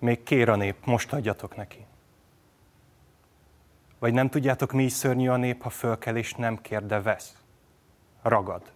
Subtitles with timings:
[0.00, 1.86] Még kér a nép, most adjatok neki.
[3.98, 7.42] Vagy nem tudjátok, mi is szörnyű a nép, ha fölkel és nem kér, de vesz.
[8.22, 8.72] Ragad.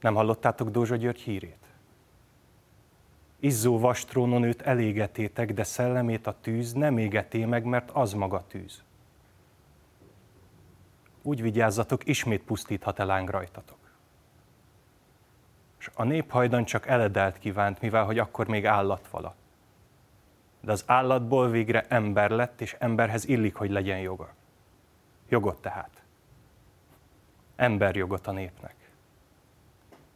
[0.00, 1.56] Nem hallottátok Dózsa György hírét?
[3.38, 8.82] Izzó vastrónon őt elégetétek, de szellemét a tűz nem égeté meg, mert az maga tűz.
[11.22, 13.79] Úgy vigyázzatok, ismét pusztíthat el rajtatok.
[15.80, 19.34] És a néphajdan csak eledelt kívánt, mivel hogy akkor még állat vala.
[20.60, 24.34] De az állatból végre ember lett, és emberhez illik, hogy legyen joga.
[25.28, 26.02] Jogot tehát.
[27.56, 28.80] Emberjogot a népnek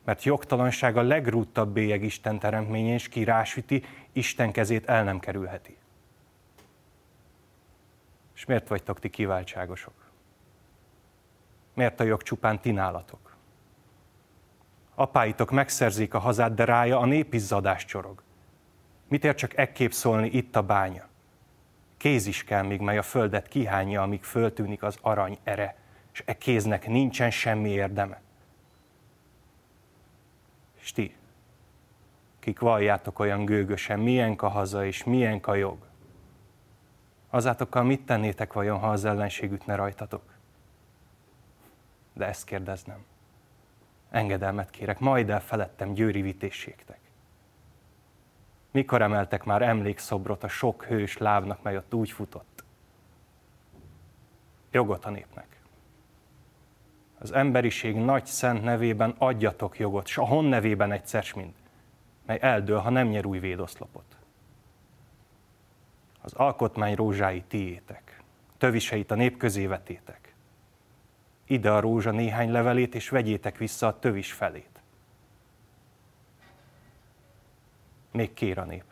[0.04, 5.76] mert jogtalanság a legrúttabb bélyeg Isten teremtményén, és ki rásüti, Isten kezét el nem kerülheti.
[8.34, 9.92] És miért vagytok ti kiváltságosok?
[11.74, 13.33] Miért a jog csupán ti nálatok?
[14.94, 18.22] Apáitok megszerzik a hazát, de rája a népizzadás csorog.
[19.08, 21.08] Mit ér csak ekképp szólni itt a bánya?
[21.96, 25.76] Kéz is kell még, mely a földet kihányja, amíg föltűnik az arany ere,
[26.12, 28.20] és e kéznek nincsen semmi érdeme.
[30.80, 31.16] És ti,
[32.38, 35.78] kik valljátok olyan gőgösen, milyen a haza és milyen a jog,
[37.30, 40.22] azátokkal mit tennétek vajon, ha az ellenség ütne rajtatok?
[42.12, 43.04] De ezt kérdeznem.
[44.14, 46.98] Engedelmet kérek, majd el felettem győri vitésségtek.
[48.70, 52.64] Mikor emeltek már emlékszobrot a sok hős lábnak, mely ott úgy futott?
[54.70, 55.54] Jogot a népnek
[57.24, 61.52] az emberiség nagy szent nevében adjatok jogot, s a hon nevében egyszer mind,
[62.26, 64.16] mely eldől, ha nem nyer új védoszlopot.
[66.20, 68.22] Az alkotmány rózsái tiétek,
[68.58, 70.23] töviseit a nép közé vetétek.
[71.46, 74.80] Ide a rózsa néhány levelét, és vegyétek vissza a tövis felét.
[78.10, 78.84] Még kér a nép.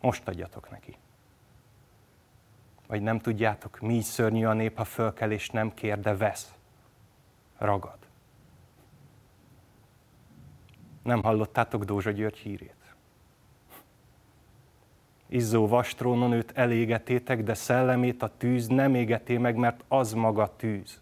[0.00, 0.96] Most adjatok neki.
[2.86, 6.54] Vagy nem tudjátok, mi is szörnyű a nép, ha fölkel és nem kér, de vesz.
[7.58, 7.98] Ragad.
[11.02, 12.83] Nem hallottátok Dózsa György hírét?
[15.28, 21.00] Izzó vastrónon őt elégetétek, de szellemét a tűz nem égeté meg, mert az maga tűz.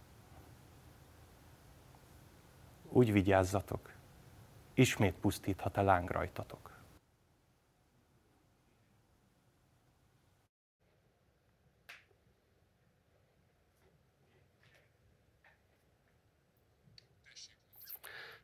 [2.88, 3.90] Úgy vigyázzatok,
[4.74, 6.71] ismét pusztíthat a láng rajtatok.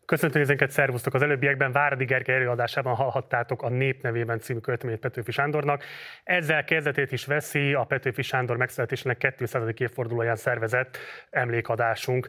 [0.09, 1.15] Köszöntöm nézőinket, szervusztok!
[1.15, 5.85] Az előbbiekben Váradi Gergely előadásában hallhattátok a Nép nevében című költeményét Petőfi Sándornak.
[6.25, 9.63] Ezzel kezdetét is veszi a Petőfi Sándor megszületésének 200.
[9.77, 10.99] évfordulóján szervezett
[11.31, 12.29] emlékadásunk.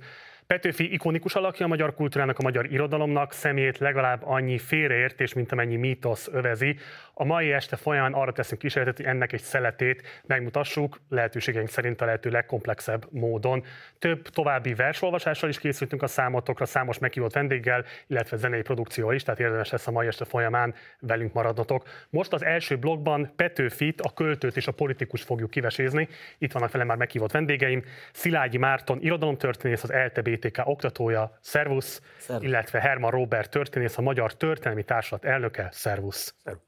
[0.54, 5.76] Petőfi ikonikus alakja a magyar kultúrának, a magyar irodalomnak, szemét legalább annyi félreértés, mint amennyi
[5.76, 6.76] mítosz övezi.
[7.14, 12.06] A mai este folyamán arra teszünk kísérletet, hogy ennek egy szeletét megmutassuk, lehetőségeink szerint a
[12.06, 13.64] lehető legkomplexebb módon.
[14.00, 19.40] Több további versolvasással is készültünk a számotokra, számos meghívott vendéggel, illetve zenei produkcióval is, tehát
[19.40, 21.88] érdemes lesz a mai este folyamán velünk maradnotok.
[22.09, 26.08] Most az első blogban Petőfit, a költőt és a politikus fogjuk kivesézni.
[26.38, 27.84] Itt vannak vele már meghívott vendégeim.
[28.12, 34.34] Szilágyi Márton, irodalomtörténész, az LTB BTK oktatója, szervusz, szervusz, illetve Herman Robert történész, a Magyar
[34.34, 36.36] Történelmi Társulat elnöke, szervusz.
[36.44, 36.68] szervusz.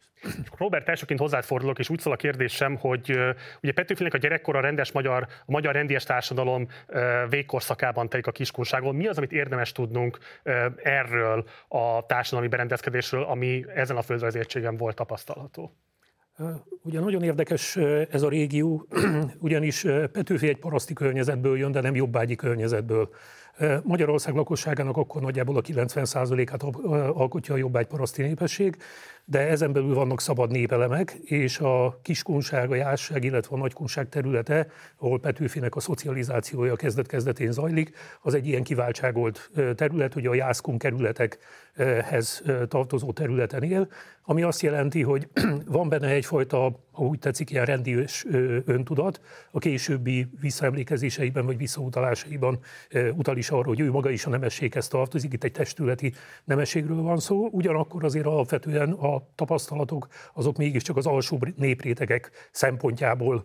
[0.58, 3.18] Robert, elsőként hozzád fordulok, és úgy szól a kérdésem, hogy
[3.62, 6.68] ugye Petőfinek a gyerekkor a rendes magyar, a magyar rendies társadalom
[7.30, 8.96] végkorszakában telik a kiskunságon.
[8.96, 10.18] Mi az, amit érdemes tudnunk
[10.84, 15.76] erről a társadalmi berendezkedésről, ami ezen a földrajzértségen volt tapasztalható?
[16.84, 17.76] Ugye nagyon érdekes
[18.10, 18.88] ez a régió,
[19.40, 23.10] ugyanis Petőfi egy paraszti környezetből jön, de nem jobbágyi környezetből.
[23.84, 26.64] Magyarország lakosságának akkor nagyjából a 90%-át
[27.14, 28.78] alkotja a jobbágy paraszti népesség,
[29.26, 34.68] de ezen belül vannak szabad népelemek, és a kiskunság, a jásság, illetve a nagykunság területe,
[34.98, 42.44] ahol Petőfinek a szocializációja kezdet-kezdetén zajlik, az egy ilyen kiváltságolt terület, ugye a jászkun kerületekhez
[42.68, 43.88] tartozó területen él,
[44.24, 45.28] ami azt jelenti, hogy
[45.66, 48.06] van benne egyfajta, ha úgy tetszik, ilyen rendi
[48.66, 49.22] öntudat,
[49.52, 52.60] a későbbi visszaemlékezéseiben vagy visszautalásaiban
[53.14, 56.14] utal is arra, hogy ő maga is a nemességhez tartozik, itt egy testületi
[56.44, 63.44] nemességről van szó, ugyanakkor azért alapvetően a tapasztalatok azok mégiscsak az alsó néprétegek szempontjából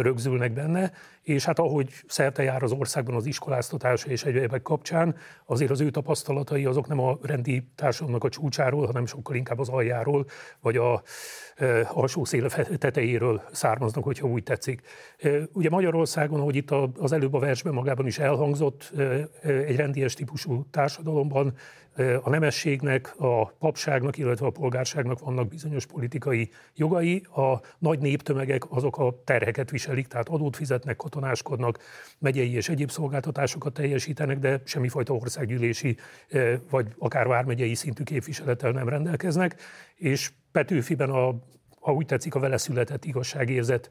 [0.00, 5.16] rögzülnek benne, és hát ahogy szerte jár az országban az iskoláztatása és egyébek kapcsán,
[5.46, 9.68] azért az ő tapasztalatai azok nem a rendi társadalomnak a csúcsáról, hanem sokkal inkább az
[9.68, 10.26] aljáról,
[10.60, 11.02] vagy a
[11.92, 14.80] alsó széle tetejéről származnak, hogyha úgy tetszik.
[15.52, 18.92] Ugye Magyarországon, ahogy itt az előbb a versben magában is elhangzott,
[19.42, 21.54] egy rendies típusú társadalomban
[22.22, 28.98] a nemességnek, a papságnak, illetve a polgárságnak vannak bizonyos politikai jogai, a nagy néptömegek azok
[28.98, 31.78] a terheket viselik, tehát adót fizetnek, katonáskodnak,
[32.18, 35.96] megyei és egyéb szolgáltatásokat teljesítenek, de semmifajta országgyűlési
[36.70, 39.60] vagy akár vármegyei szintű képviselettel nem rendelkeznek,
[39.94, 41.34] és Petőfiben a
[41.84, 43.90] ha úgy tetszik, a vele született igazságérzet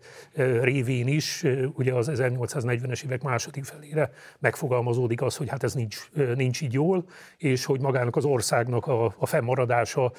[0.61, 6.61] révén is, ugye az 1840-es évek második felére megfogalmazódik az, hogy hát ez nincs, nincs
[6.61, 7.05] így jól,
[7.37, 10.11] és hogy magának az országnak a, a fennmaradása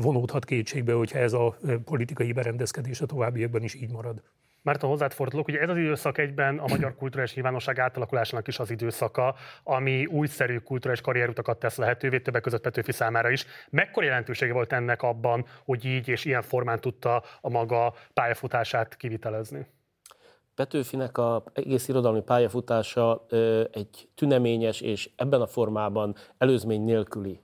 [0.00, 4.22] vonódhat kétségbe, hogyha ez a politikai berendezkedés a továbbiakban is így marad.
[4.62, 8.70] Márta, hozzád fordulok, ugye ez az időszak egyben a magyar kulturális nyilvánosság átalakulásának is az
[8.70, 13.46] időszaka, ami újszerű kulturális karrierutakat tesz lehetővé, többek között Petőfi számára is.
[13.70, 19.66] Mekkora jelentősége volt ennek abban, hogy így és ilyen formán tudta a maga pályafutását kivitelezni?
[20.54, 23.26] Petőfinek a egész irodalmi pályafutása
[23.72, 27.40] egy tüneményes és ebben a formában előzmény nélküli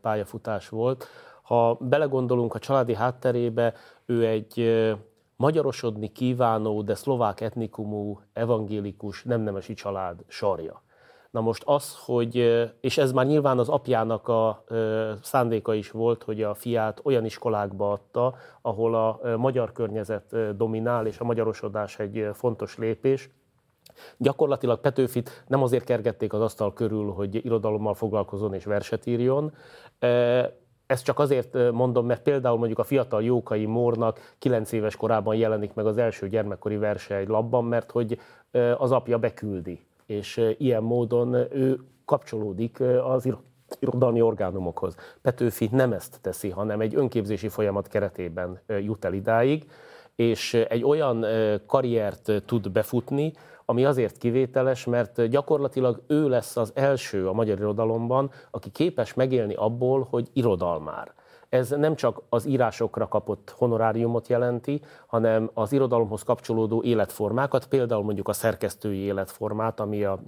[0.00, 1.08] pályafutás volt.
[1.42, 3.74] Ha belegondolunk a családi hátterébe,
[4.06, 4.58] ő egy
[5.38, 10.82] magyarosodni kívánó, de szlovák etnikumú, evangélikus, nem nemesi család sarja.
[11.30, 12.36] Na most az, hogy,
[12.80, 14.64] és ez már nyilván az apjának a
[15.22, 21.18] szándéka is volt, hogy a fiát olyan iskolákba adta, ahol a magyar környezet dominál, és
[21.18, 23.30] a magyarosodás egy fontos lépés.
[24.16, 29.52] Gyakorlatilag Petőfit nem azért kergették az asztal körül, hogy irodalommal foglalkozon és verset írjon,
[30.88, 35.74] ezt csak azért mondom, mert például mondjuk a fiatal Jókai Mórnak 9 éves korában jelenik
[35.74, 38.18] meg az első gyermekkori verse egy labban, mert hogy
[38.78, 43.28] az apja beküldi, és ilyen módon ő kapcsolódik az
[43.80, 44.96] irodalmi orgánumokhoz.
[45.22, 49.70] Petőfi nem ezt teszi, hanem egy önképzési folyamat keretében jut el idáig,
[50.14, 51.26] és egy olyan
[51.66, 53.32] karriert tud befutni,
[53.70, 59.54] ami azért kivételes, mert gyakorlatilag ő lesz az első a magyar irodalomban, aki képes megélni
[59.54, 61.12] abból, hogy irodalmár.
[61.48, 68.28] Ez nem csak az írásokra kapott honoráriumot jelenti, hanem az irodalomhoz kapcsolódó életformákat, például mondjuk
[68.28, 70.20] a szerkesztői életformát, ami a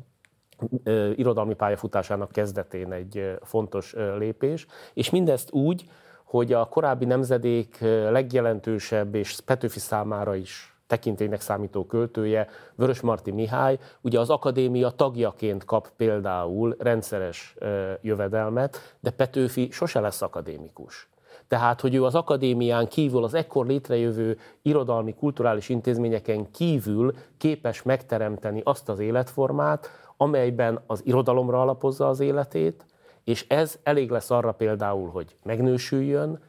[1.14, 5.90] irodalmi pályafutásának kezdetén egy fontos lépés, és mindezt úgy,
[6.24, 7.78] hogy a korábbi nemzedék
[8.10, 15.64] legjelentősebb és Petőfi számára is tekintélynek számító költője, Vörös Marti Mihály, ugye az akadémia tagjaként
[15.64, 17.54] kap például rendszeres
[18.00, 21.08] jövedelmet, de Petőfi sose lesz akadémikus.
[21.48, 28.60] Tehát, hogy ő az akadémián kívül, az ekkor létrejövő irodalmi, kulturális intézményeken kívül képes megteremteni
[28.64, 32.84] azt az életformát, amelyben az irodalomra alapozza az életét,
[33.24, 36.40] és ez elég lesz arra például, hogy megnősüljön,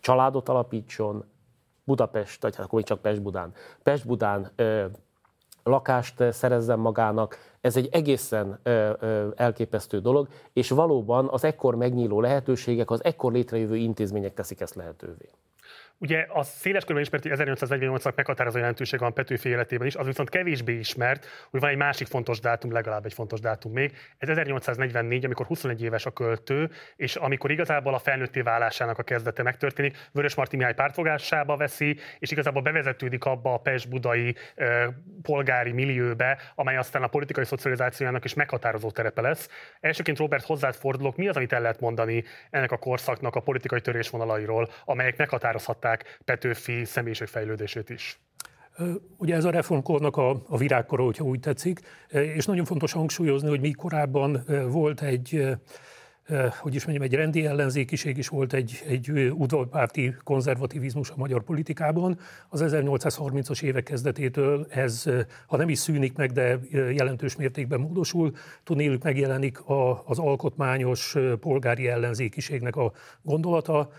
[0.00, 1.24] családot alapítson,
[1.84, 3.52] Budapest, vagy hát akkor még csak Pest-Budán.
[3.82, 4.84] Pest-Budán ö,
[5.62, 12.20] lakást szerezzen magának, ez egy egészen ö, ö, elképesztő dolog, és valóban az ekkor megnyíló
[12.20, 15.28] lehetőségek, az ekkor létrejövő intézmények teszik ezt lehetővé.
[16.02, 20.28] Ugye a széles körben ismert, hogy 1848-nak meghatározó jelentőség van Petőfi életében is, az viszont
[20.28, 23.96] kevésbé ismert, hogy van egy másik fontos dátum, legalább egy fontos dátum még.
[24.18, 29.42] Ez 1844, amikor 21 éves a költő, és amikor igazából a felnőtté válásának a kezdete
[29.42, 34.88] megtörténik, Vörös Marti Mihály pártfogásába veszi, és igazából bevezetődik abba a Pest-budai e,
[35.22, 39.48] polgári millióbe, amely aztán a politikai szocializációjának is meghatározó terepe lesz.
[39.80, 43.80] Elsőként Robert hozzád fordulok, mi az, amit el lehet mondani ennek a korszaknak a politikai
[43.80, 48.20] törésvonalairól, amelyek meghatározhatták vizsgálták Petőfi személyiségfejlődését is.
[49.16, 53.60] Ugye ez a reformkornak a, a virágkora, hogyha úgy tetszik, és nagyon fontos hangsúlyozni, hogy
[53.60, 55.46] mi korábban volt egy
[56.60, 62.18] hogy is mondjam, egy rendi ellenzékiség is volt, egy, egy udvarpárti konzervativizmus a magyar politikában.
[62.48, 65.04] Az 1830-as évek kezdetétől ez,
[65.46, 68.32] ha nem is szűnik meg, de jelentős mértékben módosul,
[68.64, 73.90] tudnélik megjelenik a, az alkotmányos polgári ellenzékiségnek a gondolata,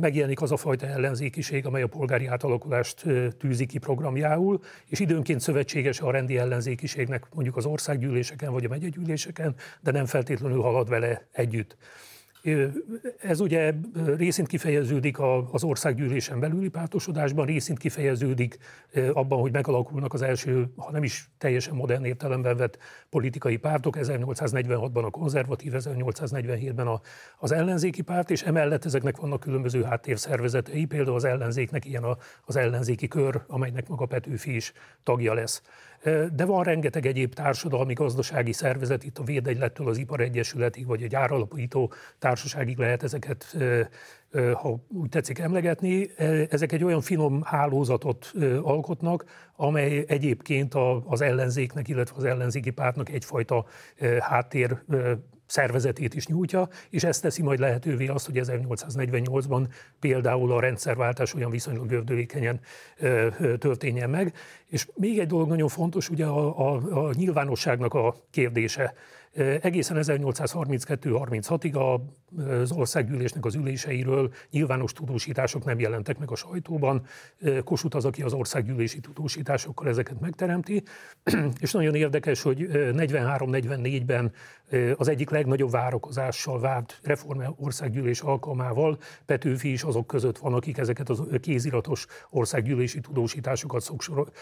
[0.00, 3.04] megjelenik az a fajta ellenzékiség, amely a polgári átalakulást
[3.38, 9.54] tűzi ki programjául, és időnként szövetséges a rendi ellenzékiségnek mondjuk az országgyűléseken vagy a megyegyűléseken,
[9.80, 11.76] de nem feltétlenül halad vele együtt.
[13.20, 13.74] Ez ugye
[14.16, 15.16] részint kifejeződik
[15.52, 18.58] az országgyűlésen belüli pártosodásban, részint kifejeződik
[19.12, 22.78] abban, hogy megalakulnak az első, ha nem is teljesen modern értelemben vett
[23.10, 27.00] politikai pártok, 1846-ban a konzervatív, 1847-ben
[27.38, 32.04] az ellenzéki párt, és emellett ezeknek vannak különböző háttérszervezetei, például az ellenzéknek ilyen
[32.44, 35.62] az ellenzéki kör, amelynek maga Petőfi is tagja lesz.
[36.32, 41.92] De van rengeteg egyéb társadalmi, gazdasági szervezet, itt a Védegylettől az Iparegyesületig, vagy egy áralapító
[42.18, 43.56] társaságig lehet ezeket,
[44.52, 46.10] ha úgy tetszik emlegetni.
[46.50, 49.24] Ezek egy olyan finom hálózatot alkotnak,
[49.56, 50.74] amely egyébként
[51.04, 53.64] az ellenzéknek, illetve az ellenzéki pártnak egyfajta
[54.18, 54.82] háttér
[55.48, 59.66] szervezetét is nyújtja, és ezt teszi majd lehetővé azt, hogy 1848-ban
[60.00, 62.60] például a rendszerváltás olyan viszonylag gördülékenyen
[63.58, 64.34] történjen meg.
[64.66, 68.94] És még egy dolog nagyon fontos, ugye a, a, a nyilvánosságnak a kérdése.
[69.60, 71.98] Egészen 1832-36-ig
[72.62, 77.06] az országgyűlésnek az üléseiről nyilvános tudósítások nem jelentek meg a sajtóban.
[77.64, 80.82] Kossuth az, aki az országgyűlési tudósításokkal ezeket megteremti.
[81.60, 84.32] És nagyon érdekes, hogy 43-44-ben
[84.96, 91.08] az egyik legnagyobb várakozással várt reform országgyűlés alkalmával Petőfi is azok között van, akik ezeket
[91.08, 93.90] a kéziratos országgyűlési tudósításokat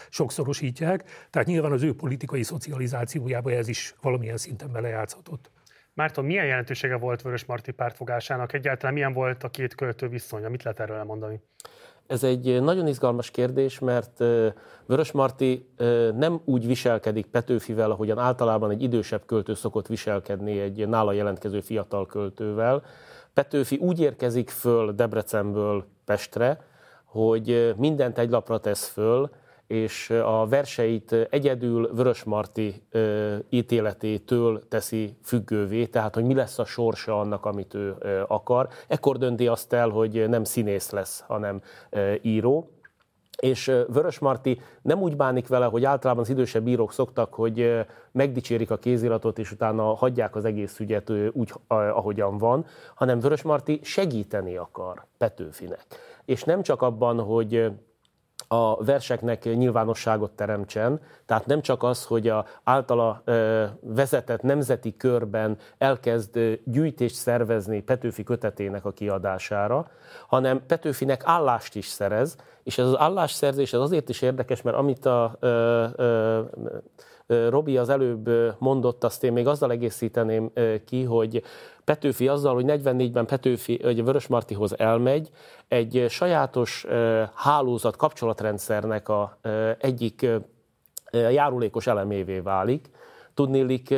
[0.09, 1.27] sokszorosítják.
[1.29, 5.51] Tehát nyilván az ő politikai szocializációjába ez is valamilyen szinten belejátszhatott.
[5.93, 8.53] Márton, milyen jelentősége volt Vörös Marti pártfogásának?
[8.53, 10.49] Egyáltalán milyen volt a két költő viszonya?
[10.49, 11.41] Mit lehet erről elmondani?
[12.07, 14.17] Ez egy nagyon izgalmas kérdés, mert
[14.85, 15.69] Vörös Marti
[16.15, 22.05] nem úgy viselkedik Petőfivel, ahogyan általában egy idősebb költő szokott viselkedni egy nála jelentkező fiatal
[22.05, 22.83] költővel.
[23.33, 26.61] Petőfi úgy érkezik föl Debrecenből Pestre,
[27.05, 29.29] hogy mindent egy lapra tesz föl,
[29.67, 32.83] és a verseit egyedül Vörös Marti
[33.49, 37.95] ítéletétől teszi függővé, tehát hogy mi lesz a sorsa annak, amit ő
[38.27, 38.67] akar.
[38.87, 41.61] Ekkor dönti azt el, hogy nem színész lesz, hanem
[42.21, 42.71] író.
[43.41, 48.71] És Vörös Marti nem úgy bánik vele, hogy általában az idősebb írók szoktak, hogy megdicsérik
[48.71, 54.55] a kéziratot, és utána hagyják az egész ügyet úgy, ahogyan van, hanem Vörös Marti segíteni
[54.55, 55.85] akar Petőfinek.
[56.25, 57.71] És nem csak abban, hogy
[58.47, 63.23] a verseknek nyilvánosságot teremtsen, tehát nem csak az, hogy a általa
[63.81, 69.87] vezetett nemzeti körben elkezd gyűjtést szervezni Petőfi kötetének a kiadására,
[70.27, 75.05] hanem Petőfinek állást is szerez, és ez az állásszerzés ez azért is érdekes, mert amit
[75.05, 75.37] a
[77.27, 78.29] Robi az előbb
[78.59, 80.51] mondott, azt én még azzal egészíteném
[80.85, 81.43] ki, hogy
[81.83, 85.29] Petőfi azzal, hogy 44-ben Petőfi hogy Vörös Martihoz elmegy,
[85.67, 86.85] egy sajátos
[87.35, 89.37] hálózat kapcsolatrendszernek a
[89.79, 90.25] egyik
[91.11, 92.89] járulékos elemévé válik.
[93.33, 93.95] Tudnélik,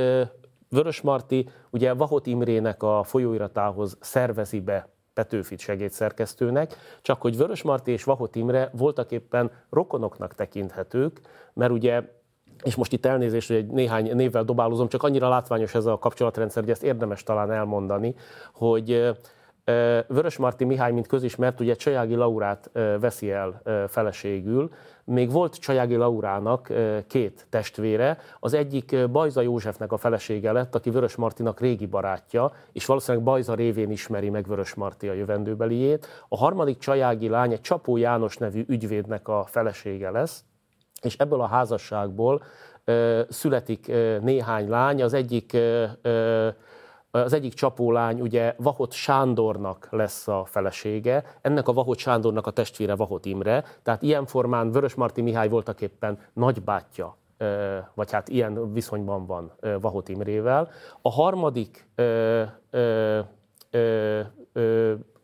[0.70, 7.92] Vörös Marti ugye Vahot Imrének a folyóiratához szervezi be Petőfit segédszerkesztőnek, csak hogy Vörös Marti
[7.92, 11.22] és Vahot Imre voltak éppen rokonoknak tekinthetők,
[11.54, 12.04] mert ugye
[12.64, 16.64] és most itt elnézést, hogy egy néhány névvel dobálozom, csak annyira látványos ez a kapcsolatrendszer,
[16.64, 18.16] hogy ezt érdemes talán elmondani,
[18.54, 19.16] hogy
[20.08, 24.72] Vörös Marti Mihály, mint közismert, ugye Csajági Laurát veszi el feleségül.
[25.04, 26.74] Még volt Csajági Laurának
[27.08, 32.86] két testvére, az egyik Bajza Józsefnek a felesége lett, aki Vörös Martinak régi barátja, és
[32.86, 36.26] valószínűleg Bajza révén ismeri meg Vörös Marti a jövendőbeliét.
[36.28, 40.44] A harmadik Csajági lány egy Csapó János nevű ügyvédnek a felesége lesz,
[41.02, 42.44] és ebből a házasságból
[42.84, 46.48] ö, születik ö, néhány lány, az egyik ö, ö,
[47.12, 52.96] az egyik csapólány ugye Vahot Sándornak lesz a felesége, ennek a Vahot Sándornak a testvére
[52.96, 57.18] Vahot Imre, tehát ilyen formán Vörös Marti Mihály voltak éppen nagybátyja,
[57.94, 59.52] vagy hát ilyen viszonyban van
[59.82, 60.70] Vahot Imrével.
[61.02, 61.88] A harmadik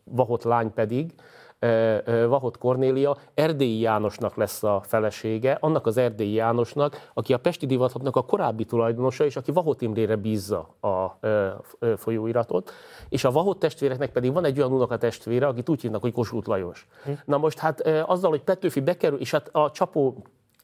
[0.03, 1.13] Vahot lány pedig
[2.27, 8.15] Vahot Kornélia Erdélyi Jánosnak lesz a felesége, annak az Erdélyi Jánosnak, aki a Pesti Divathatnak
[8.15, 11.19] a korábbi tulajdonosa, és aki Vahot Imrére bízza a
[11.97, 12.71] folyóiratot,
[13.09, 16.47] és a Vahot testvéreknek pedig van egy olyan unoka testvére, akit úgy hívnak, hogy Kossuth
[16.47, 16.87] Lajos.
[17.03, 17.11] Hm.
[17.25, 20.17] Na most hát azzal, hogy Petőfi bekerül, és hát a csapó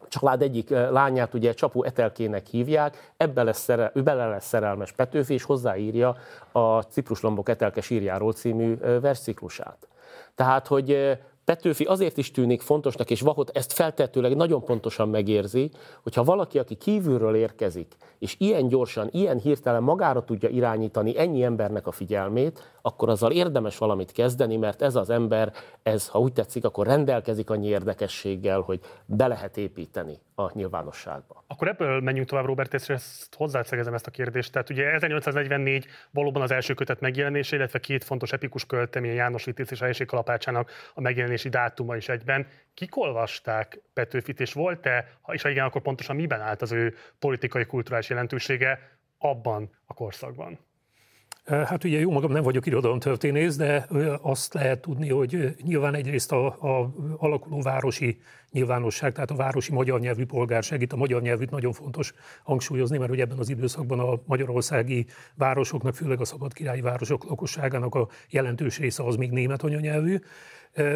[0.08, 5.34] család egyik lányát ugye Csapó Etelkének hívják, ebbe lesz szerel, ő bele lesz szerelmes Petőfi,
[5.34, 6.16] és hozzáírja
[6.52, 9.88] a Cipruslombok Etelke sírjáról című versciklusát.
[10.36, 15.72] Tehát, hogy Petőfi azért is tűnik fontosnak, és Vahot ezt feltetőleg nagyon pontosan megérzi,
[16.04, 21.88] hogyha valaki, aki kívülről érkezik, és ilyen gyorsan, ilyen hirtelen magára tudja irányítani ennyi embernek
[21.88, 26.66] a figyelmét, akkor azzal érdemes valamit kezdeni, mert ez az ember, ez, ha úgy tetszik,
[26.66, 31.44] akkor rendelkezik annyi érdekességgel, hogy be lehet építeni a nyilvánosságba.
[31.48, 34.52] Akkor ebből menjünk tovább, Robert, és ezt hozzászegezem ezt a kérdést.
[34.52, 39.72] Tehát ugye 1844 valóban az első kötet megjelenése, illetve két fontos epikus költemény, János Vitéz
[39.72, 42.48] és Helyiség Kalapácsának a megjelenési dátuma is egyben.
[42.74, 47.66] Kik olvasták Petőfit, és volt-e, ha is igen, akkor pontosan miben állt az ő politikai,
[47.66, 48.80] kulturális jelentősége
[49.18, 50.60] abban a korszakban?
[51.46, 53.88] Hát ugye jó magam nem vagyok irodalomtörténész, de
[54.22, 58.20] azt lehet tudni, hogy nyilván egyrészt a, a alakuló városi
[58.52, 63.10] nyilvánosság, tehát a városi magyar nyelvű polgárság, itt a magyar nyelvűt nagyon fontos hangsúlyozni, mert
[63.10, 65.06] hogy ebben az időszakban a magyarországi
[65.36, 70.20] városoknak, főleg a szabadkirályi városok lakosságának a jelentős része az még német anyanyelvű.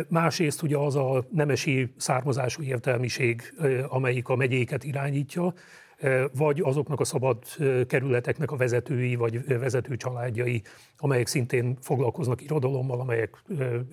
[0.09, 3.53] Másrészt ugye az a nemesi származású értelmiség,
[3.87, 5.53] amelyik a megyéket irányítja,
[6.33, 7.43] vagy azoknak a szabad
[7.87, 10.61] kerületeknek a vezetői, vagy vezető családjai,
[10.97, 13.43] amelyek szintén foglalkoznak irodalommal, amelyek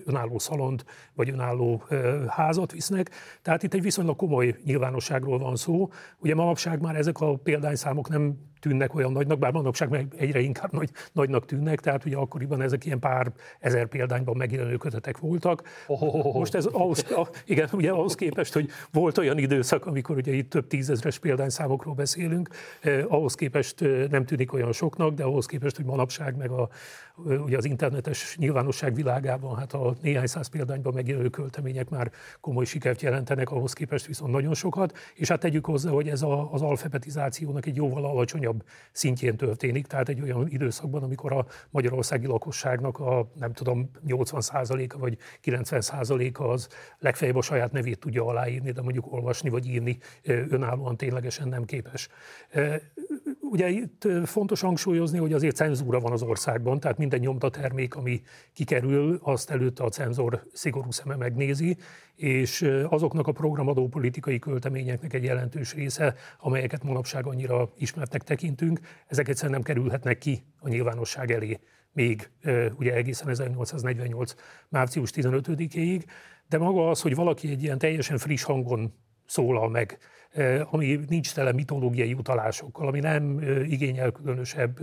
[0.05, 1.83] önálló szalont, vagy önálló
[2.27, 3.11] házat visznek.
[3.41, 5.89] Tehát itt egy viszonylag komoly nyilvánosságról van szó.
[6.19, 10.71] Ugye manapság már ezek a példányszámok nem tűnnek olyan nagynak, bár manapság meg egyre inkább
[10.71, 15.63] nagy, nagynak tűnnek, tehát ugye akkoriban ezek ilyen pár ezer példányban megjelenő kötetek voltak.
[15.87, 16.33] Oh.
[16.33, 17.05] Most ez ahhoz,
[17.45, 22.49] igen, ugye ahhoz képest, hogy volt olyan időszak, amikor ugye itt több tízezres példányszámokról beszélünk,
[22.81, 26.69] eh, ahhoz képest eh, nem tűnik olyan soknak, de ahhoz képest, hogy manapság meg a,
[27.15, 33.01] ugye az internetes nyilvánosság világában hát a néhány száz példányban megjelenő költemények már komoly sikert
[33.01, 37.65] jelentenek, ahhoz képest viszont nagyon sokat, és hát tegyük hozzá, hogy ez a, az alfabetizációnak
[37.65, 43.53] egy jóval alacsonyabb szintjén történik, tehát egy olyan időszakban, amikor a magyarországi lakosságnak a nem
[43.53, 46.67] tudom 80%-a vagy 90%-a az
[46.99, 52.09] legfeljebb a saját nevét tudja aláírni, de mondjuk olvasni vagy írni önállóan ténylegesen nem képes.
[53.53, 58.21] Ugye itt fontos hangsúlyozni, hogy azért cenzúra van az országban, tehát minden nyomtatermék, ami
[58.53, 61.77] kikerül, azt előtte a cenzor szigorú szeme megnézi,
[62.15, 69.27] és azoknak a programadó politikai költeményeknek egy jelentős része, amelyeket manapság annyira ismertek tekintünk, ezek
[69.27, 71.59] egyszerűen nem kerülhetnek ki a nyilvánosság elé
[71.91, 72.29] még
[72.77, 74.33] ugye egészen 1848.
[74.69, 76.03] március 15-ig,
[76.49, 78.93] de maga az, hogy valaki egy ilyen teljesen friss hangon
[79.25, 79.97] szólal meg
[80.69, 84.79] ami nincs tele mitológiai utalásokkal, ami nem igényel különösebb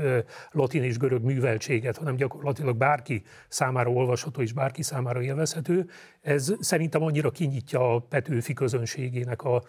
[0.50, 5.88] latin és görög műveltséget, hanem gyakorlatilag bárki számára olvasható és bárki számára élvezhető.
[6.21, 9.62] Ez szerintem annyira kinyitja a Petőfi közönségének a,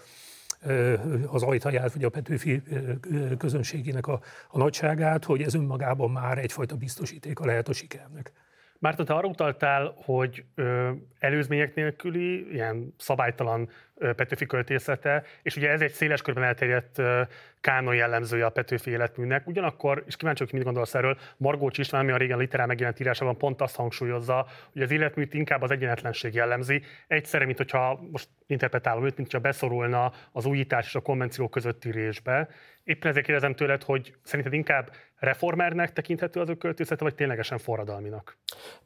[1.28, 2.62] az ajtaját, vagy a Petőfi
[3.38, 8.32] közönségének a, a nagyságát, hogy ez önmagában már egyfajta biztosítéka lehet a sikernek.
[8.82, 13.70] Márton, te arra utaltál, hogy ö, előzmények nélküli, ilyen szabálytalan
[14.16, 17.02] Petőfi költészete, és ugye ez egy széles körben elterjedt
[17.62, 19.48] kánon jellemzője a Petőfi életműnek.
[19.48, 23.38] Ugyanakkor, és kíváncsi hogy mit gondolsz erről, Margó István, ami a régen literál megjelent írásában
[23.38, 26.82] pont azt hangsúlyozza, hogy az életműt inkább az egyenetlenség jellemzi.
[27.08, 31.92] Egyszerre, mint hogyha most interpretálom őt, mint hogyha beszorulna az újítás és a konvenció közötti
[31.92, 32.50] részbe.
[32.84, 38.38] Éppen ezért kérdezem tőled, hogy szerinted inkább reformernek tekinthető az ő költészete, vagy ténylegesen forradalminak?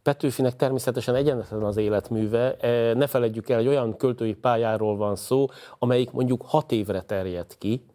[0.04, 2.56] Petőfinek természetesen egyenetlen az életműve.
[2.56, 5.46] E, ne feledjük el, hogy olyan költői pályáról van szó,
[5.80, 7.86] amelyik mondjuk hat évre terjed ki,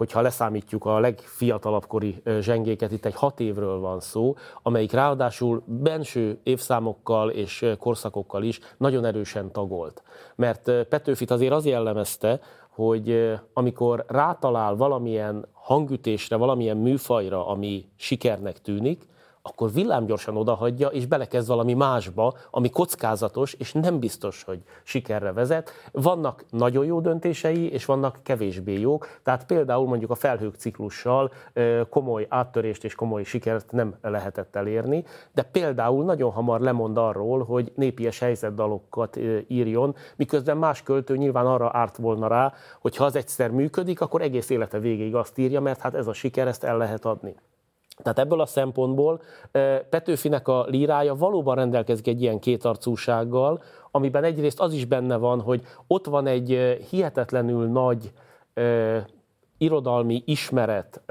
[0.00, 6.38] hogyha leszámítjuk a legfiatalabb kori zsengéket, itt egy hat évről van szó, amelyik ráadásul benső
[6.42, 10.02] évszámokkal és korszakokkal is nagyon erősen tagolt.
[10.34, 19.06] Mert Petőfit azért az jellemezte, hogy amikor rátalál valamilyen hangütésre, valamilyen műfajra, ami sikernek tűnik,
[19.50, 25.70] akkor villámgyorsan odahagyja, és belekezd valami másba, ami kockázatos, és nem biztos, hogy sikerre vezet.
[25.92, 29.08] Vannak nagyon jó döntései, és vannak kevésbé jók.
[29.22, 31.32] Tehát például mondjuk a felhők ciklussal
[31.88, 37.72] komoly áttörést és komoly sikert nem lehetett elérni, de például nagyon hamar lemond arról, hogy
[37.74, 43.50] népies helyzetdalokat írjon, miközben más költő nyilván arra árt volna rá, hogy ha az egyszer
[43.50, 47.04] működik, akkor egész élete végéig azt írja, mert hát ez a siker, ezt el lehet
[47.04, 47.34] adni.
[48.02, 49.20] Tehát ebből a szempontból
[49.90, 55.62] Petőfinek a lírája valóban rendelkezik egy ilyen kétarcúsággal, amiben egyrészt az is benne van, hogy
[55.86, 58.12] ott van egy hihetetlenül nagy
[59.58, 61.02] irodalmi ismeret,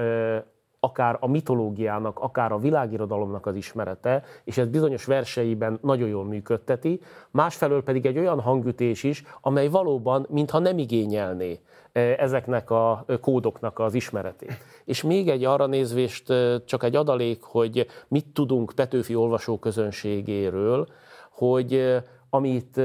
[0.79, 6.99] akár a mitológiának, akár a világirodalomnak az ismerete, és ez bizonyos verseiben nagyon jól működteti,
[7.31, 11.59] másfelől pedig egy olyan hangütés is, amely valóban, mintha nem igényelné
[11.91, 14.57] ezeknek a kódoknak az ismeretét.
[14.85, 16.33] És még egy arra nézvést,
[16.65, 20.87] csak egy adalék, hogy mit tudunk Petőfi olvasó közönségéről,
[21.31, 21.97] hogy
[22.29, 22.81] amit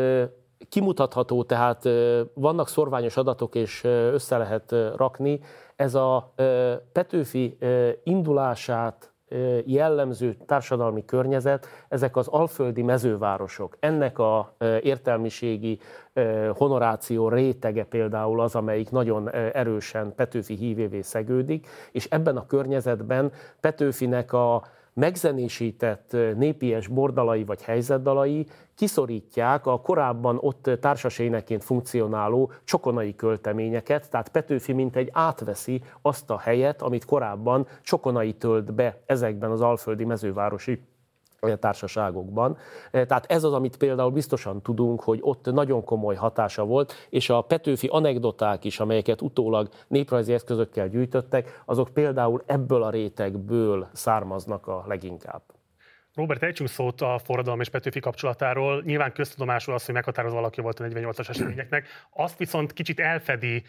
[0.68, 1.88] kimutatható, tehát
[2.34, 5.40] vannak szorványos adatok, és össze lehet rakni.
[5.76, 6.34] Ez a
[6.92, 7.58] Petőfi
[8.02, 9.13] indulását
[9.64, 13.76] jellemző társadalmi környezet, ezek az alföldi mezővárosok.
[13.80, 15.78] Ennek a értelmiségi
[16.54, 24.32] honoráció rétege például az, amelyik nagyon erősen Petőfi hívévé szegődik, és ebben a környezetben Petőfinek
[24.32, 24.62] a
[24.94, 34.72] megzenésített népies bordalai vagy helyzetdalai kiszorítják a korábban ott társaséneként funkcionáló csokonai költeményeket, tehát Petőfi
[34.72, 40.82] mint egy átveszi azt a helyet, amit korábban csokonai tölt be ezekben az alföldi mezővárosi
[41.58, 42.56] társaságokban.
[42.90, 47.30] E, tehát ez az, amit például biztosan tudunk, hogy ott nagyon komoly hatása volt, és
[47.30, 54.66] a Petőfi anekdoták is, amelyeket utólag néprajzi eszközökkel gyűjtöttek, azok például ebből a rétegből származnak
[54.66, 55.42] a leginkább.
[56.14, 58.82] Robert, ejtsünk szót a forradalom és Petőfi kapcsolatáról.
[58.82, 61.86] Nyilván köztudomásul az, hogy meghatározó alakja volt a 48-as eseményeknek.
[62.10, 63.62] Azt viszont kicsit elfedi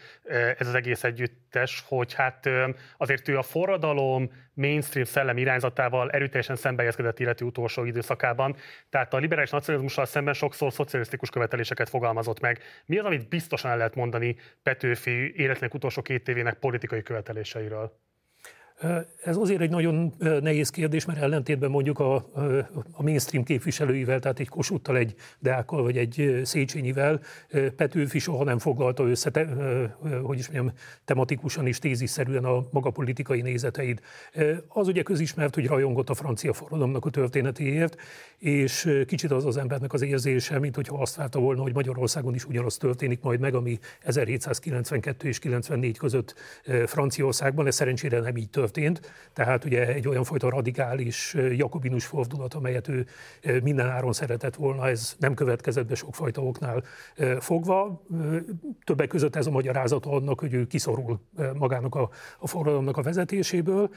[0.58, 2.48] ez az egész együttes, hogy hát
[2.96, 8.56] azért ő a forradalom mainstream szellem irányzatával erőteljesen szembejezkedett életi utolsó időszakában.
[8.90, 12.62] Tehát a liberális nacionalizmussal szemben sokszor szocialisztikus követeléseket fogalmazott meg.
[12.84, 18.04] Mi az, amit biztosan el lehet mondani Petőfi életnek utolsó két évének politikai követeléseiről?
[19.24, 22.14] Ez azért egy nagyon nehéz kérdés, mert ellentétben mondjuk a,
[22.92, 27.20] a mainstream képviselőivel, tehát egy Kossuthtal, egy Deákkal vagy egy Széchenyivel,
[27.76, 29.46] Petőfi soha nem foglalta össze, te,
[30.22, 34.00] hogy is mondjam, tematikusan és téziszerűen a maga politikai nézeteid.
[34.68, 37.96] Az ugye közismert, hogy rajongott a francia forradalomnak a történetéért,
[38.38, 42.44] és kicsit az az embernek az érzése, mint hogyha azt várta volna, hogy Magyarországon is
[42.44, 46.34] ugyanaz történik majd meg, ami 1792 és 94 között
[46.86, 49.00] Franciaországban, ez szerencsére nem így történt történt,
[49.32, 53.06] tehát ugye egy olyan fajta radikális jakobinus fordulat, amelyet ő
[53.62, 56.82] minden áron szeretett volna, ez nem következett be sokfajta oknál
[57.40, 58.02] fogva.
[58.84, 61.20] Többek között ez a magyarázat annak, hogy ő kiszorul
[61.54, 63.90] magának a, a forradalomnak a vezetéséből.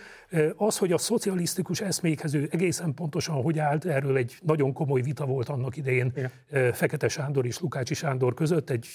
[0.55, 5.25] Az, hogy a szocialisztikus eszmékhez ő egészen pontosan hogy állt, erről egy nagyon komoly vita
[5.25, 6.73] volt annak idején Igen.
[6.73, 8.87] Fekete Sándor és Lukácsi Sándor között, egy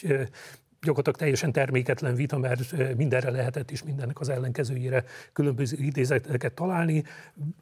[0.85, 7.05] gyakorlatilag teljesen terméketlen vita, mert mindenre lehetett is mindennek az ellenkezőjére különböző idézeteket találni.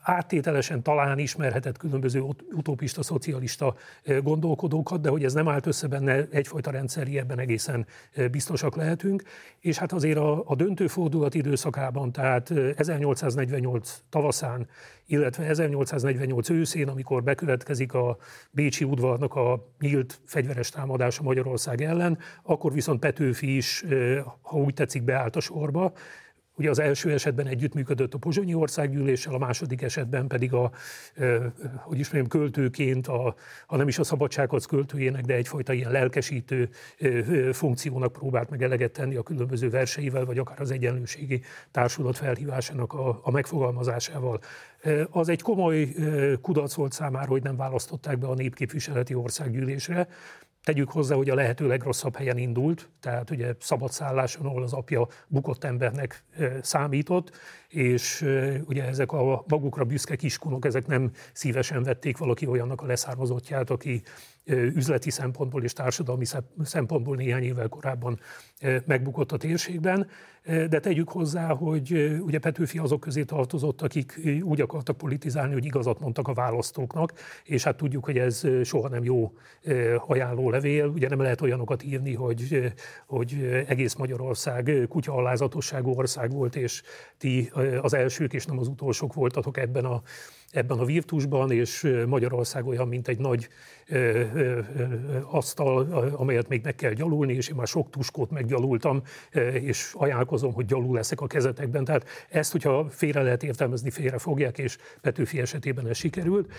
[0.01, 2.21] Áttételesen talán ismerhetett különböző
[2.53, 3.77] utopista, szocialista
[4.23, 7.87] gondolkodókat, de hogy ez nem állt össze benne egyfajta rendszeri, ebben egészen
[8.31, 9.23] biztosak lehetünk.
[9.61, 14.69] És hát azért a, a döntő fordulat időszakában, tehát 1848 tavaszán
[15.07, 18.17] illetve 1848 őszén, amikor bekövetkezik a
[18.51, 23.85] Bécsi udvarnak a nyílt fegyveres támadása Magyarország ellen, akkor viszont Petőfi is,
[24.42, 25.92] ha úgy tetszik, beállt a sorba,
[26.57, 30.70] Ugye az első esetben együttműködött a Pozsonyi Országgyűléssel, a második esetben pedig a,
[31.79, 33.35] hogy is mondjam, költőként, a,
[33.66, 36.68] ha nem is a szabadsághoz költőjének, de egyfajta ilyen lelkesítő
[37.53, 43.20] funkciónak próbált meg eleget tenni a különböző verseivel, vagy akár az egyenlőségi társulat felhívásának a,
[43.22, 44.40] a megfogalmazásával.
[45.11, 45.88] Az egy komoly
[46.40, 50.09] kudarc volt számára, hogy nem választották be a népképviseleti országgyűlésre,
[50.64, 55.64] Tegyük hozzá, hogy a lehető legrosszabb helyen indult, tehát ugye szabadszálláson, ahol az apja bukott
[55.64, 56.25] embernek
[56.61, 57.31] számított,
[57.68, 58.20] és
[58.66, 64.03] ugye ezek a magukra büszke kiskunok, ezek nem szívesen vették valaki olyannak a leszármazottját, aki
[64.44, 66.24] üzleti szempontból és társadalmi
[66.62, 68.20] szempontból néhány évvel korábban
[68.87, 70.09] megbukott a térségben.
[70.44, 76.00] De tegyük hozzá, hogy ugye Petőfi azok közé tartozott, akik úgy akartak politizálni, hogy igazat
[76.00, 77.12] mondtak a választóknak,
[77.44, 79.33] és hát tudjuk, hogy ez soha nem jó
[80.07, 80.87] ajánló levél.
[80.87, 82.72] Ugye nem lehet olyanokat írni, hogy,
[83.07, 86.83] hogy egész Magyarország kutya alázatosságú ország volt, és
[87.18, 87.50] ti
[87.81, 90.02] az elsők és nem az utolsók voltatok ebben a
[90.52, 93.48] ebben a virtusban, és Magyarország olyan, mint egy nagy
[95.31, 99.03] asztal, amelyet még meg kell gyalulni, és én már sok tuskót meggyalultam,
[99.53, 101.85] és ajánlkozom, hogy gyalul leszek a kezetekben.
[101.85, 106.53] Tehát ezt, hogyha félre lehet értelmezni, félre fogják, és Petőfi esetében ez sikerült.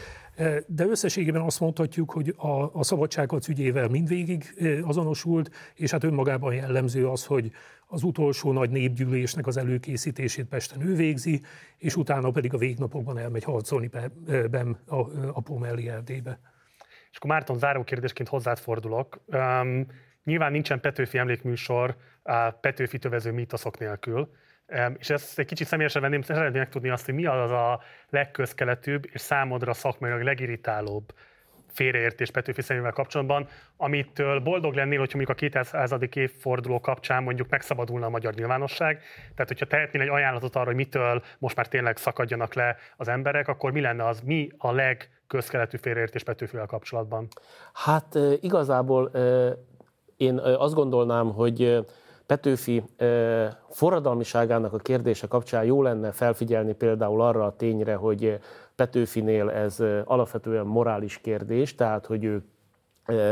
[0.67, 7.07] De összességében azt mondhatjuk, hogy a, a szabadságharc ügyével mindvégig azonosult, és hát önmagában jellemző
[7.07, 7.51] az, hogy
[7.87, 11.41] az utolsó nagy népgyűlésnek az előkészítését Pesten ő végzi,
[11.77, 13.89] és utána pedig a végnapokban elmegy harcolni
[14.51, 14.95] Bem a,
[15.33, 16.39] a mellé Erdélybe.
[17.13, 19.21] És akkor Márton záró kérdésként hozzád fordulok.
[19.25, 19.87] Um,
[20.23, 24.31] nyilván nincsen Petőfi emlékműsor a Petőfi tövező mítoszok nélkül,
[24.67, 29.05] um, és ezt egy kicsit személyesen venném, szeretném megtudni azt, hogy mi az a legközkeletűbb
[29.11, 31.13] és számodra szakmailag legirritálóbb
[31.73, 33.47] félreértés Petőfi szemével kapcsolatban,
[33.77, 35.95] amitől boldog lennél, hogyha mondjuk a 200.
[36.13, 39.01] évforduló kapcsán mondjuk megszabadulna a magyar nyilvánosság.
[39.35, 43.47] Tehát, hogyha tehetnél egy ajánlatot arra, hogy mitől most már tényleg szakadjanak le az emberek,
[43.47, 44.71] akkor mi lenne az, mi a
[45.33, 47.27] legközkeletű félreértés Petőfivel kapcsolatban?
[47.73, 49.11] Hát igazából
[50.17, 51.85] Én azt gondolnám, hogy
[52.25, 52.83] Petőfi
[53.69, 58.39] forradalmiságának a kérdése kapcsán jó lenne felfigyelni például arra a tényre, hogy
[58.75, 62.43] Petőfinél ez alapvetően morális kérdés, tehát hogy ő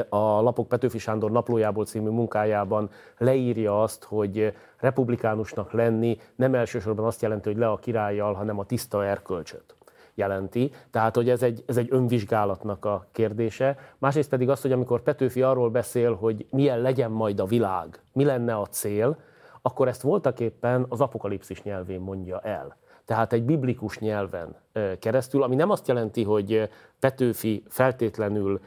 [0.09, 7.21] a Lapok Petőfi Sándor naplójából című munkájában leírja azt, hogy republikánusnak lenni nem elsősorban azt
[7.21, 9.75] jelenti, hogy le a királlyal, hanem a tiszta erkölcsöt
[10.13, 10.71] jelenti.
[10.91, 13.77] Tehát, hogy ez egy, ez egy önvizsgálatnak a kérdése.
[13.97, 18.23] Másrészt pedig az, hogy amikor Petőfi arról beszél, hogy milyen legyen majd a világ, mi
[18.23, 19.17] lenne a cél,
[19.61, 22.77] akkor ezt voltak éppen az apokalipszis nyelvén mondja el.
[23.05, 24.55] Tehát egy biblikus nyelven
[24.99, 26.69] keresztül, ami nem azt jelenti, hogy
[26.99, 28.61] Petőfi feltétlenül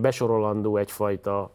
[0.00, 1.54] besorolandó egyfajta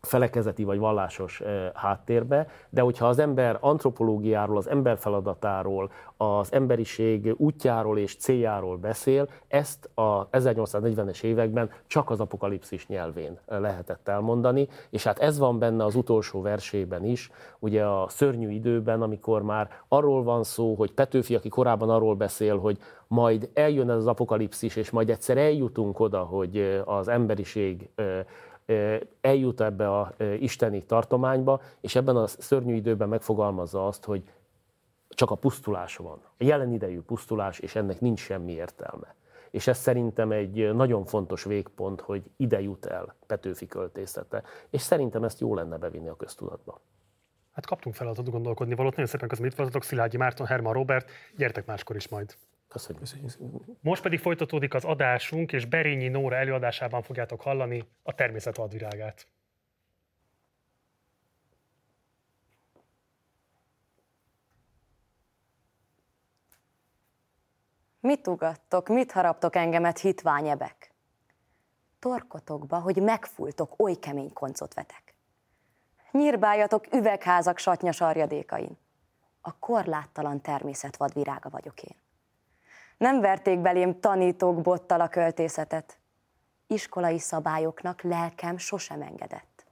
[0.00, 1.42] felekezeti vagy vallásos
[1.74, 9.28] háttérbe, de hogyha az ember antropológiáról, az ember feladatáról, az emberiség útjáról és céljáról beszél,
[9.48, 15.84] ezt a 1840-es években csak az apokalipszis nyelvén lehetett elmondani, és hát ez van benne
[15.84, 21.34] az utolsó versében is, ugye a szörnyű időben, amikor már arról van szó, hogy Petőfi,
[21.34, 26.18] aki korábban arról beszél, hogy majd eljön ez az apokalipszis, és majd egyszer eljutunk oda,
[26.18, 27.90] hogy az emberiség
[29.20, 34.22] eljut ebbe a isteni tartományba, és ebben a szörnyű időben megfogalmazza azt, hogy
[35.08, 36.18] csak a pusztulás van.
[36.38, 39.14] A jelen idejű pusztulás, és ennek nincs semmi értelme.
[39.50, 44.42] És ez szerintem egy nagyon fontos végpont, hogy ide jut el Petőfi költészete.
[44.70, 46.80] És szerintem ezt jó lenne bevinni a köztudatba.
[47.52, 48.92] Hát kaptunk feladatot gondolkodni valót.
[48.92, 49.82] Nagyon szépen köszönöm, itt voltatok.
[49.82, 51.10] Szilágyi Márton, Herman Robert.
[51.36, 52.34] Gyertek máskor is majd.
[52.70, 53.04] Köszönjük.
[53.04, 53.36] Köszönjük.
[53.80, 59.26] Most pedig folytatódik az adásunk, és Berényi Nóra előadásában fogjátok hallani a természet vadvirágát.
[68.00, 70.94] Mit ugattok, mit haraptok engemet hitványebek?
[71.98, 75.14] Torkotokba, hogy megfultok, oly kemény koncot vetek.
[76.10, 78.78] Nyírbáljatok üvegházak satnyas arjadékain.
[79.40, 81.96] A korláttalan természet vadvirága vagyok én.
[83.00, 85.98] Nem verték belém tanítók bottal a költészetet.
[86.66, 89.64] Iskolai szabályoknak lelkem sosem engedett.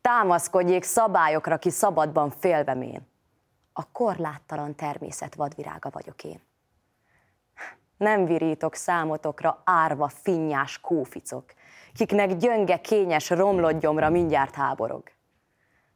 [0.00, 3.08] Támaszkodjék szabályokra, ki szabadban félvem én.
[3.72, 6.40] A korláttalan természet vadvirága vagyok én.
[7.96, 11.44] Nem virítok számotokra árva finnyás kóficok,
[11.92, 15.02] kiknek gyönge kényes romlott mindjárt háborog.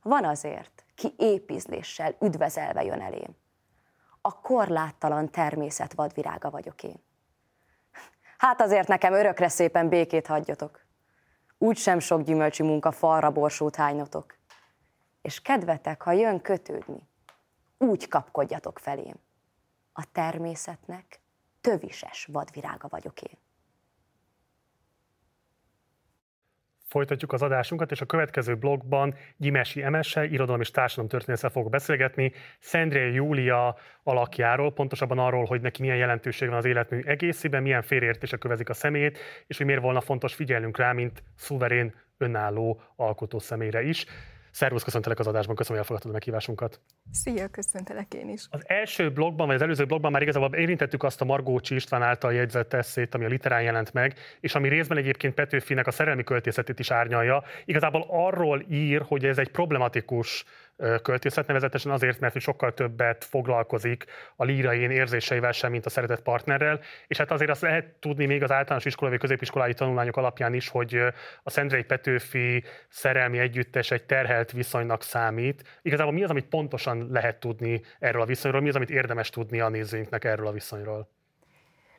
[0.03, 3.42] Van azért, ki épizléssel üdvezelve jön elém
[4.26, 7.02] a korláttalan természet vadvirága vagyok én.
[8.38, 10.84] Hát azért nekem örökre szépen békét hagyjatok.
[11.58, 14.37] Úgy sok gyümölcsi munka falra borsót hánynotok.
[15.22, 17.08] És kedvetek, ha jön kötődni,
[17.78, 19.16] úgy kapkodjatok felém.
[19.92, 21.20] A természetnek
[21.60, 23.38] tövises vadvirága vagyok én.
[26.94, 32.33] Folytatjuk az adásunkat, és a következő blogban Gyimesi Emessel, irodalom és társadalom történésszel fogok beszélgetni
[32.59, 38.38] Szendré Júlia alakjáról, pontosabban arról, hogy neki milyen jelentőség van az életmű egészében, milyen félreértések
[38.38, 43.83] kövezik a személyét, és hogy miért volna fontos figyelnünk rá, mint szuverén, önálló alkotó személyre
[43.83, 44.07] is.
[44.54, 46.80] Szervusz, köszöntelek az adásban, köszönöm, hogy elfogadtad a meghívásunkat.
[47.10, 48.46] Szia, köszöntelek én is.
[48.50, 52.34] Az első blogban, vagy az előző blogban már igazából érintettük azt a Margócsi István által
[52.34, 56.78] jegyzett eszét, ami a literán jelent meg, és ami részben egyébként Petőfinek a szerelmi költészetét
[56.78, 57.42] is árnyalja.
[57.64, 60.44] Igazából arról ír, hogy ez egy problematikus
[61.02, 64.04] költészet, nevezetesen azért, mert sokkal többet foglalkozik
[64.37, 68.42] a lírain érzéseivel sem, mint a szeretett partnerrel, és hát azért azt lehet tudni még
[68.42, 71.00] az általános iskolai vagy középiskolai tanulmányok alapján is, hogy
[71.42, 75.78] a Szendrei Petőfi szerelmi együttes egy terhelt viszonynak számít.
[75.82, 79.60] Igazából mi az, amit pontosan lehet tudni erről a viszonyról, mi az, amit érdemes tudni
[79.60, 81.08] a nézőinknek erről a viszonyról?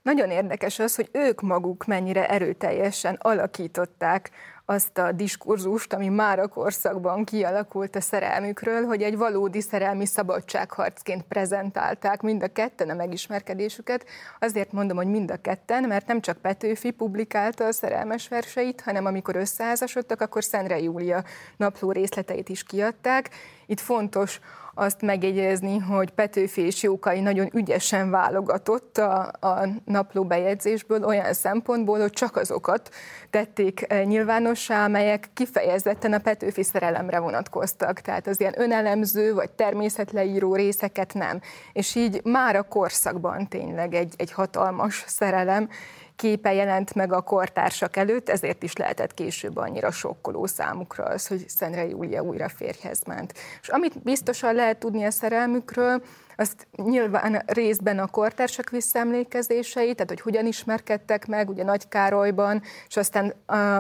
[0.06, 4.32] Nagyon érdekes az, hogy ők maguk mennyire erőteljesen alakították
[4.66, 11.24] azt a diskurzust, ami már a korszakban kialakult a szerelmükről, hogy egy valódi szerelmi szabadságharcként
[11.24, 14.06] prezentálták mind a ketten a megismerkedésüket.
[14.40, 19.06] Azért mondom, hogy mind a ketten, mert nem csak Petőfi publikálta a szerelmes verseit, hanem
[19.06, 21.24] amikor összeházasodtak, akkor Szentre Júlia
[21.58, 23.30] napló részleteit is kiadták.
[23.66, 24.40] Itt fontos
[24.76, 32.00] azt megjegyezni, hogy Petőfi és Jókai nagyon ügyesen válogatott a, a napló bejegyzésből olyan szempontból,
[32.00, 32.90] hogy csak azokat
[33.30, 38.00] tették eh, nyilvánossá, amelyek kifejezetten a Petőfi szerelemre vonatkoztak.
[38.00, 41.42] Tehát az ilyen önelemző vagy természetleíró részeket nem.
[41.74, 45.70] És így már a korszakban tényleg egy, egy hatalmas szerelem,
[46.16, 51.46] képe jelent meg a kortársak előtt, ezért is lehetett később annyira sokkoló számukra az, hogy
[51.48, 53.34] Szentre Júlia újra férjhez ment.
[53.62, 56.02] És amit biztosan lehet tudni a szerelmükről,
[56.38, 62.98] azt nyilván részben a kortársak visszaemlékezései, tehát hogy hogyan ismerkedtek meg, ugye Nagy Károlyban, és
[62.98, 63.34] aztán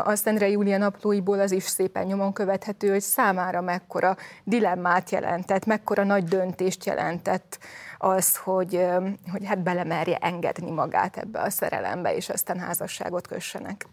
[0.03, 6.03] a Szendre Júlia naplóiból az is szépen nyomon követhető, hogy számára mekkora dilemmát jelentett, mekkora
[6.03, 7.57] nagy döntést jelentett
[7.97, 8.85] az, hogy,
[9.31, 13.85] hogy hát belemerje engedni magát ebbe a szerelembe, és aztán házasságot kössenek.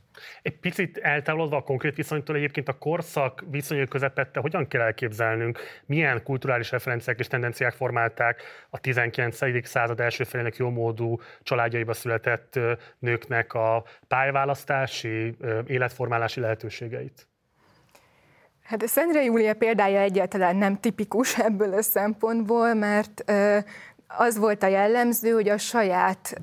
[0.42, 6.22] Egy picit eltávolodva a konkrét viszonytól egyébként a korszak viszonyok közepette hogyan kell elképzelnünk, milyen
[6.22, 9.66] kulturális referenciák és tendenciák formálták a 19.
[9.66, 12.58] század első felének jómódú családjaiba született
[12.98, 15.36] nőknek a pályaválasztási,
[15.66, 17.26] életformálási lehetőségeit?
[18.62, 23.24] Hát a Szendre Júlia példája egyáltalán nem tipikus ebből a szempontból, mert
[24.16, 26.40] az volt a jellemző, hogy a saját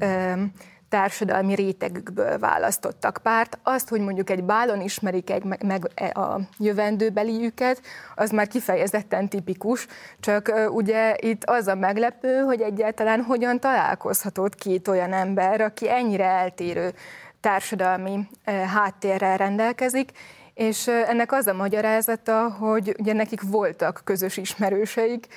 [0.90, 3.58] társadalmi rétegükből választottak párt.
[3.64, 7.82] Azt, hogy mondjuk egy bálon ismerik egy, meg e, a jövendőbeliüket,
[8.16, 9.88] az már kifejezetten tipikus,
[10.20, 16.26] csak ugye itt az a meglepő, hogy egyáltalán hogyan találkozhatott két olyan ember, aki ennyire
[16.26, 16.94] eltérő
[17.42, 20.12] társadalmi háttérrel rendelkezik,
[20.60, 25.28] és ennek az a magyarázata, hogy ugye nekik voltak közös ismerőseik,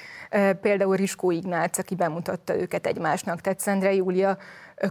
[0.61, 4.39] például Riskó Ignác, aki bemutatta őket egymásnak, tehát Szendre Júlia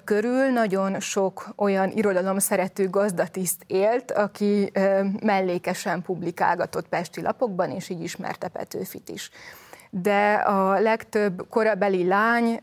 [0.04, 4.72] körül nagyon sok olyan irodalom szerető gazdatiszt élt, aki
[5.22, 9.30] mellékesen publikálgatott pesti lapokban, és így ismerte Petőfit is.
[9.90, 12.62] De a legtöbb korabeli lány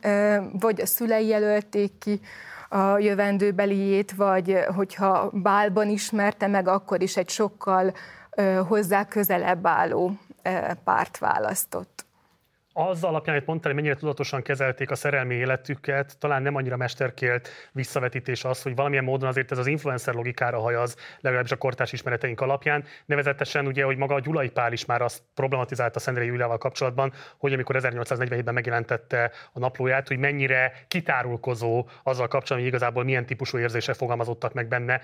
[0.52, 2.20] vagy a szülei jelölték ki,
[2.68, 7.94] a jövendőbeliét, vagy hogyha bálban ismerte meg, akkor is egy sokkal
[8.68, 10.12] hozzá közelebb álló
[10.84, 11.97] párt választott
[12.72, 17.48] az alapján, hogy mondtál, hogy mennyire tudatosan kezelték a szerelmi életüket, talán nem annyira mesterkélt
[17.72, 22.40] visszavetítés az, hogy valamilyen módon azért ez az influencer logikára hajaz, legalábbis a kortárs ismereteink
[22.40, 22.84] alapján.
[23.06, 27.52] Nevezetesen ugye, hogy maga a Gyulai Pál is már azt problematizálta Szendrei Júliával kapcsolatban, hogy
[27.52, 33.94] amikor 1847-ben megjelentette a naplóját, hogy mennyire kitárulkozó azzal kapcsolatban, hogy igazából milyen típusú érzések
[33.94, 35.00] fogalmazottak meg benne.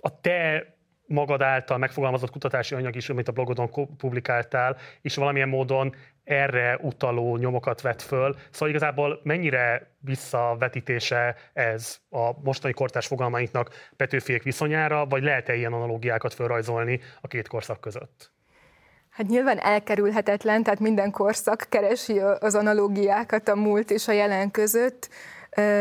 [0.00, 0.66] A te
[1.06, 7.36] magad által megfogalmazott kutatási anyag is, amit a blogodon publikáltál, és valamilyen módon erre utaló
[7.36, 8.36] nyomokat vet föl.
[8.50, 16.34] Szóval igazából mennyire visszavetítése ez a mostani kortás fogalmainknak Petőfiék viszonyára, vagy lehet-e ilyen analógiákat
[16.34, 18.34] felrajzolni a két korszak között?
[19.10, 25.08] Hát nyilván elkerülhetetlen, tehát minden korszak keresi az analógiákat a múlt és a jelen között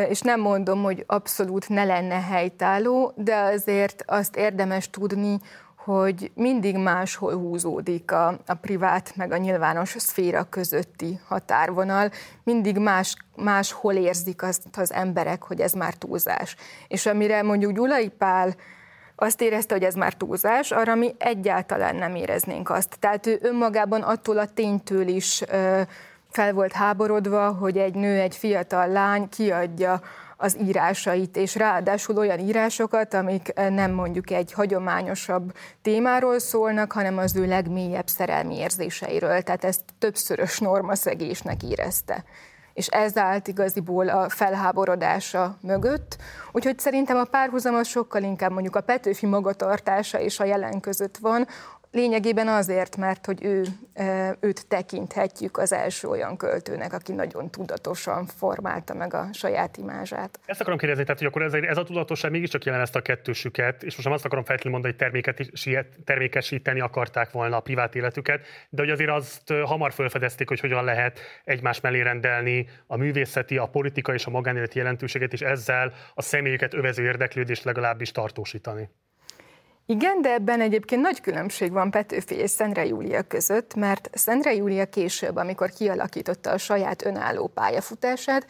[0.09, 5.39] és nem mondom, hogy abszolút ne lenne helytálló, de azért azt érdemes tudni,
[5.85, 12.11] hogy mindig máshol húzódik a, a privát meg a nyilvános szféra közötti határvonal,
[12.43, 16.55] mindig más, máshol érzik azt az emberek, hogy ez már túlzás.
[16.87, 18.55] És amire mondjuk Gyulai Pál
[19.15, 22.95] azt érezte, hogy ez már túlzás, arra mi egyáltalán nem éreznénk azt.
[22.99, 25.43] Tehát ő önmagában attól a ténytől is
[26.35, 30.01] fel volt háborodva, hogy egy nő, egy fiatal lány kiadja
[30.37, 37.35] az írásait, és ráadásul olyan írásokat, amik nem mondjuk egy hagyományosabb témáról szólnak, hanem az
[37.35, 39.41] ő legmélyebb szerelmi érzéseiről.
[39.41, 42.23] Tehát ezt többszörös normaszegésnek érezte
[42.75, 46.17] és ez állt igaziból a felháborodása mögött.
[46.51, 51.17] Úgyhogy szerintem a párhuzam az sokkal inkább mondjuk a Petőfi magatartása és a jelen között
[51.17, 51.47] van,
[51.95, 53.63] Lényegében azért, mert hogy ő,
[54.39, 60.39] őt tekinthetjük az első olyan költőnek, aki nagyon tudatosan formálta meg a saját imázsát.
[60.45, 63.83] Ezt akarom kérdezni, tehát hogy akkor ez, ez a tudatosság mégiscsak jelen ezt a kettősüket,
[63.83, 65.13] és most nem azt akarom feltétlenül mondani,
[65.63, 70.83] hogy termékesíteni akarták volna a privát életüket, de hogy azért azt hamar felfedezték, hogy hogyan
[70.83, 76.21] lehet egymás mellé rendelni a művészeti, a politika és a magánéleti jelentőséget, és ezzel a
[76.21, 78.89] személyeket övező érdeklődést legalábbis tartósítani.
[79.87, 84.85] Igen, de ebben egyébként nagy különbség van Petőfi és Szendre Júlia között, mert Szendre Júlia
[84.85, 88.45] később, amikor kialakította a saját önálló pályafutását,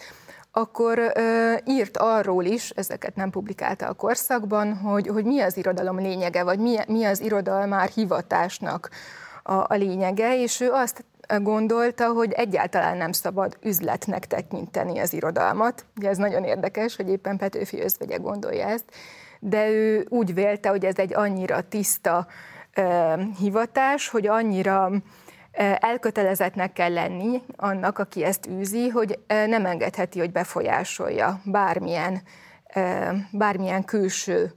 [0.52, 6.00] akkor ö, írt arról is, ezeket nem publikálta a korszakban, hogy, hogy mi az irodalom
[6.00, 8.89] lényege, vagy mi, mi az irodalmár hivatásnak
[9.43, 11.06] a, a lényege, és ő azt
[11.41, 15.86] gondolta, hogy egyáltalán nem szabad üzletnek tekinteni az irodalmat.
[15.98, 18.86] Ugye ez nagyon érdekes, hogy éppen Petőfi özvegye gondolja ezt,
[19.47, 22.27] de ő úgy vélte, hogy ez egy annyira tiszta
[23.39, 24.91] hivatás, hogy annyira
[25.79, 32.21] elkötelezettnek kell lenni annak, aki ezt űzi, hogy nem engedheti, hogy befolyásolja bármilyen,
[33.31, 34.53] bármilyen külső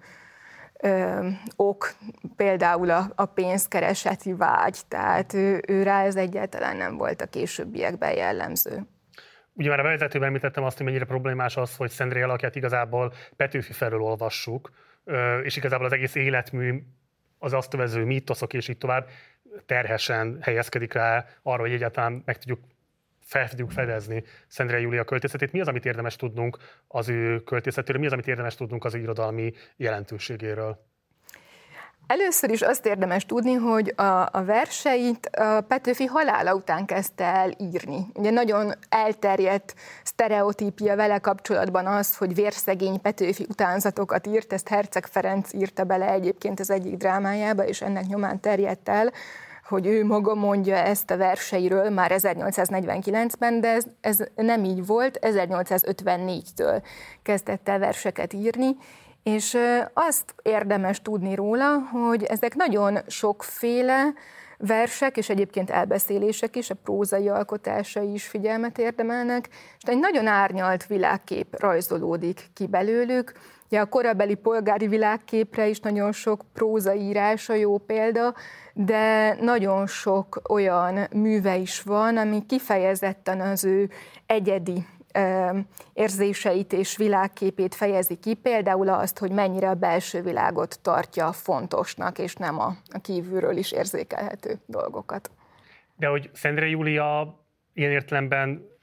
[1.56, 1.94] ok,
[2.36, 8.12] például a, a pénzkereseti vágy, tehát ő, ő rá ez egyáltalán nem volt a későbbiekben
[8.12, 8.86] jellemző.
[9.58, 13.72] Ugye már a bevezetőben említettem azt, hogy mennyire problémás az, hogy Szendré alakját igazából Petőfi
[13.72, 14.70] felől olvassuk,
[15.42, 16.82] és igazából az egész életmű,
[17.38, 19.08] az azt övező mítoszok és így tovább
[19.66, 22.60] terhesen helyezkedik rá arra, hogy egyáltalán meg tudjuk
[23.20, 25.52] fel tudjuk fedezni Szendre Júlia költészetét.
[25.52, 28.98] Mi az, amit érdemes tudnunk az ő költészetéről, mi az, amit érdemes tudnunk az ő
[28.98, 30.87] irodalmi jelentőségéről?
[32.08, 37.50] Először is azt érdemes tudni, hogy a, a verseit a Petőfi halála után kezdte el
[37.58, 38.06] írni.
[38.14, 45.52] Ugye nagyon elterjedt sztereotípia vele kapcsolatban az, hogy vérszegény Petőfi utánzatokat írt, ezt Herceg Ferenc
[45.52, 49.12] írta bele egyébként az egyik drámájába, és ennek nyomán terjedt el,
[49.68, 55.18] hogy ő maga mondja ezt a verseiről már 1849-ben, de ez, ez nem így volt,
[55.22, 56.82] 1854-től
[57.22, 58.76] kezdett el verseket írni,
[59.22, 59.56] és
[59.92, 64.12] azt érdemes tudni róla, hogy ezek nagyon sokféle
[64.58, 70.86] versek, és egyébként elbeszélések is, a prózai alkotásai is figyelmet érdemelnek, és egy nagyon árnyalt
[70.86, 73.32] világkép rajzolódik ki belőlük.
[73.70, 78.34] Ugye a korabeli polgári világképre is nagyon sok prózaírás a jó példa,
[78.72, 83.90] de nagyon sok olyan műve is van, ami kifejezetten az ő
[84.26, 84.86] egyedi
[85.92, 92.34] érzéseit és világképét fejezi ki, például azt, hogy mennyire a belső világot tartja fontosnak, és
[92.34, 95.30] nem a, kívülről is érzékelhető dolgokat.
[95.96, 97.40] De hogy Szendre Júlia
[97.72, 98.76] ilyen értelemben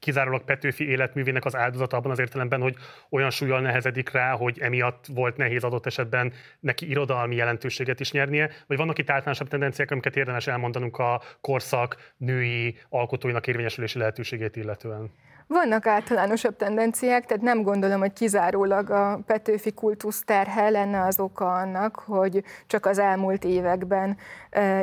[0.00, 2.76] kizárólag Petőfi életművének az áldozata abban az értelemben, hogy
[3.10, 8.50] olyan súlyal nehezedik rá, hogy emiatt volt nehéz adott esetben neki irodalmi jelentőséget is nyernie,
[8.66, 15.10] vagy vannak itt általánosabb tendenciák, amiket érdemes elmondanunk a korszak női alkotóinak érvényesülési lehetőségét illetően?
[15.52, 21.54] Vannak általánosabb tendenciák, tehát nem gondolom, hogy kizárólag a Petőfi kultusz terhe lenne az oka
[21.54, 24.16] annak, hogy csak az elmúlt években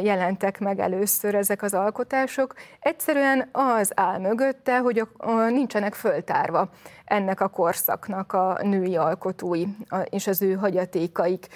[0.02, 2.54] jelentek meg először ezek az alkotások.
[2.80, 6.70] Egyszerűen az áll mögötte, hogy a, a, nincsenek föltárva
[7.06, 9.64] ennek a korszaknak a női alkotói
[10.10, 11.48] és az ő hagyatékaik.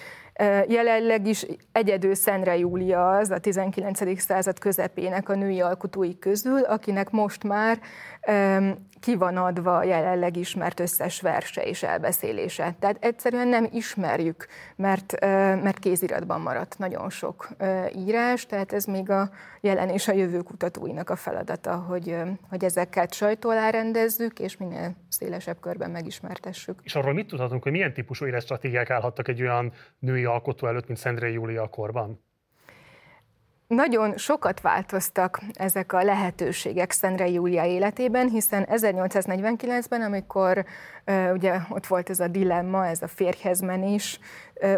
[0.67, 4.21] Jelenleg is egyedül Szentre Júlia az a 19.
[4.21, 7.79] század közepének a női alkotói közül, akinek most már
[8.99, 12.75] ki van adva jelenleg ismert összes verse és elbeszélése.
[12.79, 15.19] Tehát egyszerűen nem ismerjük, mert,
[15.61, 17.47] mert kéziratban maradt nagyon sok
[17.95, 19.29] írás, tehát ez még a
[19.61, 22.15] jelen és a jövő kutatóinak a feladata, hogy,
[22.49, 26.79] hogy ezeket sajtó alá rendezzük, és minél szélesebb körben megismertessük.
[26.83, 30.99] És arról mit tudhatunk, hogy milyen típusú stratégiák állhattak egy olyan női alkotó előtt, mint
[30.99, 32.19] Szendrei Júlia korban?
[33.71, 40.65] Nagyon sokat változtak ezek a lehetőségek Szendre Júlia életében, hiszen 1849-ben, amikor
[41.33, 44.19] ugye ott volt ez a dilemma, ez a férjhez menés,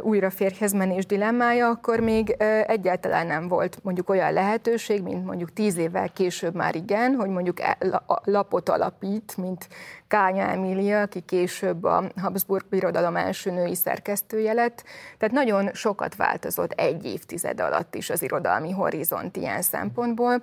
[0.01, 2.35] újra férjhez menés dilemmája, akkor még
[2.67, 7.59] egyáltalán nem volt mondjuk olyan lehetőség, mint mondjuk tíz évvel később már igen, hogy mondjuk
[7.59, 7.77] e,
[8.23, 9.67] lapot alapít, mint
[10.07, 14.83] Kánya Emília, aki később a Habsburg Birodalom első női szerkesztője lett.
[15.17, 20.41] Tehát nagyon sokat változott egy évtized alatt is az irodalmi horizont ilyen szempontból.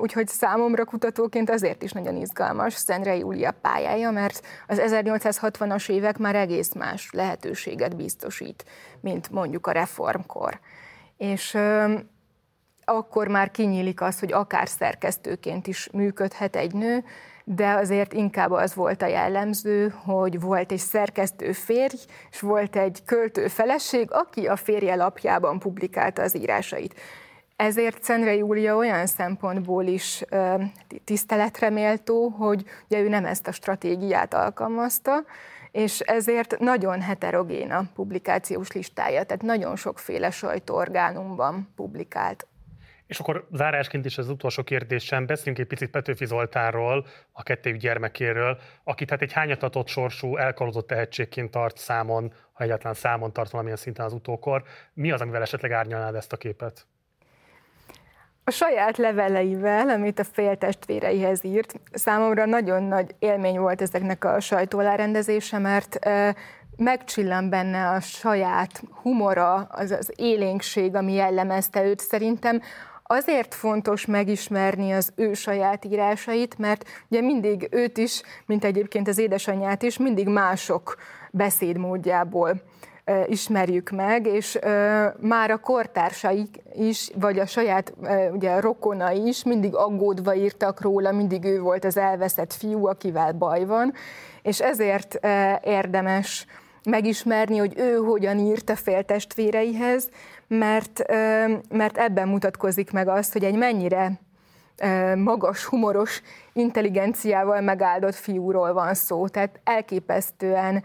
[0.00, 6.34] Úgyhogy számomra kutatóként azért is nagyon izgalmas Szendre Júlia pályája, mert az 1860-as évek már
[6.34, 8.64] egész más lehetőséget biztosít,
[9.00, 10.60] mint mondjuk a reformkor.
[11.16, 11.58] És
[12.84, 17.04] akkor már kinyílik az, hogy akár szerkesztőként is működhet egy nő,
[17.44, 21.96] de azért inkább az volt a jellemző, hogy volt egy szerkesztő férj,
[22.30, 26.94] és volt egy költő feleség, aki a férje lapjában publikálta az írásait.
[27.62, 30.24] Ezért Szendre Júlia olyan szempontból is
[31.04, 35.24] tiszteletre méltó, hogy ugye ő nem ezt a stratégiát alkalmazta,
[35.70, 42.46] és ezért nagyon heterogén a publikációs listája, tehát nagyon sokféle sajtóorgánumban publikált.
[43.06, 48.58] És akkor zárásként is az utolsó kérdésem, beszéljünk egy picit Petőfi Zoltánról, a kettőjük gyermekéről,
[48.84, 54.04] akit hát egy hányatatott sorsú, elkalózott tehetségként tart számon, ha egyáltalán számon tart valamilyen szinten
[54.04, 54.62] az utókor.
[54.92, 56.86] Mi az, amivel esetleg árnyalnád ezt a képet?
[58.44, 65.58] A saját leveleivel, amit a féltestvéreihez írt, számomra nagyon nagy élmény volt ezeknek a sajtólárendezése,
[65.58, 65.98] mert
[66.76, 72.00] megcsillan benne a saját humora, az az élénkség, ami jellemezte őt.
[72.00, 72.60] Szerintem
[73.02, 79.18] azért fontos megismerni az ő saját írásait, mert ugye mindig őt is, mint egyébként az
[79.18, 80.96] édesanyját is, mindig mások
[81.30, 82.62] beszédmódjából
[83.26, 84.58] ismerjük meg, és
[85.20, 87.94] már a kortársaik is, vagy a saját
[88.32, 93.64] ugye, rokonai is mindig aggódva írtak róla, mindig ő volt az elveszett fiú, akivel baj
[93.64, 93.92] van,
[94.42, 95.18] és ezért
[95.64, 96.46] érdemes
[96.84, 100.08] megismerni, hogy ő hogyan írt a féltestvéreihez,
[100.48, 101.02] mert,
[101.68, 104.20] mert ebben mutatkozik meg az, hogy egy mennyire
[105.16, 106.22] magas, humoros
[106.52, 109.28] intelligenciával megáldott fiúról van szó.
[109.28, 110.82] Tehát elképesztően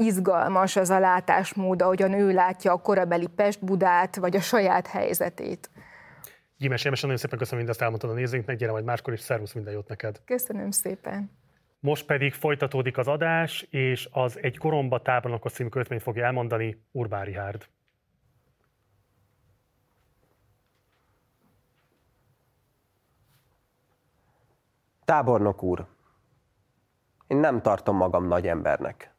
[0.00, 5.70] izgalmas az a látásmód, ahogyan ő látja a korabeli Pest-Budát, vagy a saját helyzetét.
[6.56, 9.72] Gyímes Jemes, nagyon szépen köszönöm, mindezt elmondtad a nézőinknek, gyere majd máskor is, szervusz, minden
[9.72, 10.20] jót neked.
[10.24, 11.30] Köszönöm szépen.
[11.80, 17.24] Most pedig folytatódik az adás, és az egy koromba tábornokos című költményt fogja elmondani Urbán
[17.24, 17.68] Rihárd.
[25.04, 25.86] Tábornok úr,
[27.26, 29.09] én nem tartom magam nagy embernek,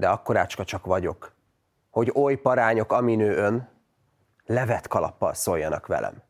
[0.00, 1.32] de akkorácska csak vagyok,
[1.90, 3.68] hogy oly parányok, aminő ön,
[4.46, 6.22] levet kalappal szóljanak velem.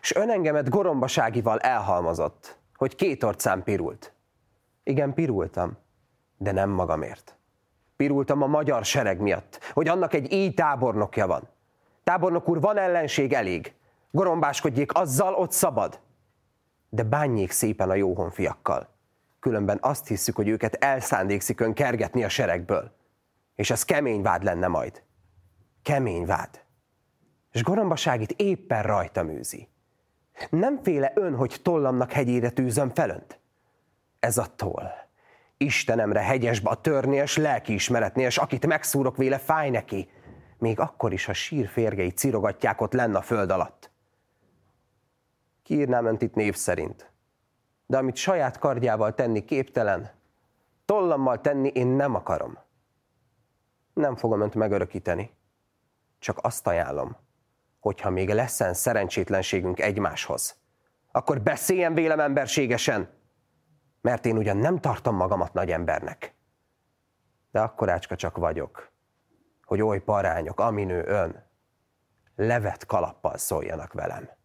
[0.00, 4.12] S ön engemet gorombaságival elhalmozott, hogy két orcám pirult.
[4.82, 5.76] Igen, pirultam,
[6.36, 7.36] de nem magamért.
[7.96, 11.48] Pirultam a magyar sereg miatt, hogy annak egy így tábornokja van.
[12.04, 13.74] Tábornok úr, van ellenség elég.
[14.10, 16.00] Gorombáskodjék, azzal ott szabad.
[16.88, 18.88] De bánjék szépen a jó honfiakkal.
[19.46, 22.92] Különben azt hiszük, hogy őket elszándékszik ön kergetni a seregből.
[23.54, 25.02] És ez kemény vád lenne majd.
[25.82, 26.64] Kemény vád.
[27.52, 29.68] És gorombaságit éppen rajta műzi.
[30.50, 33.40] Nem féle ön, hogy tollamnak hegyére tűzöm felönt?
[34.20, 34.90] Ez a toll.
[35.56, 40.08] Istenemre hegyesbe a törni, és lelkiismeretni, és akit megszúrok véle, fáj neki.
[40.58, 43.90] Még akkor is, ha sír férgei cirogatják ott lenn a föld alatt.
[45.62, 47.14] Kiírnám önt itt név szerint.
[47.86, 50.10] De amit saját kardjával tenni képtelen,
[50.84, 52.58] tollammal tenni én nem akarom.
[53.94, 55.36] Nem fogom önt megörökíteni.
[56.18, 57.16] Csak azt ajánlom,
[57.80, 60.56] hogyha még leszen szerencsétlenségünk egymáshoz,
[61.12, 63.08] akkor beszéljen vélem emberségesen,
[64.00, 66.34] mert én ugyan nem tartom magamat nagy embernek,
[67.50, 68.90] de akkorácska csak vagyok,
[69.64, 71.44] hogy oly parányok, aminő ön,
[72.36, 74.35] levet kalappal szóljanak velem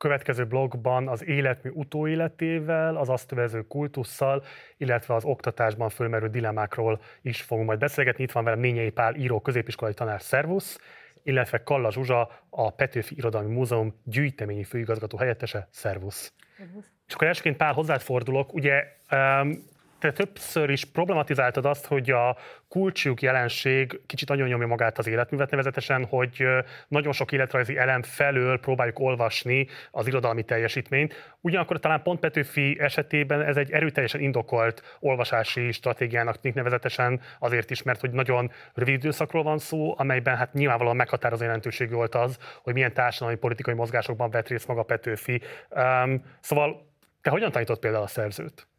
[0.00, 4.44] következő blogban az életmű utóéletével, az azt övező kultusszal,
[4.76, 8.22] illetve az oktatásban fölmerő dilemákról is fogunk majd beszélgetni.
[8.22, 10.78] Itt van velem Nényei Pál, író, középiskolai tanár, szervusz,
[11.22, 16.32] illetve Kalla Zsuzsa, a Petőfi Irodalmi Múzeum gyűjteményi főigazgató helyettese, szervusz.
[16.56, 16.90] szervusz.
[17.06, 19.68] És akkor elsőként Pál hozzád fordulok, ugye um,
[20.00, 22.36] te többször is problematizáltad azt, hogy a
[22.68, 26.46] kulcsuk jelenség kicsit nagyon nyomja magát az életművet, nevezetesen, hogy
[26.88, 31.36] nagyon sok életrajzi elem felől próbáljuk olvasni az irodalmi teljesítményt.
[31.40, 37.82] Ugyanakkor talán pont Petőfi esetében ez egy erőteljesen indokolt olvasási stratégiának tűnik nevezetesen azért is,
[37.82, 42.74] mert hogy nagyon rövid időszakról van szó, amelyben hát nyilvánvalóan meghatározó jelentőségű volt az, hogy
[42.74, 45.42] milyen társadalmi politikai mozgásokban vett részt maga Petőfi.
[45.70, 46.88] Um, szóval
[47.20, 48.69] te hogyan tanított például a szerzőt?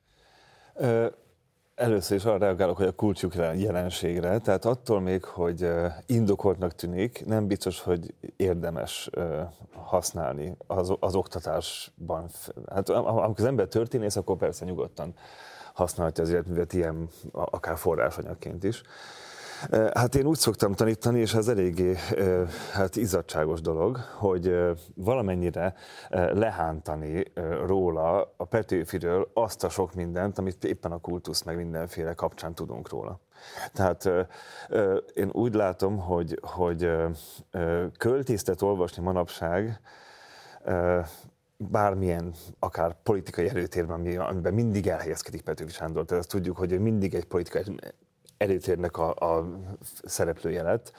[1.76, 5.68] Először is arra reagálok, hogy a kulcsuk jelenségre, tehát attól még, hogy
[6.06, 9.10] indokoltnak tűnik, nem biztos, hogy érdemes
[9.72, 12.30] használni az, az oktatásban.
[12.70, 15.14] Hát amikor az ember történész, akkor persze nyugodtan
[15.74, 18.82] használhatja az életművet ilyen, akár forrásanyagként is.
[19.94, 21.96] Hát én úgy szoktam tanítani, és ez eléggé
[22.74, 24.56] hát izzadságos dolog, hogy
[24.96, 25.74] valamennyire
[26.10, 27.24] lehántani
[27.66, 32.90] róla a Petőfiről azt a sok mindent, amit éppen a kultusz meg mindenféle kapcsán tudunk
[32.90, 33.20] róla.
[33.74, 34.10] Tehát
[35.14, 36.92] én úgy látom, hogy, hogy
[37.98, 39.82] költésztet olvasni manapság
[41.58, 46.06] bármilyen, akár politikai erőtérben, amiben mindig elhelyezkedik Petőfi Sándor.
[46.06, 47.64] Tehát azt tudjuk, hogy mindig egy politikai
[48.42, 49.60] előtérnek a, a
[50.04, 50.92] szereplője lett,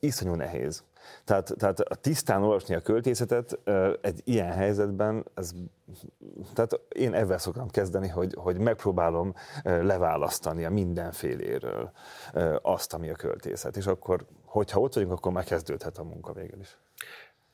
[0.00, 0.84] iszonyú nehéz.
[1.24, 3.58] Tehát, tehát a tisztán olvasni a költészetet
[4.00, 5.50] egy ilyen helyzetben, ez,
[6.54, 11.92] tehát én ezzel szoktam kezdeni, hogy, hogy megpróbálom leválasztani a mindenféléről
[12.62, 13.76] azt, ami a költészet.
[13.76, 16.78] És akkor, hogyha ott vagyunk, akkor megkezdődhet a munka végül is.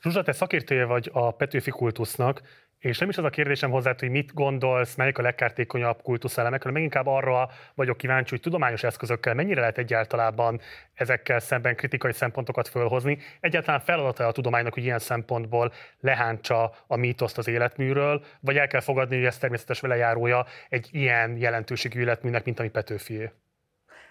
[0.00, 2.42] Zsuzsa, te szakértője vagy a Petőfi kultusznak,
[2.78, 6.82] és nem is az a kérdésem hozzá, hogy mit gondolsz, melyik a legkártékonyabb kultuszelemek, hanem
[6.82, 10.60] inkább arra vagyok kíváncsi, hogy tudományos eszközökkel mennyire lehet egyáltalán
[10.94, 13.18] ezekkel szemben kritikai szempontokat fölhozni.
[13.40, 18.80] Egyáltalán feladata a tudománynak, hogy ilyen szempontból lehántsa a mítoszt az életműről, vagy el kell
[18.80, 23.30] fogadni, hogy ez természetes velejárója egy ilyen jelentőségű életműnek, mint ami Petőfié?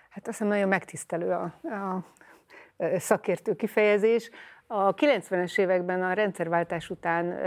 [0.09, 2.05] Hát azt hiszem nagyon megtisztelő a, a
[2.97, 4.29] szakértő kifejezés.
[4.69, 7.37] A 90-es években a rendszerváltás után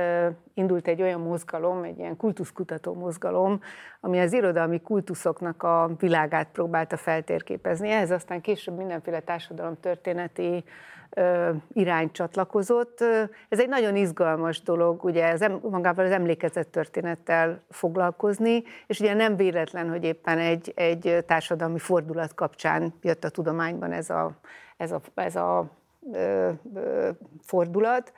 [0.55, 3.61] indult egy olyan mozgalom, egy ilyen kultuszkutató mozgalom,
[4.01, 7.91] ami az irodalmi kultuszoknak a világát próbálta feltérképezni.
[7.91, 10.65] Ehhez aztán később mindenféle társadalomtörténeti
[11.73, 13.01] irány csatlakozott.
[13.49, 19.37] Ez egy nagyon izgalmas dolog, ugye ez magával az emlékezett történettel foglalkozni, és ugye nem
[19.37, 24.31] véletlen, hogy éppen egy, egy társadalmi fordulat kapcsán jött a tudományban ez a,
[24.77, 25.79] ez a, ez a
[27.43, 28.13] fordulat.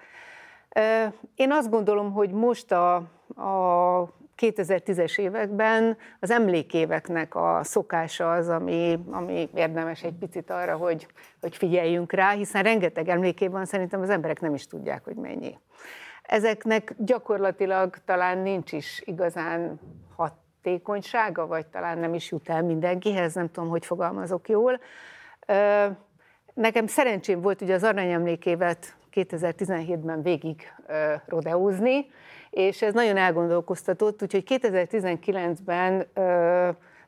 [1.35, 2.95] Én azt gondolom, hogy most a,
[3.37, 11.07] a 2010-es években az emlékéveknek a szokása az, ami, ami érdemes egy picit arra, hogy,
[11.41, 15.59] hogy figyeljünk rá, hiszen rengeteg emléké van, szerintem az emberek nem is tudják, hogy mennyi.
[16.23, 19.81] Ezeknek gyakorlatilag talán nincs is igazán
[20.17, 24.81] hatékonysága, vagy talán nem is jut el mindenkihez, nem tudom, hogy fogalmazok jól.
[26.55, 30.63] Nekem szerencsém volt ugye az aranyemlékévet 2017-ben végig
[31.27, 32.07] rodeózni,
[32.51, 36.07] és ez nagyon elgondolkoztatott, úgyhogy 2019-ben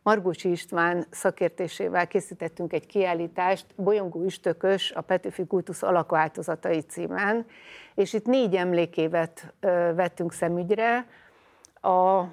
[0.03, 7.47] Margócsi István szakértésével készítettünk egy kiállítást, Bolyongó Üstökös, a Petőfi kultusz alakváltozatai címen,
[7.95, 9.55] és itt négy emlékévet
[9.95, 11.07] vettünk szemügyre,
[11.85, 12.30] a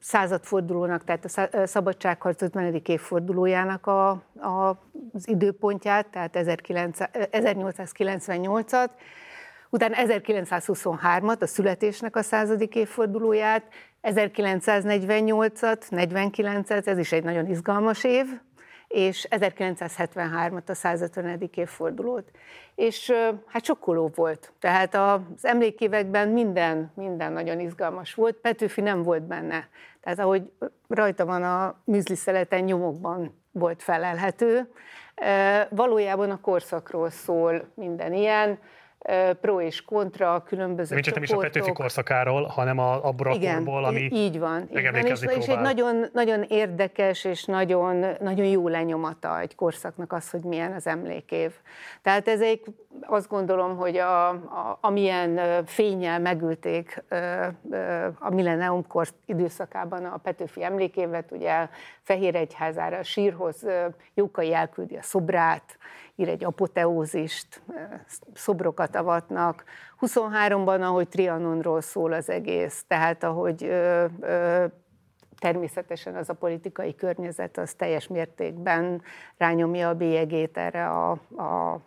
[0.00, 2.82] századfordulónak, tehát a szabadságharc 50.
[2.84, 4.08] évfordulójának a,
[4.40, 4.78] a,
[5.12, 6.36] az időpontját, tehát
[7.32, 8.88] 1898-at,
[9.70, 13.62] utána 1923-at, a születésnek a századik évfordulóját,
[14.02, 18.26] 1948-at, 49-et, ez is egy nagyon izgalmas év,
[18.94, 21.50] és 1973-at, a 150.
[21.54, 22.30] évfordulót.
[22.74, 23.12] És
[23.46, 24.52] hát sokkoló volt.
[24.58, 28.36] Tehát az emlékévekben minden, minden nagyon izgalmas volt.
[28.36, 29.68] Petőfi nem volt benne.
[30.00, 30.50] Tehát ahogy
[30.88, 34.68] rajta van a műzli szeleten, nyomokban volt felelhető.
[35.68, 38.58] Valójában a korszakról szól minden ilyen
[39.40, 43.54] pro és kontra, különböző Nincs nem is a Petőfi korszakáról, hanem a, abból a Igen,
[43.54, 44.68] korból, ami így van.
[44.76, 44.94] Így van.
[44.94, 50.40] És, és egy nagyon, nagyon érdekes és nagyon, nagyon jó lenyomata egy korszaknak az, hogy
[50.40, 51.52] milyen az emlékév.
[52.02, 52.58] Tehát ezek
[53.00, 57.04] azt gondolom, hogy a, a, amilyen fényel megülték
[58.18, 61.68] a Millennium kor időszakában a Petőfi emlékévet, ugye
[62.02, 63.66] Fehéregyházára, a sírhoz
[64.14, 65.78] Jókai elküldi a szobrát,
[66.16, 67.62] ír egy apoteózist,
[68.34, 69.64] szobrokat avatnak.
[70.00, 74.64] 23-ban, ahogy Trianonról szól az egész, tehát ahogy ö, ö,
[75.38, 79.02] természetesen az a politikai környezet az teljes mértékben
[79.36, 81.80] rányomja a bélyegét erre a, a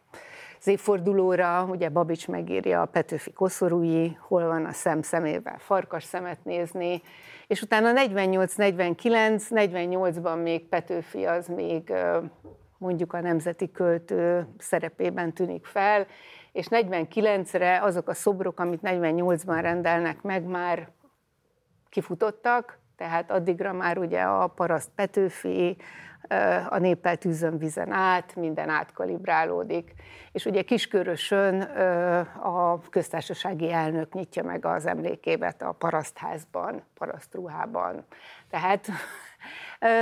[0.60, 6.44] az évfordulóra, ugye Babics megírja a Petőfi koszorúi, hol van a szem szemével farkas szemet
[6.44, 7.02] nézni,
[7.48, 11.94] és utána 48-49, 48-ban még Petőfi az még
[12.78, 16.08] mondjuk a nemzeti költő szerepében tűnik fel,
[16.52, 20.90] és 49-re azok a szobrok, amit 48-ban rendelnek meg, már
[21.90, 25.78] kifutottak, tehát addigra már ugye a paraszt Petőfi,
[26.70, 29.94] a néppel tűzön vizen át, minden átkalibrálódik.
[30.32, 31.62] És ugye Kiskörösön
[32.42, 38.06] a köztársasági elnök nyitja meg az emlékévet a parasztházban, parasztruhában.
[38.50, 38.88] Tehát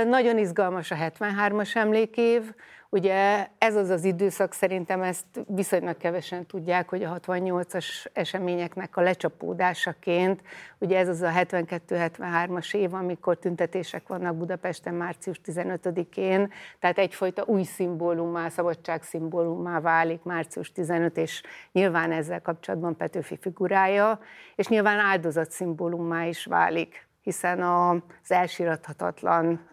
[0.08, 2.42] nagyon izgalmas a 73-as emlékév,
[2.88, 9.00] Ugye ez az az időszak, szerintem ezt viszonylag kevesen tudják, hogy a 68-as eseményeknek a
[9.00, 10.42] lecsapódásaként,
[10.78, 17.62] ugye ez az a 72-73-as év, amikor tüntetések vannak Budapesten március 15-én, tehát egyfajta új
[17.62, 24.20] szimbólumá, szabadság szimbólumá válik március 15, és nyilván ezzel kapcsolatban Petőfi figurája,
[24.54, 29.68] és nyilván áldozat szimbólummá is válik hiszen az elsírathatatlan,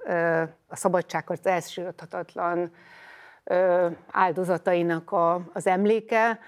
[0.67, 2.71] a szabadságharc elsírathatatlan
[4.11, 5.15] áldozatainak
[5.53, 6.39] az emléke.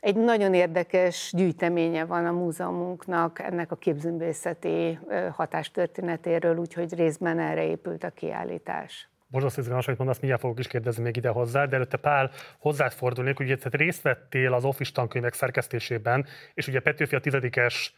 [0.00, 4.98] Egy nagyon érdekes gyűjteménye van a múzeumunknak ennek a képzőművészeti
[5.32, 9.08] hatástörténetéről, úgyhogy részben erre épült a kiállítás.
[9.26, 12.92] Borzasztó izgalmas, amit mondasz, mindjárt fogok is kérdezni még ide hozzá, de előtte Pál hozzád
[12.92, 17.94] fordulnék, ugye tehát részt vettél az Office tankönyvek szerkesztésében, és ugye Petőfi a tizedikes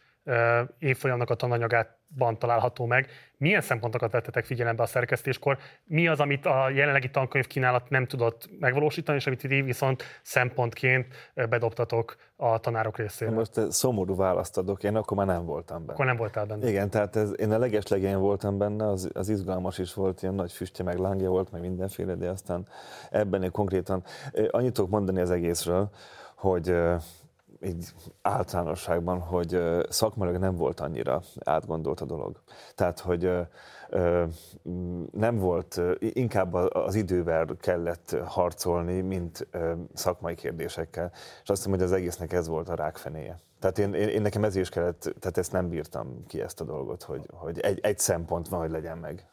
[0.79, 3.07] évfolyamnak a tananyagában található meg.
[3.37, 5.57] Milyen szempontokat vettetek figyelembe a szerkesztéskor?
[5.83, 11.31] Mi az, amit a jelenlegi tankönyv kínálat nem tudott megvalósítani, és amit ti viszont szempontként
[11.49, 13.31] bedobtatok a tanárok részére?
[13.31, 15.93] Most szomorú választ adok, én akkor már nem voltam benne.
[15.93, 16.69] Akkor nem voltál benne.
[16.69, 20.51] Igen, tehát ez, én a legeslegén voltam benne, az, az izgalmas is volt, ilyen nagy
[20.51, 22.67] füstje, meg lángja volt, meg mindenféle, de aztán
[23.11, 24.03] ebben én konkrétan
[24.51, 25.89] annyit tudok mondani az egészről,
[26.35, 26.75] hogy
[27.65, 27.85] így
[28.21, 29.59] általánosságban, hogy
[29.89, 32.41] szakmailag nem volt annyira átgondolt a dolog.
[32.75, 33.31] Tehát, hogy
[35.11, 39.47] nem volt, inkább az idővel kellett harcolni, mint
[39.93, 41.11] szakmai kérdésekkel.
[41.13, 43.39] És azt hiszem, hogy az egésznek ez volt a rákfenéje.
[43.59, 46.63] Tehát én, én, én nekem ez is kellett, tehát ezt nem bírtam ki ezt a
[46.63, 49.25] dolgot, hogy, hogy egy, egy szempont van, hogy legyen meg.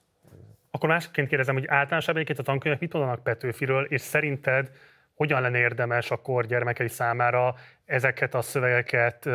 [0.70, 4.70] Akkor másként kérdezem, hogy általánosában egyébként a tankönyvek mit mondanak Petőfiről, és szerinted
[5.14, 7.54] hogyan lenne érdemes a gyermekei számára
[7.92, 9.28] ezeket a szövegeket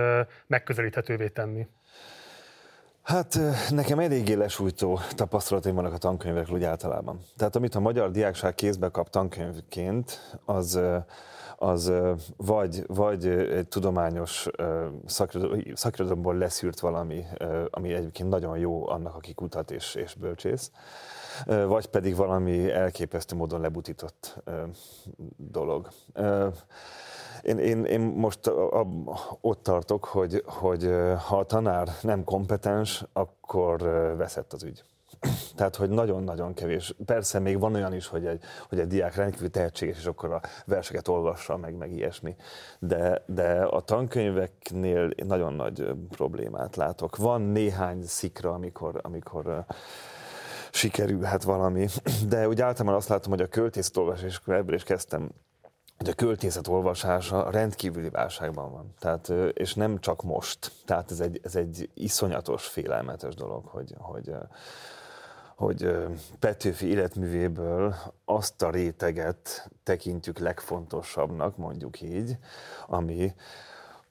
[0.47, 1.67] megközelíthetővé tenni?
[3.01, 3.39] Hát
[3.69, 7.19] nekem eléggé lesújtó tapasztalataim vannak a tankönyvekről úgy általában.
[7.37, 10.79] Tehát amit a magyar diákság kézbe kap tankönyvként, az,
[11.57, 11.91] az
[12.37, 14.47] vagy, vagy egy tudományos
[15.73, 17.25] szakirodalomból leszűrt valami,
[17.69, 20.71] ami egyébként nagyon jó annak, aki kutat és, és bölcsész,
[21.45, 24.43] vagy pedig valami elképesztő módon lebutított
[25.35, 25.89] dolog.
[27.41, 28.87] Én, én, én most a,
[29.41, 30.91] ott tartok, hogy, hogy
[31.27, 33.81] ha a tanár nem kompetens, akkor
[34.17, 34.83] veszett az ügy.
[35.55, 36.95] Tehát, hogy nagyon-nagyon kevés.
[37.05, 40.41] Persze még van olyan is, hogy egy, hogy egy diák rendkívül tehetséges, és akkor a
[40.65, 42.35] verseket olvassa, meg, meg ilyesmi.
[42.79, 47.15] De, de a tankönyveknél nagyon nagy problémát látok.
[47.15, 49.65] Van néhány szikra, amikor, amikor
[50.71, 51.87] sikerülhet valami,
[52.29, 55.29] de úgy általában azt látom, hogy a költésztolvás, és ebből is kezdtem
[55.97, 58.93] hogy a költészet olvasása rendkívüli válságban van.
[58.99, 60.71] Tehát, és nem csak most.
[60.85, 64.31] Tehát ez egy, ez egy iszonyatos, félelmetes dolog, hogy, hogy,
[65.55, 65.95] hogy
[66.39, 67.95] Petőfi életművéből
[68.25, 72.37] azt a réteget tekintjük legfontosabbnak, mondjuk így,
[72.87, 73.33] ami,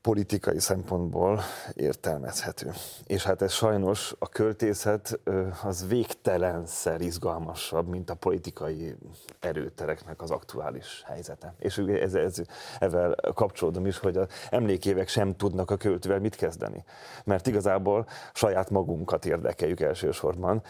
[0.07, 1.41] politikai szempontból
[1.75, 2.73] értelmezhető.
[3.07, 5.21] És hát ez sajnos a költészet
[5.65, 8.95] az végtelenszer izgalmasabb, mint a politikai
[9.41, 11.55] erőtereknek az aktuális helyzete.
[11.59, 12.43] És ez, ez,
[12.79, 16.85] ezzel kapcsolódom is, hogy az emlékévek sem tudnak a költővel mit kezdeni.
[17.25, 20.63] Mert igazából saját magunkat érdekeljük elsősorban,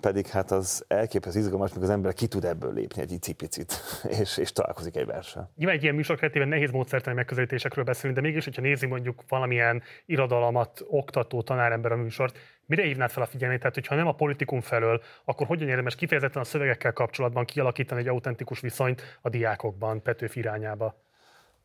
[0.00, 3.74] pedig hát az elképesztő izgalmas, mikor az ember ki tud ebből lépni egy icipicit,
[4.20, 5.50] és, és találkozik egy versen.
[5.56, 9.82] Nyilván egy ilyen műsor keretében nehéz módszertani megközelítésekről beszélni, de mégis, hogyha nézi mondjuk valamilyen
[10.06, 13.58] irodalmat, oktató, tanárember a műsort, mire hívnád fel a figyelmét?
[13.58, 18.08] Tehát, hogyha nem a politikum felől, akkor hogyan érdemes kifejezetten a szövegekkel kapcsolatban kialakítani egy
[18.08, 21.03] autentikus viszonyt a diákokban, Petőfi irányába?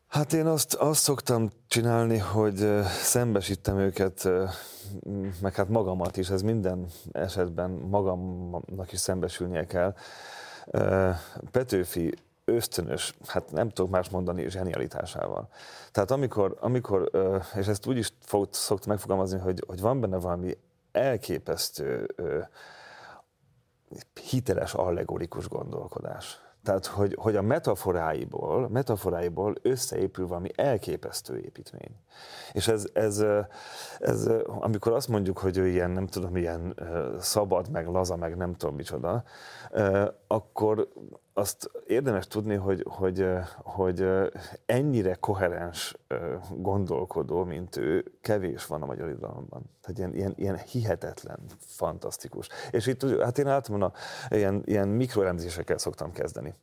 [0.10, 4.30] Hát én azt, azt szoktam csinálni, hogy szembesítem őket,
[5.42, 9.96] meg hát magamat is, ez minden esetben magamnak is szembesülnie kell.
[11.52, 12.14] Petőfi
[12.46, 15.50] ösztönös, hát nem tudok más mondani, zsenialitásával.
[15.92, 17.10] Tehát amikor, amikor
[17.56, 18.14] és ezt úgy is
[18.50, 20.58] szoktam megfogalmazni, hogy, hogy van benne valami
[20.92, 22.16] elképesztő
[24.30, 26.40] hiteles allegorikus gondolkodás.
[26.64, 31.96] Tehát, hogy, hogy a metaforáiból, metaforáiból összeépül valami elképesztő építmény.
[32.52, 33.24] És ez, ez,
[34.00, 36.76] ez, amikor azt mondjuk, hogy ő ilyen, nem tudom, ilyen
[37.20, 39.24] szabad, meg laza, meg nem tudom micsoda,
[40.28, 40.88] akkor
[41.40, 43.26] azt érdemes tudni, hogy, hogy,
[43.58, 44.08] hogy
[44.66, 45.98] ennyire koherens
[46.56, 49.62] gondolkodó, mint ő, kevés van a magyar irodalomban.
[49.82, 52.48] Tehát ilyen, ilyen, ilyen hihetetlen, fantasztikus.
[52.72, 53.92] És itt, hát én általában
[54.30, 56.54] a, ilyen, ilyen mikroelemzésekkel szoktam kezdeni.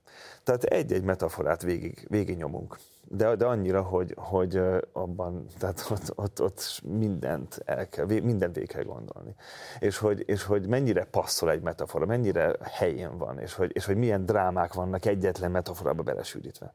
[0.43, 2.79] Tehát egy-egy metaforát végig, végig nyomunk
[3.09, 4.61] de, de annyira, hogy, hogy
[4.93, 9.35] abban, tehát ott, ott, ott mindent el kell, mindent végig kell gondolni.
[9.79, 13.97] És hogy, és hogy mennyire passzol egy metafora, mennyire helyén van, és hogy, és hogy
[13.97, 16.75] milyen drámák vannak egyetlen metaforába belesűrítve.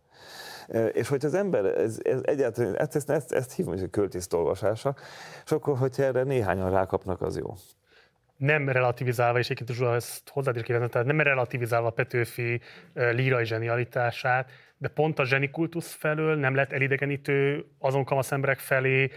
[0.91, 4.95] És hogy az ember ez, ez egyáltalán, ezt, ezt, ezt, ezt hívom, hogy költészt olvasása,
[5.45, 7.53] és akkor, hogyha erre néhányan rákapnak, az jó
[8.41, 12.61] nem relativizálva, és egyébként Zsula ezt hozzád is kérdezem, tehát nem relativizálva Petőfi
[12.93, 14.49] lírai zsenialitását,
[14.81, 19.09] de pont a zsenikultusz felől nem lett elidegenítő azon kamasz emberek felé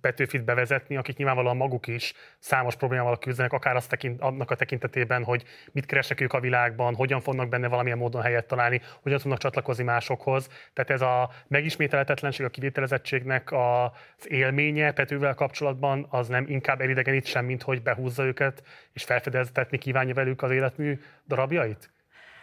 [0.00, 5.24] Petőfit bevezetni, akik nyilvánvalóan maguk is számos problémával küzdenek, akár azt tekint, annak a tekintetében,
[5.24, 9.38] hogy mit keresnek ők a világban, hogyan fognak benne valamilyen módon helyet találni, hogyan tudnak
[9.38, 10.48] csatlakozni másokhoz.
[10.72, 17.44] Tehát ez a megismételhetetlenség, a kivételezettségnek az élménye Petővel kapcsolatban az nem inkább elidegenít sem,
[17.44, 18.62] mint hogy behúzza őket
[18.92, 21.91] és felfedeztetni kívánja velük az életmű darabjait?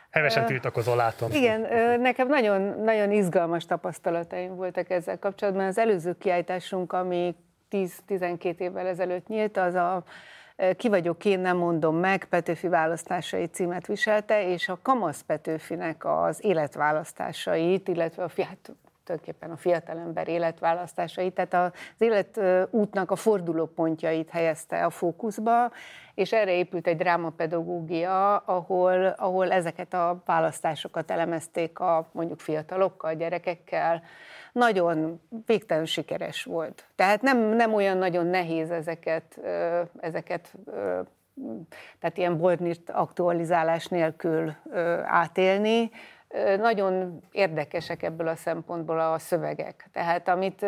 [0.09, 1.31] Hevesen tiltakozol, látom.
[1.31, 1.61] Igen,
[2.01, 5.65] nekem nagyon, nagyon izgalmas tapasztalataim voltak ezzel kapcsolatban.
[5.65, 7.35] Az előző kiállításunk, ami
[7.71, 10.03] 10-12 évvel ezelőtt nyílt, az a
[10.77, 16.39] ki vagyok én, nem mondom meg, Petőfi választásai címet viselte, és a Kamasz Petőfinek az
[16.43, 18.71] életválasztásait, illetve a fiat,
[19.09, 25.71] tulajdonképpen a fiatalember életválasztásait, tehát az életútnak a fordulópontjait helyezte a fókuszba,
[26.13, 34.01] és erre épült egy drámapedagógia, ahol, ahol ezeket a választásokat elemezték a mondjuk fiatalokkal, gyerekekkel.
[34.51, 36.87] Nagyon végtelen sikeres volt.
[36.95, 39.39] Tehát nem, nem olyan nagyon nehéz ezeket,
[39.99, 40.53] ezeket
[41.99, 44.53] tehát ilyen Boldnit aktualizálás nélkül
[45.05, 45.91] átélni,
[46.59, 49.89] nagyon érdekesek ebből a szempontból a szövegek.
[49.93, 50.65] Tehát amit,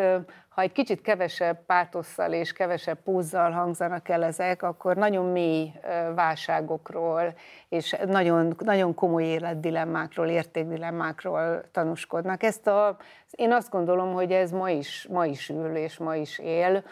[0.50, 5.72] ha egy kicsit kevesebb pátosszal és kevesebb púzzal hangzanak el ezek, akkor nagyon mély
[6.16, 7.34] válságokról
[7.70, 12.44] és nagyon, nagyon komoly életdilemmákról, értékdilemmákról tanúskodnak.
[12.44, 12.98] Ezt a,
[13.32, 16.84] én azt gondolom, hogy ez ma is, ma is ül és ma is él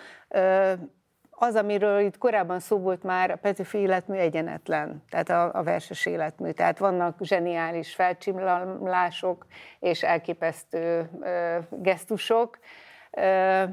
[1.42, 6.06] az, amiről itt korábban szó volt már, a Petőfi életmű egyenetlen, tehát a, a verses
[6.06, 6.52] életmű.
[6.52, 9.46] Tehát vannak zseniális felcsimlások
[9.80, 12.60] és elképesztő ö, gesztusok,
[13.12, 13.64] ö,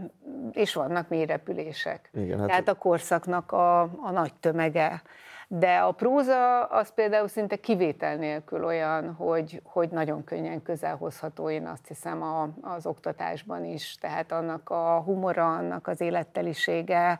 [0.53, 2.11] és vannak mély repülések.
[2.13, 5.03] Igen, hát tehát a korszaknak a, a nagy tömege.
[5.49, 11.67] De a próza az például szinte kivétel nélkül olyan, hogy, hogy nagyon könnyen közelhozható, én
[11.67, 13.97] azt hiszem a, az oktatásban is.
[14.01, 17.19] Tehát annak a humora, annak az élettelisége.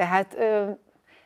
[0.00, 0.36] Tehát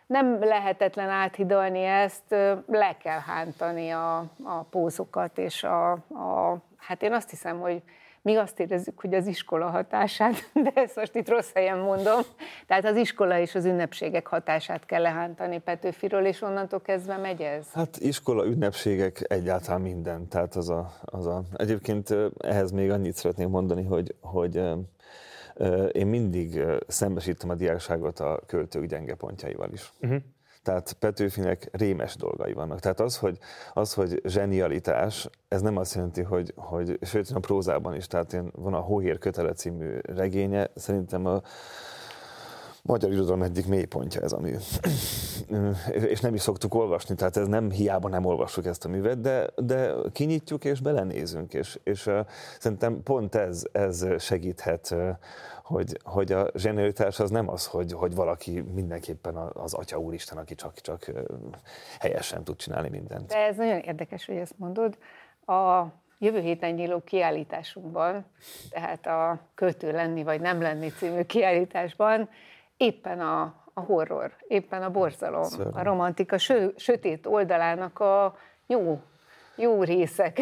[0.06, 2.30] nem lehetetlen áthidalni ezt,
[2.66, 7.82] le kell hántani a, a pózokat, és a, a, hát én azt hiszem, hogy
[8.22, 12.20] mi azt érezzük, hogy az iskola hatását, de ezt most itt rossz helyen mondom,
[12.66, 17.72] tehát az iskola és az ünnepségek hatását kell lehántani Petőfiről, és onnantól kezdve megy ez?
[17.72, 20.28] Hát iskola, ünnepségek, egyáltalán minden.
[20.28, 21.42] Tehát az a, az a...
[21.56, 24.62] Egyébként ehhez még annyit szeretnék mondani, hogy, hogy
[25.92, 29.92] én mindig szembesítem a diákságot a költők gyenge pontjaival is.
[30.00, 30.20] Uh-huh.
[30.62, 32.80] Tehát Petőfinek rémes dolgai vannak.
[32.80, 33.38] Tehát az, hogy,
[33.72, 38.50] az, hogy zsenialitás, ez nem azt jelenti, hogy, hogy sőt, a prózában is, tehát én,
[38.54, 41.42] van a Hóhér kötele című regénye, szerintem a,
[42.86, 44.54] magyar irodalom egyik mélypontja ez a mű.
[46.12, 49.46] és nem is szoktuk olvasni, tehát ez nem hiába nem olvassuk ezt a művet, de,
[49.56, 52.26] de kinyitjuk és belenézünk, és, és uh,
[52.58, 55.08] szerintem pont ez, ez segíthet uh,
[55.64, 60.54] hogy, hogy a zsenialitás az nem az, hogy, hogy valaki mindenképpen az Atya Úristen, aki
[60.54, 61.10] csak, csak
[62.00, 63.26] helyesen tud csinálni mindent.
[63.26, 64.98] De ez nagyon érdekes, hogy ezt mondod.
[65.46, 65.84] A
[66.18, 68.24] jövő héten nyíló kiállításunkban,
[68.70, 72.28] tehát a Költő lenni vagy nem lenni című kiállításban
[72.76, 75.76] éppen a, a horror, éppen a borzalom, Szörny.
[75.76, 79.00] a romantika sö, sötét oldalának a jó
[79.56, 80.38] jó részek.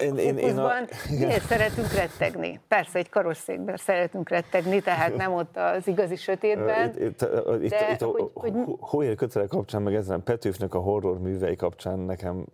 [0.00, 0.72] Én, én, én a...
[1.10, 2.60] Miért szeretünk rettegni?
[2.68, 6.88] Persze, egy karosszékben szeretünk rettegni, tehát nem ott az igazi sötétben.
[6.88, 7.28] Itt, itt,
[7.62, 9.14] itt, de itt hogy, a, hogy...
[9.14, 12.44] Kötele kapcsán, meg ezen Petőfnek a horror művei kapcsán nekem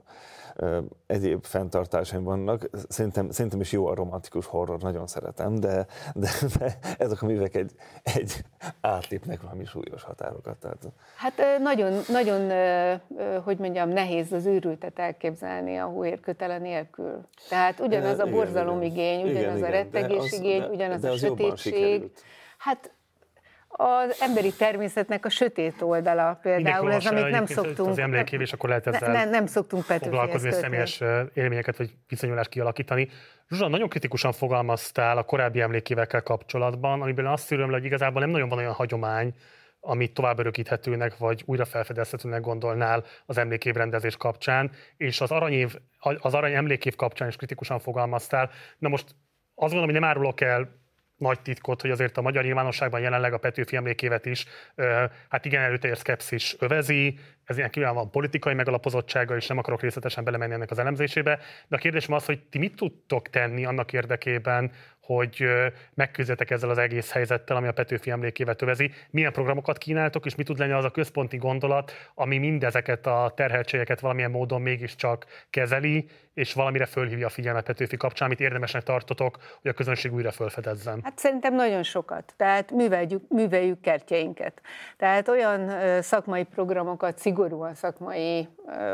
[1.06, 2.68] egyéb fenntartásaim vannak.
[2.88, 7.54] Szerintem, szerintem is jó a romantikus horror, nagyon szeretem, de, de, de ezek a művek
[7.54, 8.44] egy, egy
[8.80, 10.56] átlépnek valami súlyos határokat.
[10.56, 10.78] Tehát.
[11.16, 12.50] Hát nagyon, nagyon,
[13.42, 17.20] hogy mondjam, nehéz az őrültet elképzelni a hóérkötele nélkül.
[17.48, 22.10] Tehát ugyanaz a borzalomigény, ugyanaz igen, a rettegésigény, ugyanaz de a sötétség.
[22.58, 22.92] Hát
[23.76, 27.88] az emberi természetnek a sötét oldala például, ez, amit nem szoktunk...
[27.88, 31.02] Az emlékévés, akkor lehet ezzel ne, nem szoktunk foglalkozni, a személyes
[31.34, 33.08] élményeket vagy viszonyulást kialakítani.
[33.48, 38.30] Zsuzsa, nagyon kritikusan fogalmaztál a korábbi emlékévekkel kapcsolatban, amiben azt szűröm le, hogy igazából nem
[38.30, 39.34] nagyon van olyan hagyomány,
[39.80, 45.74] amit tovább örökíthetőnek vagy újra felfedezhetőnek gondolnál az emlékévrendezés kapcsán, és az aranyév,
[46.18, 48.50] az arany emlékév kapcsán is kritikusan fogalmaztál.
[48.78, 49.04] Na most
[49.54, 50.81] azt gondolom, hogy nem árulok el
[51.22, 54.44] nagy titkot, hogy azért a magyar nyilvánosságban jelenleg a Petőfi emlékévet is,
[55.28, 60.52] hát igen erőteljes szkepszis övezi, ez kívül van politikai megalapozottsága, és nem akarok részletesen belemenni
[60.52, 61.38] ennek az elemzésébe,
[61.68, 64.70] de a kérdésem az, hogy ti mit tudtok tenni annak érdekében,
[65.00, 65.44] hogy
[65.94, 68.90] megküzdjetek ezzel az egész helyzettel, ami a Petőfi emlékévet övezi.
[69.10, 74.00] Milyen programokat kínáltok, és mi tud lenni az a központi gondolat, ami mindezeket a terheltségeket
[74.00, 79.70] valamilyen módon mégiscsak kezeli, és valamire fölhívja a figyelmet Petőfi kapcsán, amit érdemesnek tartotok, hogy
[79.70, 81.00] a közönség újra felfedezzen?
[81.02, 82.34] Hát szerintem nagyon sokat.
[82.36, 84.60] Tehát műveljük, műveljük kertjeinket.
[84.96, 85.70] Tehát olyan
[86.02, 88.48] szakmai programokat, szigorúan szakmai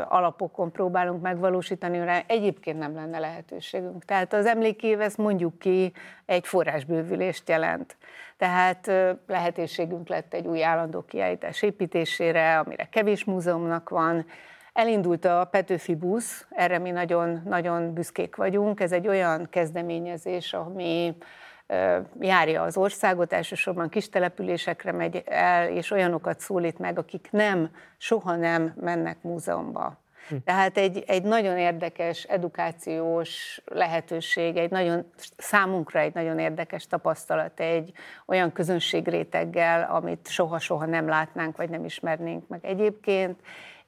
[0.07, 4.05] alapokon próbálunk megvalósítani, rá egyébként nem lenne lehetőségünk.
[4.05, 5.93] Tehát az emlékév, ezt mondjuk ki,
[6.25, 7.97] egy forrásbővülést jelent.
[8.37, 8.91] Tehát
[9.27, 14.25] lehetőségünk lett egy új állandó kiállítás építésére, amire kevés múzeumnak van,
[14.73, 18.79] Elindult a Petőfi busz, erre mi nagyon, nagyon büszkék vagyunk.
[18.79, 21.15] Ez egy olyan kezdeményezés, ami
[22.19, 28.35] járja az országot, elsősorban kis településekre megy el, és olyanokat szólít meg, akik nem, soha
[28.35, 29.97] nem mennek múzeumba.
[30.29, 30.35] Hm.
[30.45, 37.91] Tehát egy, egy nagyon érdekes edukációs lehetőség, egy nagyon, számunkra egy nagyon érdekes tapasztalat egy
[38.25, 43.39] olyan közönségréteggel, amit soha-soha nem látnánk, vagy nem ismernénk meg egyébként,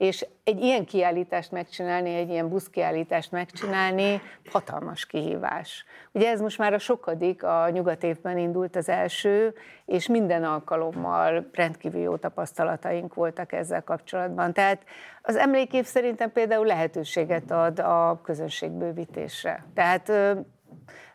[0.01, 4.21] és egy ilyen kiállítást megcsinálni, egy ilyen buszkiállítást megcsinálni,
[4.51, 5.85] hatalmas kihívás.
[6.11, 9.53] Ugye ez most már a sokadik, a nyugat évben indult az első,
[9.85, 14.53] és minden alkalommal rendkívül jó tapasztalataink voltak ezzel kapcsolatban.
[14.53, 14.83] Tehát
[15.21, 19.65] az emlékév szerintem például lehetőséget ad a közönségbővítésre.
[19.73, 20.11] Tehát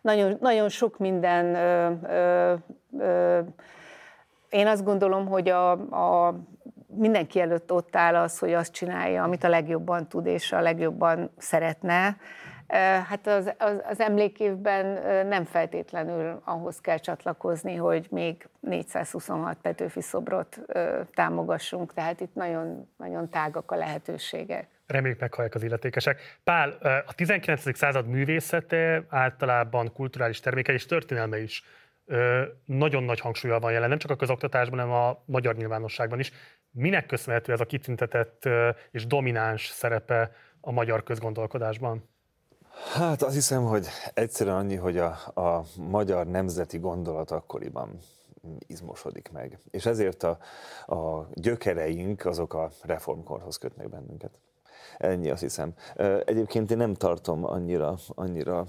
[0.01, 2.55] nagyon, nagyon sok minden ö, ö,
[2.99, 3.41] ö,
[4.49, 6.35] én azt gondolom, hogy a, a
[6.97, 11.31] mindenki előtt ott áll az, hogy azt csinálja, amit a legjobban tud és a legjobban
[11.39, 12.17] szeretne.
[13.09, 14.87] Hát az, az, az emlékévben
[15.27, 20.61] nem feltétlenül ahhoz kell csatlakozni, hogy még 426 Petőfi szobrot
[21.15, 24.69] támogassunk, tehát itt nagyon, nagyon tágak a lehetőségek.
[24.87, 26.39] Reméljük meghallják az illetékesek.
[26.45, 26.71] Pál,
[27.07, 27.77] a 19.
[27.77, 31.65] század művészete általában kulturális terméke és történelme is
[32.65, 36.33] nagyon nagy hangsúlya van jelen, nem csak a közoktatásban, hanem a magyar nyilvánosságban is.
[36.79, 38.49] Minek köszönhető ez a kitüntetett
[38.91, 42.09] és domináns szerepe a magyar közgondolkodásban?
[42.95, 47.99] Hát azt hiszem, hogy egyszerűen annyi, hogy a, a magyar nemzeti gondolat akkoriban
[48.67, 49.59] izmosodik meg.
[49.71, 50.39] És ezért a,
[50.87, 54.39] a gyökereink azok a reformkorhoz kötnek bennünket.
[54.99, 55.75] Ennyi azt hiszem.
[56.25, 58.65] Egyébként én nem tartom annyira, annyira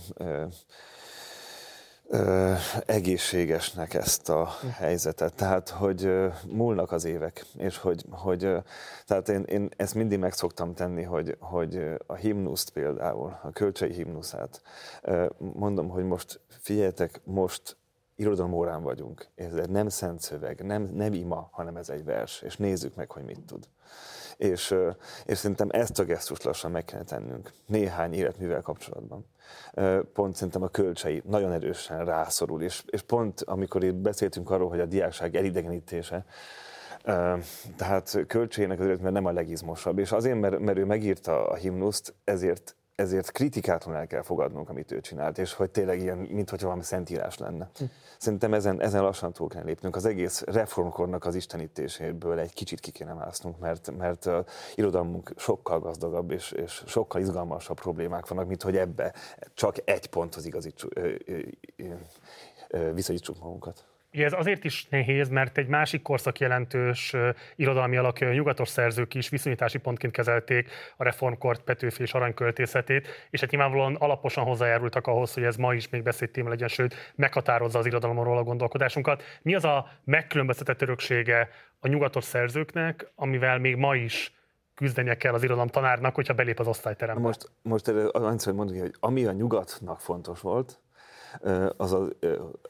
[2.09, 2.53] ö,
[2.85, 5.33] egészségesnek ezt a helyzetet.
[5.33, 8.57] Tehát, hogy ö, múlnak az évek, és hogy, hogy ö,
[9.05, 13.91] tehát én, én ezt mindig meg szoktam tenni, hogy, hogy a himnuszt például, a kölcsei
[13.91, 14.61] himnuszát,
[15.01, 17.77] ö, mondom, hogy most figyeljetek, most
[18.15, 22.95] irodalomórán vagyunk, ez nem szent szöveg, nem, nem ima, hanem ez egy vers, és nézzük
[22.95, 23.67] meg, hogy mit tud.
[24.37, 24.75] És,
[25.25, 29.25] és szerintem ezt a gesztust lassan meg kell tennünk néhány életművel kapcsolatban.
[30.13, 34.79] Pont szerintem a kölcsei nagyon erősen rászorul, és, és pont amikor itt beszéltünk arról, hogy
[34.79, 36.25] a diákság elidegenítése,
[37.77, 42.13] tehát költségének az mert nem a legizmosabb, és azért, mert, mert ő megírta a himnuszt,
[42.23, 46.83] ezért ezért kritikátlanul el kell fogadnunk, amit ő csinált, és hogy tényleg ilyen, mintha valami
[46.83, 47.69] szentírás lenne.
[47.77, 47.83] Hm.
[48.17, 49.95] Szerintem ezen, ezen lassan túl kell lépnünk.
[49.95, 54.45] Az egész reformkornak az istenítéséből egy kicsit ki kéne másznunk, mert, mert a
[54.75, 59.13] irodalmunk sokkal gazdagabb, és, és sokkal izgalmasabb problémák vannak, mint hogy ebbe
[59.53, 60.93] csak egy ponthoz igazítsuk,
[62.93, 63.86] viszonyítsuk magunkat.
[64.13, 67.15] Ugye ez azért is nehéz, mert egy másik korszak jelentős
[67.55, 73.49] irodalmi alakja, nyugatos szerzők is viszonyítási pontként kezelték a reformkort, Petőfi és aranyköltészetét, és hát
[73.49, 78.37] nyilvánvalóan alaposan hozzájárultak ahhoz, hogy ez ma is még téma legyen, sőt, meghatározza az irodalomról
[78.37, 79.23] a gondolkodásunkat.
[79.41, 81.49] Mi az a megkülönböztetett öröksége
[81.79, 84.35] a nyugatos szerzőknek, amivel még ma is
[84.75, 87.21] küzdenie kell az irodalom tanárnak, hogyha belép az osztályterembe.
[87.21, 90.79] Most, most annyit mondani, hogy ami a nyugatnak fontos volt,
[91.78, 92.07] az, a,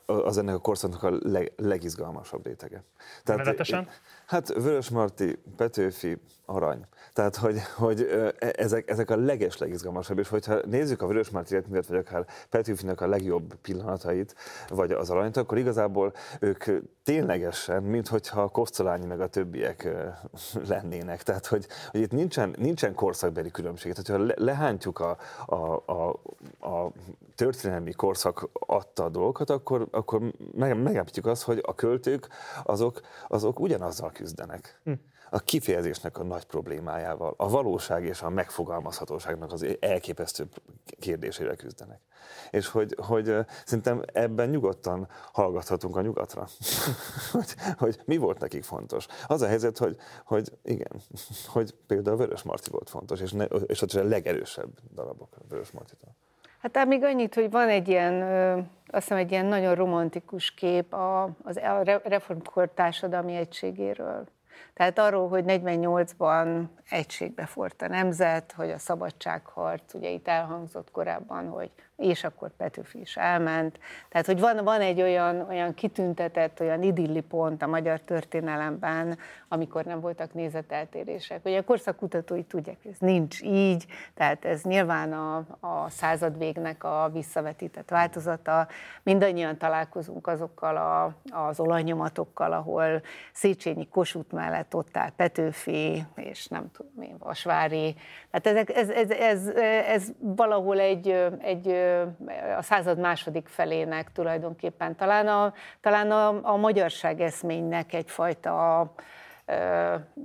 [0.06, 2.84] az ennek a korszaknak a leg, legizgalmasabb rétege.
[3.24, 3.90] Tehát, Nevetesen?
[4.26, 6.86] Hát Vörös Marti, Petőfi, Arany.
[7.18, 11.54] Tehát, hogy, hogy e, ezek, ezek a leges legizgalmasabb, és hogyha nézzük a Vörös Marti
[11.54, 14.36] életművet, vagy akár Petőfinek a legjobb pillanatait,
[14.68, 16.64] vagy az Aranyt, akkor igazából ők
[17.04, 19.88] ténylegesen, mint hogyha a Kosztolányi meg a többiek
[20.70, 21.24] lennének.
[21.24, 23.94] Tehát, hogy, hogy itt nincsen, nincsen korszakbeli különbség.
[23.94, 26.10] Tehát, hogyha lehántjuk a, a, a,
[26.60, 26.92] a
[27.36, 30.22] történelmi korszak adta a dolgokat, akkor, akkor
[30.56, 32.28] megállapítjuk azt, hogy a költők
[32.64, 34.80] azok, azok ugyanazzal küzdenek.
[34.84, 34.92] Hm.
[35.30, 40.48] A kifejezésnek a nagy problémájával, a valóság és a megfogalmazhatóságnak az elképesztő
[41.00, 42.00] kérdésére küzdenek.
[42.50, 46.48] És hogy, hogy szerintem ebben nyugodtan hallgathatunk a nyugatra,
[47.32, 49.08] hogy, hogy mi volt nekik fontos.
[49.28, 51.02] Az a helyzet, hogy, hogy igen,
[51.54, 56.16] hogy például Vörös Marti volt fontos, és, ne, és ott a legerősebb darabok Vörös Martitól.
[56.62, 58.22] Hát még annyit, hogy van egy ilyen,
[58.88, 64.28] azt hiszem egy ilyen nagyon romantikus kép a, az, a reformkor társadalmi egységéről.
[64.78, 71.48] Tehát arról, hogy 48-ban egységbe fort a nemzet, hogy a szabadságharc, ugye itt elhangzott korábban,
[71.48, 73.80] hogy és akkor Petőfi is elment.
[74.10, 79.18] Tehát, hogy van, van egy olyan, olyan kitüntetett, olyan idilli pont a magyar történelemben,
[79.48, 81.46] amikor nem voltak nézeteltérések.
[81.46, 86.84] Ugye a korszakutatói tudják, hogy ez nincs így, tehát ez nyilván a, a század végnek
[86.84, 88.68] a visszavetített változata.
[89.04, 93.02] Mindannyian találkozunk azokkal a, az olajnyomatokkal, ahol
[93.34, 97.96] Széchenyi Kossuth mellett ott áll Petőfi, és nem tudom én, Vasvári.
[98.32, 99.48] Tehát ez, ez, ez, ez,
[99.88, 101.86] ez valahol egy, egy
[102.58, 108.92] a század második felének tulajdonképpen talán a, talán a, a magyarság eszménynek egyfajta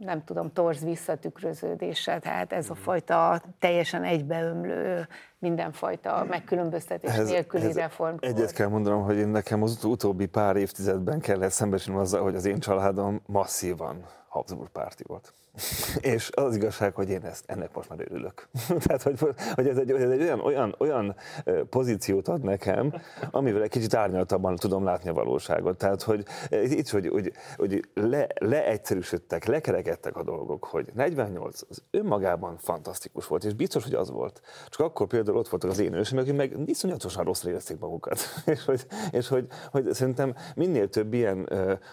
[0.01, 5.09] nem tudom, torz visszatükröződése, tehát ez a fajta teljesen egybeömlő,
[5.39, 8.17] mindenfajta megkülönböztetés ez, nélküli ez reform.
[8.21, 12.45] Egyet kell mondanom, hogy én nekem az utóbbi pár évtizedben kellett szembesülni azzal, hogy az
[12.45, 15.33] én családom masszívan Habsburg párti volt.
[16.01, 18.49] És az igazság, hogy én ezt, ennek most már örülök.
[18.85, 19.19] Tehát, hogy,
[19.55, 21.17] hogy ez egy, ez egy olyan, olyan, olyan
[21.71, 22.95] pozíciót ad nekem,
[23.31, 25.79] amivel egy kicsit árnyaltabban tudom látni a valóságot.
[25.79, 32.57] Tehát, hogy itt, hogy, hogy, hogy le, leegyszerűsödtek, lekerekedtek a dolgok, hogy 48 az önmagában
[32.57, 34.41] fantasztikus volt, és biztos, hogy az volt.
[34.69, 38.19] Csak akkor például ott voltak az én ősöm, akik meg iszonyatosan rosszra érezték magukat.
[38.45, 41.49] és hogy, és hogy, hogy szerintem minél több ilyen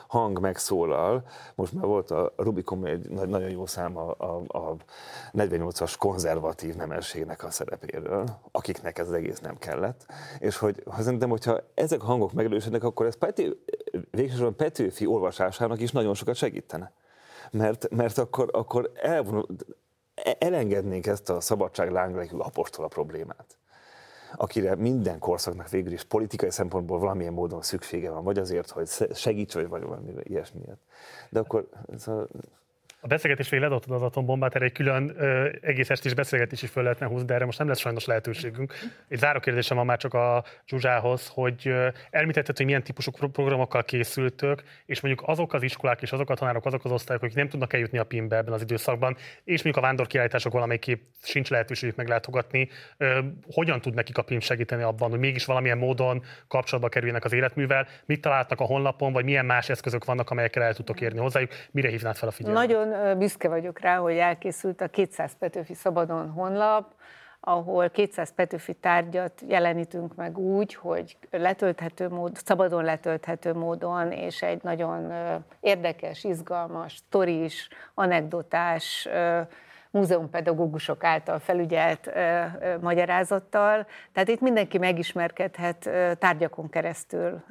[0.07, 1.23] hang megszólal,
[1.55, 4.75] most már volt a Rubicon egy nagyon jó szám a, a, a
[5.33, 10.05] 48-as konzervatív nemességnek a szerepéről, akiknek ez az egész nem kellett.
[10.39, 13.63] És hogy ha szerintem, hogyha ezek a hangok megerősödnek, akkor ez Pető,
[14.11, 16.91] végsősorban Petőfi olvasásának is nagyon sokat segítene.
[17.51, 19.45] Mert, mert akkor, akkor elvonul,
[20.39, 23.59] elengednénk ezt a szabadság lánglekű apostola problémát
[24.35, 29.53] akire minden korszaknak végül is politikai szempontból valamilyen módon szüksége van, vagy azért, hogy segíts,
[29.53, 30.79] vagy valami ilyesmiért.
[31.29, 32.27] De akkor szóval
[33.01, 36.83] a beszélgetés végén ledobtad az atombombát, erre egy külön ö, egész estés beszélgetés is föl
[36.83, 38.73] lehetne húzni, de erre most nem lesz sajnos lehetőségünk.
[39.07, 41.73] Egy záró kérdésem van már csak a Zsuzsához, hogy
[42.09, 46.65] elmítetted, hogy milyen típusú programokkal készültök, és mondjuk azok az iskolák és azok a tanárok,
[46.65, 49.87] azok az osztályok, akik nem tudnak eljutni a PIM-be ebben az időszakban, és mondjuk a
[49.87, 53.19] vándorkiállítások valamelyik sincs lehetőségük meglátogatni, ö,
[53.51, 57.87] hogyan tud nekik a PIM segíteni abban, hogy mégis valamilyen módon kapcsolatba kerüljenek az életművel,
[58.05, 61.89] mit találtak a honlapon, vagy milyen más eszközök vannak, amelyekkel el tudtok érni hozzájuk, mire
[61.89, 62.67] hívnád fel a figyelmet?
[62.67, 66.93] Nagyon nagyon büszke vagyok rá, hogy elkészült a 200 Petőfi Szabadon honlap,
[67.39, 74.63] ahol 200 Petőfi tárgyat jelenítünk meg úgy, hogy letölthető mód, szabadon letölthető módon, és egy
[74.63, 75.13] nagyon
[75.59, 79.07] érdekes, izgalmas, sztoris, anekdotás,
[79.91, 82.11] múzeumpedagógusok által felügyelt
[82.81, 83.87] magyarázattal.
[84.11, 87.43] Tehát itt mindenki megismerkedhet tárgyakon keresztül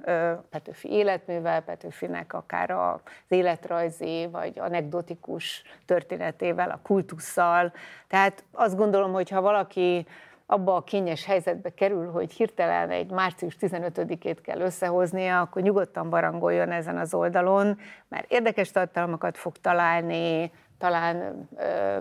[0.50, 7.72] Petőfi életművel, Petőfinek akár az életrajzi vagy anekdotikus történetével, a kultusszal.
[8.08, 10.06] Tehát azt gondolom, hogy ha valaki
[10.46, 16.70] abba a kényes helyzetbe kerül, hogy hirtelen egy március 15-ét kell összehoznia, akkor nyugodtan barangoljon
[16.70, 17.78] ezen az oldalon,
[18.08, 21.48] mert érdekes tartalmakat fog találni, talán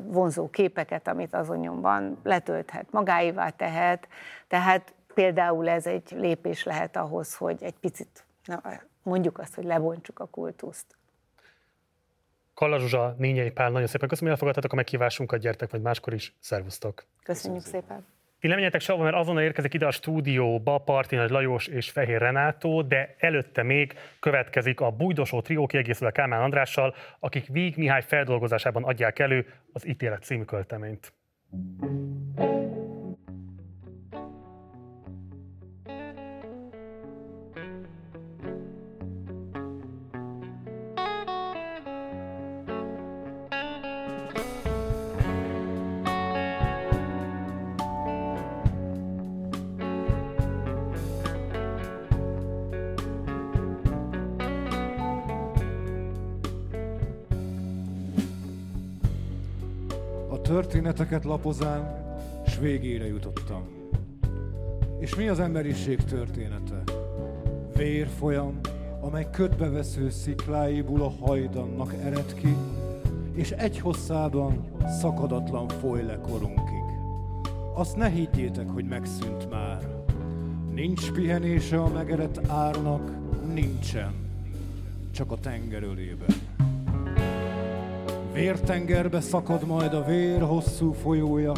[0.04, 4.08] vonzó képeket, amit azon nyomban letölthet, magáévá tehet.
[4.48, 8.62] Tehát például ez egy lépés lehet ahhoz, hogy egy picit na,
[9.04, 10.86] mondjuk azt, hogy lebontsuk a kultuszt.
[12.54, 16.36] Kalla Zsuzsa, Nényei Pál, nagyon szépen köszönöm, hogy elfogadtatok a meghívásunkat, gyertek majd máskor is.
[16.40, 17.06] Szervusztok!
[17.24, 17.82] Köszönjük szépen!
[17.82, 18.17] szépen.
[18.40, 22.20] Ti nem menjetek sehova, mert azonnal érkezik ide a stúdióba Parti Nagy Lajos és Fehér
[22.20, 28.84] Renátó, de előtte még következik a Bújdosó trió kiegészülve Kálmán Andrással, akik Víg Mihály feldolgozásában
[28.84, 31.14] adják elő az ítélet című költeményt.
[60.62, 61.88] Történeteket lapozám,
[62.48, 63.68] s végére jutottam.
[65.00, 66.84] És mi az emberiség története?
[67.76, 68.60] Vérfolyam,
[69.02, 72.56] amely ködbevesző szikláiból a hajdannak ered ki,
[73.34, 74.66] és egy hosszában
[75.00, 76.84] szakadatlan foly le korunkig.
[77.74, 79.90] Azt ne higgyétek, hogy megszűnt már.
[80.74, 83.12] Nincs pihenése a megerett árnak,
[83.54, 84.14] nincsen,
[85.12, 86.47] csak a tengerölében.
[88.38, 91.52] Vértengerbe szakad majd a vér hosszú folyója,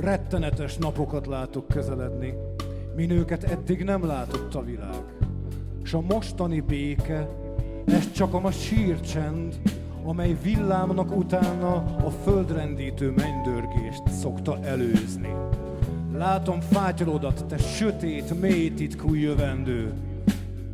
[0.00, 2.34] rettenetes napokat látok közeledni,
[2.96, 5.02] min őket eddig nem látott a világ.
[5.82, 7.28] S a mostani béke,
[7.86, 9.60] ez csak a ma sírcsend,
[10.04, 11.74] amely villámnak utána
[12.04, 15.34] a földrendítő mennydörgést szokta előzni.
[16.16, 19.92] Látom fátyolodat, te sötét, mély titkú jövendő,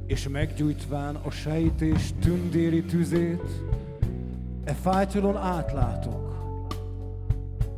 [0.07, 3.51] és meggyújtván a sejtés tündéri tüzét,
[4.65, 6.35] E fátyolon átlátok,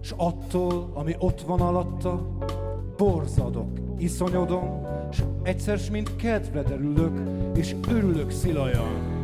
[0.02, 2.28] és attól, ami ott van alatta,
[2.96, 7.20] borzadok, iszonyodom, és egyszer mint kedvre derülök,
[7.54, 9.14] és örülök szilajan.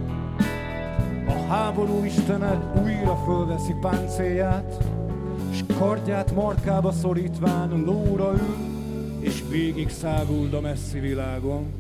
[1.27, 4.85] A háború istene újra fölveszi páncélját,
[5.51, 8.57] és kardját markába szorítván lóra ül,
[9.21, 11.73] és végig száguld a messzi világon,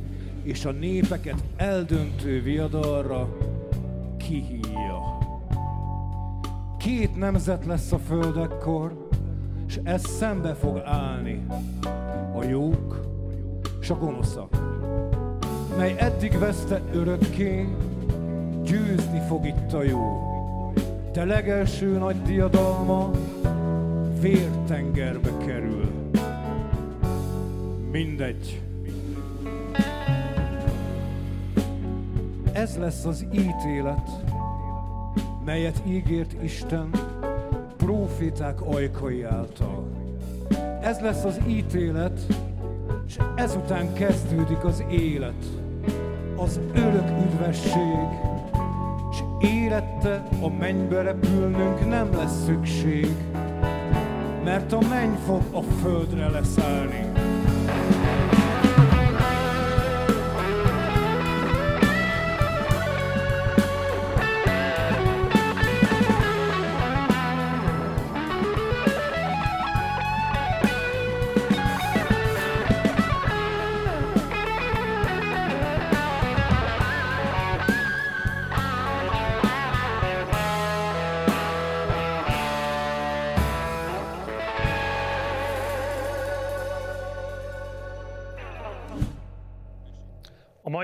[0.43, 3.37] és a népeket eldöntő viadalra
[4.17, 4.72] kihívja.
[6.83, 9.09] Két nemzet lesz a földekkor,
[9.67, 11.47] és ez szembe fog állni.
[12.35, 13.07] A jók
[13.81, 14.57] és a gonoszak,
[15.77, 17.69] mely eddig veszte örökké,
[18.63, 20.23] győzni fog itt a jó.
[21.13, 23.11] De legelső nagy diadalma
[24.21, 25.91] vértengerbe kerül.
[27.91, 28.63] Mindegy.
[32.53, 34.11] Ez lesz az ítélet,
[35.45, 36.91] melyet ígért Isten
[37.77, 39.89] proféták ajkai által.
[40.81, 42.21] Ez lesz az ítélet,
[43.07, 45.45] és ezután kezdődik az élet,
[46.37, 48.09] az örök üdvesség,
[49.11, 53.15] és élet érte, a mennybe repülnünk nem lesz szükség,
[54.45, 57.12] mert a menny fog a földre leszállni.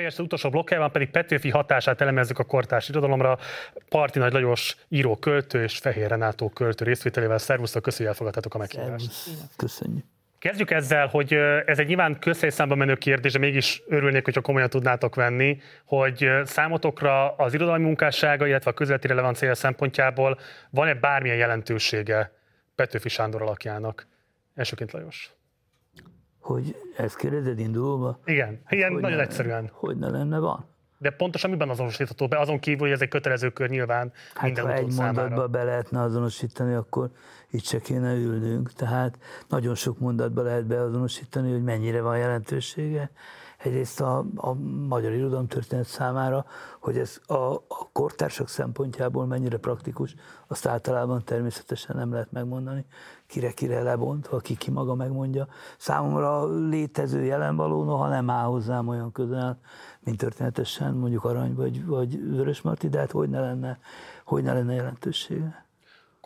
[0.09, 3.39] Este utolsó blokkjában pedig Petőfi hatását elemezzük a kortárs irodalomra.
[3.89, 7.39] Parti Nagy Lajos író költő és Fehér Renátó költő részvételével.
[7.39, 9.13] Szervusztok, köszönjük, elfogadtátok a meghívást.
[9.57, 10.05] Köszönjük.
[10.39, 11.33] Kezdjük ezzel, hogy
[11.67, 17.35] ez egy nyilván közhelyszámba menő kérdés, de mégis örülnék, hogyha komolyan tudnátok venni, hogy számotokra
[17.37, 20.39] az irodalmi munkássága, illetve a közéleti relevancia szempontjából
[20.71, 22.33] van-e bármilyen jelentősége
[22.75, 24.07] Petőfi Sándor alakjának?
[24.55, 25.33] Elsőként Lajos.
[26.49, 28.21] Hogy ezt kérdezed indulóba?
[28.25, 29.71] Igen, hát ilyen nagyon ne, egyszerűen.
[29.73, 30.65] Hogy ne lenne van?
[30.99, 32.39] De pontosan miben azonosítható be?
[32.39, 35.21] Azon kívül, hogy ez egy kötelező kör nyilván hát, minden ha egy számára.
[35.21, 37.11] mondatba be lehetne azonosítani, akkor
[37.51, 38.73] itt se kéne ülnünk.
[38.73, 39.19] Tehát
[39.49, 43.11] nagyon sok mondatba lehet beazonosítani, hogy mennyire van jelentősége.
[43.59, 44.55] Egyrészt a, a
[44.89, 46.45] magyar irodalomtörténet számára,
[46.81, 50.15] hogy ez a, a kortársak szempontjából mennyire praktikus,
[50.47, 52.85] azt általában természetesen nem lehet megmondani,
[53.27, 55.47] kire-kire lebontva, ki ki maga megmondja.
[55.77, 59.61] Számomra létező jelenvaló, noha nem áll hozzám olyan közel,
[60.01, 63.79] mint történetesen mondjuk Arany vagy, vagy Vörös Marti, de hát hogy ne lenne,
[64.25, 65.67] hogy ne lenne jelentősége.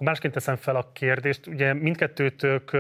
[0.01, 1.47] Másként teszem fel a kérdést.
[1.47, 2.71] Ugye mindkettőtök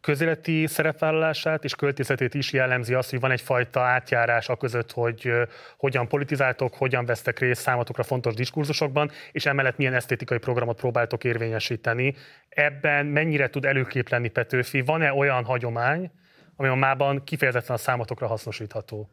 [0.00, 5.32] közéleti szerepvállalását és költészetét is jellemzi az, hogy van egyfajta átjárás a között, hogy
[5.76, 12.14] hogyan politizáltok, hogyan vesztek részt számotokra fontos diskurzusokban, és emellett milyen esztétikai programot próbáltok érvényesíteni.
[12.48, 14.80] Ebben mennyire tud előkép lenni Petőfi?
[14.80, 16.10] Van-e olyan hagyomány,
[16.56, 19.10] ami a mában kifejezetten a számotokra hasznosítható?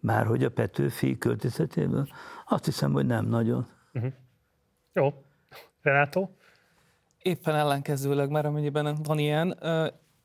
[0.00, 2.08] Már hogy a Petőfi költészetében?
[2.46, 3.66] Azt hiszem, hogy nem nagyon.
[3.92, 4.12] Uh-huh.
[4.92, 5.14] Jó.
[5.82, 6.36] Renátó?
[7.22, 9.58] Éppen ellenkezőleg, már amennyiben van ilyen,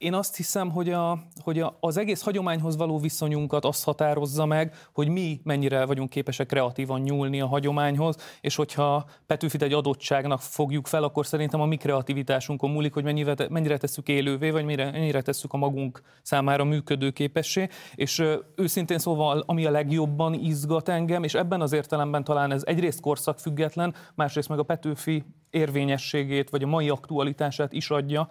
[0.01, 4.75] én azt hiszem, hogy, a, hogy a, az egész hagyományhoz való viszonyunkat azt határozza meg,
[4.93, 10.87] hogy mi mennyire vagyunk képesek kreatívan nyúlni a hagyományhoz, és hogyha Petőfit egy adottságnak fogjuk
[10.87, 15.21] fel, akkor szerintem a mi kreativitásunkon múlik, hogy mennyire, mennyire tesszük élővé, vagy mennyire, mennyire
[15.21, 17.67] tesszük a magunk számára működőképessé.
[17.95, 18.23] És
[18.55, 23.95] őszintén szóval, ami a legjobban izgat engem, és ebben az értelemben talán ez egyrészt korszakfüggetlen,
[24.15, 28.29] másrészt meg a Petőfi érvényességét, vagy a mai aktualitását is adja,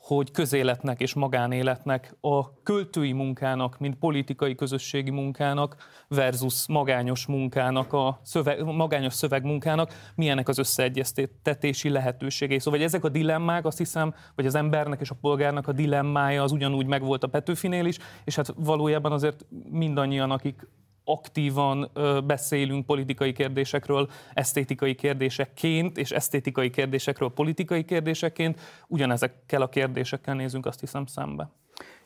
[0.00, 5.76] hogy közéletnek és magánéletnek, a költői munkának, mint politikai közösségi munkának
[6.08, 12.58] versus magányos munkának, a szöveg, magányos szövegmunkának milyenek az összeegyeztetési lehetőségei.
[12.58, 16.52] Szóval ezek a dilemmák, azt hiszem, hogy az embernek és a polgárnak a dilemmája az
[16.52, 20.66] ugyanúgy megvolt a Petőfinél is, és hát valójában azért mindannyian, akik
[21.10, 21.90] aktívan
[22.26, 30.80] beszélünk politikai kérdésekről esztétikai kérdésekként, és esztétikai kérdésekről politikai kérdésekként, ugyanezekkel a kérdésekkel nézünk azt
[30.80, 31.50] hiszem szembe.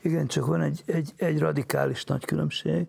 [0.02, 2.86] Igen, csak van egy, egy, egy radikális nagy különbség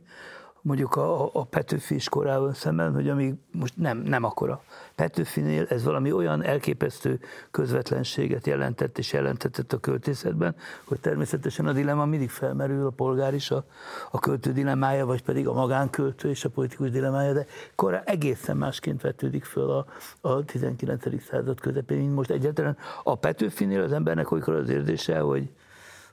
[0.65, 4.63] mondjuk a, a Petőfi iskolával szemben, hogy amíg most nem, nem akkora.
[4.95, 7.19] Petőfinél ez valami olyan elképesztő
[7.51, 13.51] közvetlenséget jelentett és jelentetett a költészetben, hogy természetesen a dilemma mindig felmerül, a polgár is
[13.51, 13.65] a,
[14.11, 19.01] a költő dilemmája, vagy pedig a magánköltő és a politikus dilemmája, de korán egészen másként
[19.01, 19.85] vetődik föl a,
[20.21, 21.23] a 19.
[21.29, 22.77] század közepén, mint most egyáltalán.
[23.03, 25.49] A Petőfinél az embernek olykor az érzése, hogy,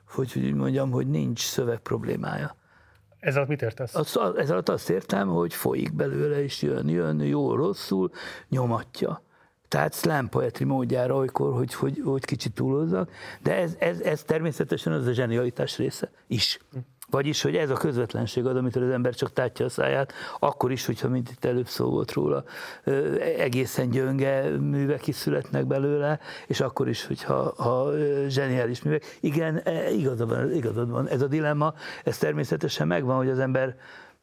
[0.09, 2.55] hogy, hogy mondjam, hogy nincs szöveg problémája
[3.23, 3.95] ez alatt mit értesz?
[3.95, 8.11] Az, ez alatt azt értem, hogy folyik belőle, és jön, jön, jó, rosszul,
[8.49, 9.21] nyomatja.
[9.67, 14.93] Tehát slam poetry módjára olykor, hogy, hogy, hogy kicsit túlozzak, de ez, ez, ez természetesen
[14.93, 16.59] az a zsenialitás része is.
[17.13, 20.85] Vagyis, hogy ez a közvetlenség az, amitől az ember csak tátja a száját, akkor is,
[20.85, 22.43] hogyha, mint itt előbb szó volt róla,
[23.37, 27.91] egészen gyönge művek is születnek belőle, és akkor is, hogyha ha
[28.27, 29.17] zseniális művek.
[29.19, 31.07] Igen, e, igazad van, igazad van.
[31.07, 31.73] Ez a dilemma,
[32.03, 33.75] ez természetesen megvan, hogy az ember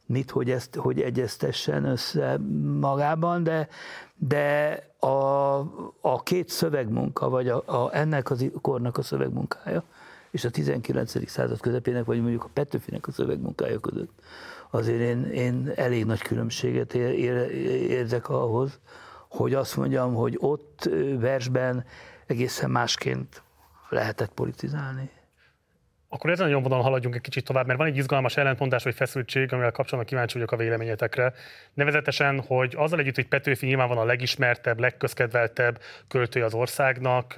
[0.07, 2.39] mit, hogy, ezt, hogy egyeztessen össze
[2.81, 3.69] magában, de,
[4.15, 5.57] de a,
[6.01, 9.85] a két szövegmunka, vagy a, a, ennek az kornak a szövegmunkája,
[10.31, 11.29] és a 19.
[11.29, 14.13] század közepének, vagy mondjuk a Petőfinek a szövegmunkája között.
[14.71, 17.51] Azért én, én elég nagy különbséget ér, ér,
[17.91, 18.79] érzek ahhoz,
[19.29, 21.85] hogy azt mondjam, hogy ott versben
[22.27, 23.43] egészen másként
[23.89, 25.11] lehetett politizálni.
[26.13, 29.53] Akkor ezen a nyomvonalon haladjunk egy kicsit tovább, mert van egy izgalmas ellentmondás vagy feszültség,
[29.53, 31.33] amivel kapcsolatban kíváncsi vagyok a véleményetekre.
[31.75, 37.35] Nevezetesen, hogy azzal együtt, hogy Petőfi nyilván van a legismertebb, legközkedveltebb költője az országnak,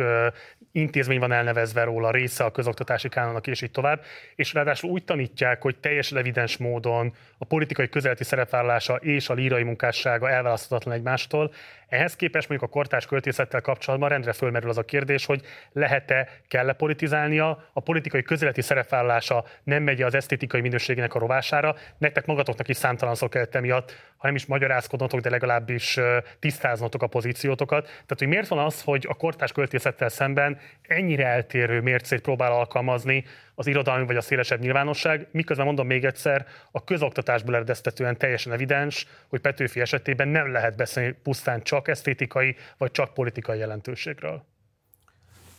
[0.73, 4.03] intézmény van elnevezve róla, része a közoktatási kánonnak, és így tovább.
[4.35, 9.63] És ráadásul úgy tanítják, hogy teljes evidens módon a politikai közeleti szerepvállalása és a lírai
[9.63, 11.53] munkássága elválaszthatatlan egymástól.
[11.93, 15.43] Ehhez képest mondjuk a kortárs költészettel kapcsolatban rendre fölmerül az a kérdés, hogy
[15.73, 21.75] lehet-e, kell-e politizálnia, a politikai közeleti szerepvállalása nem megy az esztétikai minőségének a rovására.
[21.99, 25.99] Nektek magatoknak is számtalan szó kellett emiatt, ha nem is magyarázkodnotok, de legalábbis
[26.39, 27.85] tisztáznotok a pozíciótokat.
[27.85, 33.25] Tehát, hogy miért van az, hogy a kortárs költészettel szemben ennyire eltérő mércét próbál alkalmazni
[33.55, 39.07] az irodalmi vagy a szélesebb nyilvánosság, miközben mondom még egyszer, a közoktatásból eredeztetően teljesen evidens,
[39.29, 44.45] hogy Petőfi esetében nem lehet beszélni pusztán csak esztétikai vagy csak politikai jelentőségről.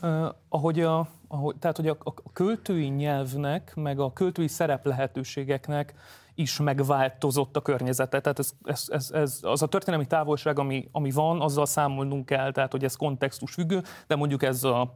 [0.02, 5.94] Uh, ahogy a, ahogy, tehát, hogy a, a költői nyelvnek, meg a költői szerep lehetőségeknek
[6.36, 8.22] is megváltozott a környezete.
[8.22, 12.52] Tehát ez, ez, ez, ez, az a történelmi távolság, ami, ami van, azzal számolnunk kell,
[12.52, 14.94] tehát hogy ez kontextus függő, de mondjuk ez a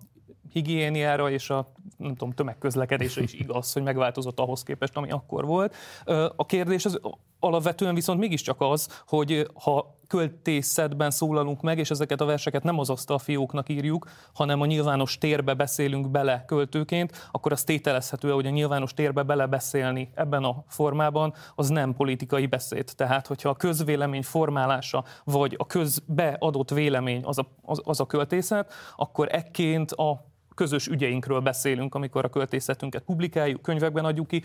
[0.51, 1.67] higiéniára és a
[1.97, 5.75] nem tudom, tömegközlekedésre is igaz, hogy megváltozott ahhoz képest, ami akkor volt.
[6.35, 6.99] A kérdés az
[7.39, 13.03] alapvetően viszont mégiscsak az, hogy ha költészetben szólalunk meg, és ezeket a verseket nem az
[13.05, 18.49] a fióknak írjuk, hanem a nyilvános térbe beszélünk bele költőként, akkor az tételezhető, hogy a
[18.49, 22.91] nyilvános térbe belebeszélni ebben a formában, az nem politikai beszéd.
[22.95, 28.05] Tehát, hogyha a közvélemény formálása, vagy a közbe adott vélemény az a, az, az a
[28.05, 34.43] költészet, akkor ekként a közös ügyeinkről beszélünk, amikor a költészetünket publikáljuk, könyvekben adjuk ki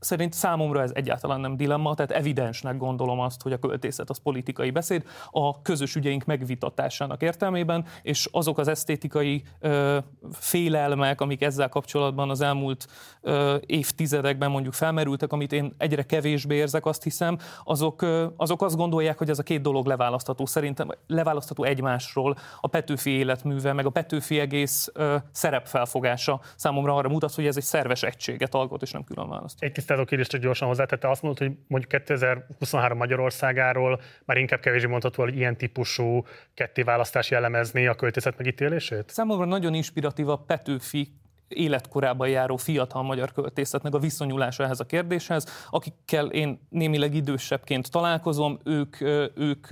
[0.00, 4.70] szerint számomra ez egyáltalán nem dilemma, tehát evidensnek gondolom azt, hogy a költészet az politikai
[4.70, 9.98] beszéd a közös ügyeink megvitatásának értelmében, és azok az esztétikai ö,
[10.32, 12.86] félelmek, amik ezzel kapcsolatban az elmúlt
[13.20, 18.76] ö, évtizedekben mondjuk felmerültek, amit én egyre kevésbé érzek, azt hiszem, azok, ö, azok azt
[18.76, 20.46] gondolják, hogy ez a két dolog leválasztható.
[20.46, 27.34] Szerintem leválasztható egymásról a Petőfi életműve, meg a Petőfi egész ö, szerepfelfogása számomra arra mutat,
[27.34, 29.62] hogy ez egy szerves egységet alkot, és nem külön választ.
[29.62, 31.10] Egy tisztázó kérdést csak gyorsan hozzátette.
[31.10, 36.24] Azt mondod, hogy mondjuk 2023 Magyarországáról már inkább kevésbé mondható, hogy ilyen típusú
[36.54, 39.10] kettéválasztás jellemezni a költészet megítélését?
[39.10, 41.12] Számomra nagyon inspiratív a Petőfi
[41.48, 48.58] életkorában járó fiatal magyar költészetnek a viszonyulása ehhez a kérdéshez, akikkel én némileg idősebbként találkozom,
[48.64, 49.00] ők,
[49.34, 49.66] ők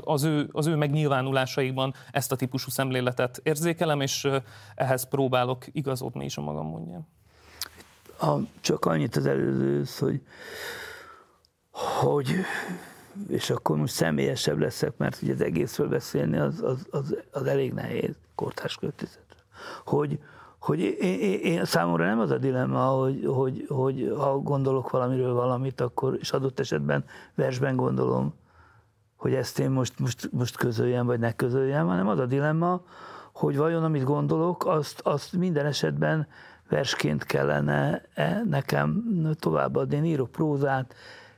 [0.00, 4.28] az ő, az ő megnyilvánulásaikban ezt a típusú szemléletet érzékelem, és
[4.74, 7.06] ehhez próbálok igazodni is a magam mondjam.
[8.20, 10.20] A, csak annyit az előzőhöz, hogy,
[11.70, 12.34] hogy
[13.28, 17.72] és akkor most személyesebb leszek, mert ugye az egészről beszélni az, az, az, az elég
[17.72, 19.36] nehéz kortárs költészetre.
[19.84, 20.18] Hogy,
[20.58, 25.32] hogy én, én, én, számomra nem az a dilemma, hogy, hogy, hogy ha gondolok valamiről
[25.32, 27.04] valamit, akkor, és adott esetben
[27.34, 28.34] versben gondolom,
[29.16, 32.80] hogy ezt én most, most, most közöljem, vagy ne közöljem, hanem az a dilemma,
[33.32, 36.28] hogy vajon amit gondolok, azt, azt minden esetben
[36.68, 39.04] versként kellene -e nekem
[39.38, 39.96] továbbadni.
[39.96, 40.94] Én írok prózát,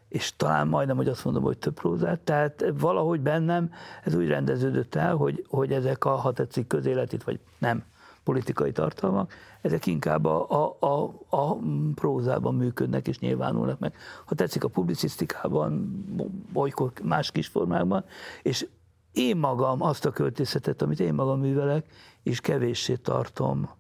[0.09, 2.21] és talán majdnem, hogy azt mondom, hogy több prózát.
[2.21, 3.73] Tehát valahogy bennem
[4.05, 7.85] ez úgy rendeződött el, hogy, hogy ezek a, ha tetszik, közéletit, vagy nem
[8.25, 11.57] politikai tartalmak, ezek inkább a, a, a, a
[11.95, 13.95] prózában működnek és nyilvánulnak meg.
[14.25, 16.05] Ha tetszik a publicisztikában,
[16.53, 18.05] olykor más kis formákban,
[18.43, 18.67] és
[19.13, 21.87] én magam azt a költészetet, amit én magam művelek,
[22.23, 23.71] és kevéssé tartom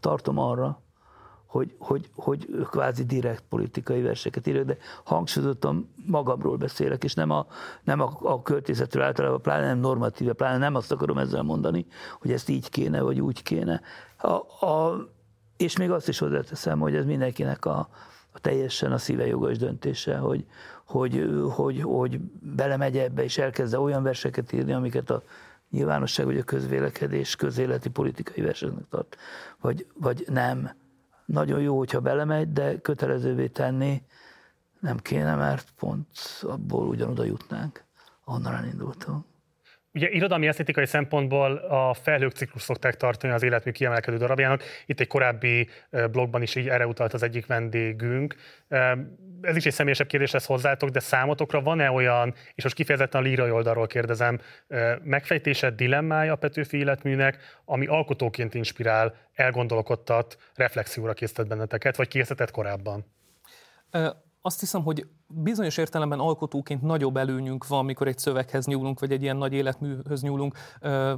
[0.00, 0.82] tartom arra,
[1.50, 7.46] hogy, hogy, hogy kvázi direkt politikai verseket írok, de hangsúlyozottan magamról beszélek, és nem a,
[7.84, 11.86] nem a, a költészetről általában, pláne nem normatíve, pláne nem azt akarom ezzel mondani,
[12.20, 13.80] hogy ezt így kéne, vagy úgy kéne.
[14.18, 15.08] A, a,
[15.56, 17.88] és még azt is hozzáteszem, hogy ez mindenkinek a,
[18.32, 20.46] a teljesen a szíve jogos döntése, hogy,
[20.84, 22.18] hogy, hogy, hogy
[22.56, 25.22] belemegy ebbe, és elkezde olyan verseket írni, amiket a
[25.70, 29.16] nyilvánosság vagy a közvélekedés közéleti politikai versenynek tart,
[29.60, 30.70] vagy, vagy nem.
[31.24, 34.02] Nagyon jó, hogyha belemegy, de kötelezővé tenni
[34.80, 36.08] nem kéne, mert pont
[36.42, 37.84] abból ugyanoda jutnánk,
[38.24, 39.24] ahonnan elindultunk.
[39.92, 44.62] Ugye irodalmi esztétikai szempontból a felhők ciklus szokták tartani az életmű kiemelkedő darabjának.
[44.86, 48.34] Itt egy korábbi blogban is így erre utalt az egyik vendégünk.
[49.40, 53.24] Ez is egy személyesebb kérdés lesz hozzátok, de számotokra van-e olyan, és most kifejezetten a
[53.24, 54.40] lírai oldalról kérdezem,
[55.02, 63.04] megfejtése, dilemmája a Petőfi életműnek, ami alkotóként inspirál, elgondolkodtat, reflexióra készített benneteket, vagy készített korábban?
[64.40, 69.22] Azt hiszem, hogy bizonyos értelemben alkotóként nagyobb előnyünk van, mikor egy szöveghez nyúlunk, vagy egy
[69.22, 70.54] ilyen nagy életműhöz nyúlunk,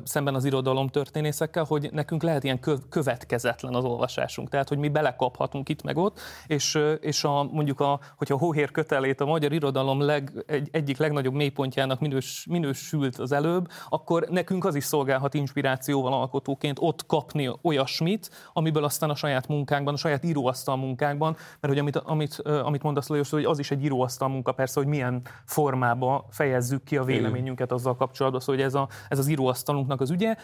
[0.05, 4.49] szemben az irodalom történészekkel, hogy nekünk lehet ilyen következetlen az olvasásunk.
[4.49, 8.71] Tehát, hogy mi belekaphatunk itt meg ott, és, és a, mondjuk, a, hogyha a hóhér
[8.71, 14.65] kötelét a magyar irodalom leg, egy, egyik legnagyobb mélypontjának minős, minősült az előbb, akkor nekünk
[14.65, 20.25] az is szolgálhat inspirációval alkotóként ott kapni olyasmit, amiből aztán a saját munkánkban, a saját
[20.25, 24.53] íróasztal munkánkban, mert hogy amit, amit, amit mondasz Lajos, hogy az is egy íróasztal munka
[24.53, 29.19] persze, hogy milyen formába fejezzük ki a véleményünket azzal kapcsolatban, szóval, hogy ez, a, ez
[29.19, 30.37] az íróasztalunknak az ügye,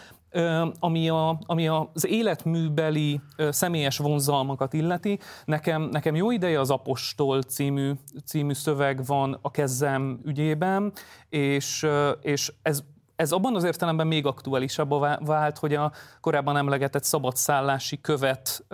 [0.78, 3.20] ami, a, ami az életműbeli
[3.50, 5.18] személyes vonzalmakat illeti.
[5.44, 7.92] Nekem, nekem jó ideje az Apostol című,
[8.24, 10.92] című szöveg van a kezem ügyében,
[11.28, 11.86] és,
[12.20, 12.82] és ez
[13.16, 14.94] ez abban az értelemben még aktuálisabb
[15.26, 18.64] vált, hogy a korábban emlegetett szabadszállási követ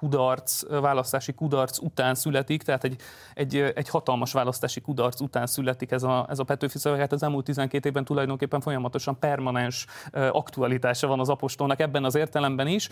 [0.00, 3.00] kudarc, választási kudarc után születik, tehát egy,
[3.34, 7.00] egy, egy hatalmas választási kudarc után születik ez a, ez a Petőfi szöveg.
[7.00, 12.66] Hát az elmúlt 12 évben tulajdonképpen folyamatosan permanens aktualitása van az apostolnak ebben az értelemben
[12.66, 12.88] is.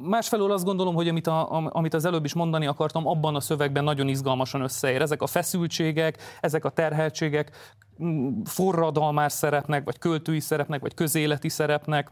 [0.00, 3.84] Másfelől azt gondolom, hogy amit, a, amit az előbb is mondani akartam, abban a szövegben
[3.84, 5.02] nagyon izgalmasan összeér.
[5.02, 7.50] Ezek a feszültségek, ezek a terheltségek
[8.44, 12.10] forradalmás szerepnek, vagy költői szerepnek, vagy közéleti szerepnek,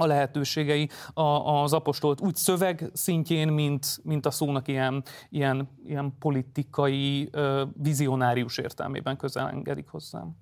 [0.00, 7.30] a lehetőségei az apostolt úgy szöveg szintjén, mint, mint a szónak ilyen, ilyen, ilyen politikai,
[7.72, 10.36] vizionárius értelmében közel engedik hozzám.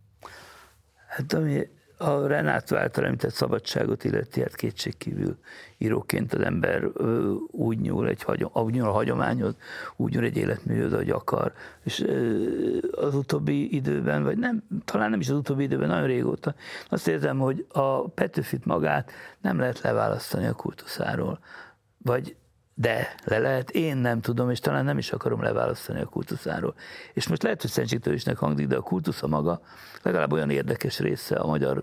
[1.09, 5.36] Hát ami a Renátó által említett szabadságot illeti, hát kétségkívül
[5.78, 6.89] íróként az ember
[7.51, 9.55] úgy nyúl, egy hagyom, úgy nyúl a hagyományhoz,
[9.97, 11.52] úgy nyúl egy életműhöz, ahogy akar.
[11.82, 12.06] És
[12.90, 16.55] az utóbbi időben, vagy nem, talán nem is az utóbbi időben, nagyon régóta,
[16.89, 19.10] azt érzem, hogy a Petőfit magát
[19.40, 21.39] nem lehet leválasztani a kultuszáról.
[21.98, 22.36] Vagy
[22.78, 26.74] de le lehet, én nem tudom, és talán nem is akarom leválasztani a kultuszáról.
[27.12, 29.61] És most lehet, hogy szentségtörésnek hangzik, de a kultusza maga
[30.03, 31.82] legalább olyan érdekes része a magyar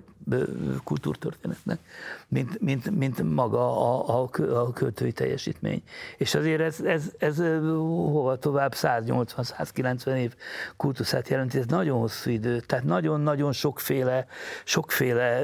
[0.84, 1.80] kultúrtörténetnek,
[2.28, 4.30] mint, mint, mint maga a, a,
[4.60, 5.84] a költői teljesítmény.
[6.18, 10.36] És azért ez, ez, ez hova tovább 180-190 év
[10.78, 14.26] kultuszát jelenti, ez nagyon hosszú idő, tehát nagyon-nagyon sokféle,
[14.64, 15.44] sokféle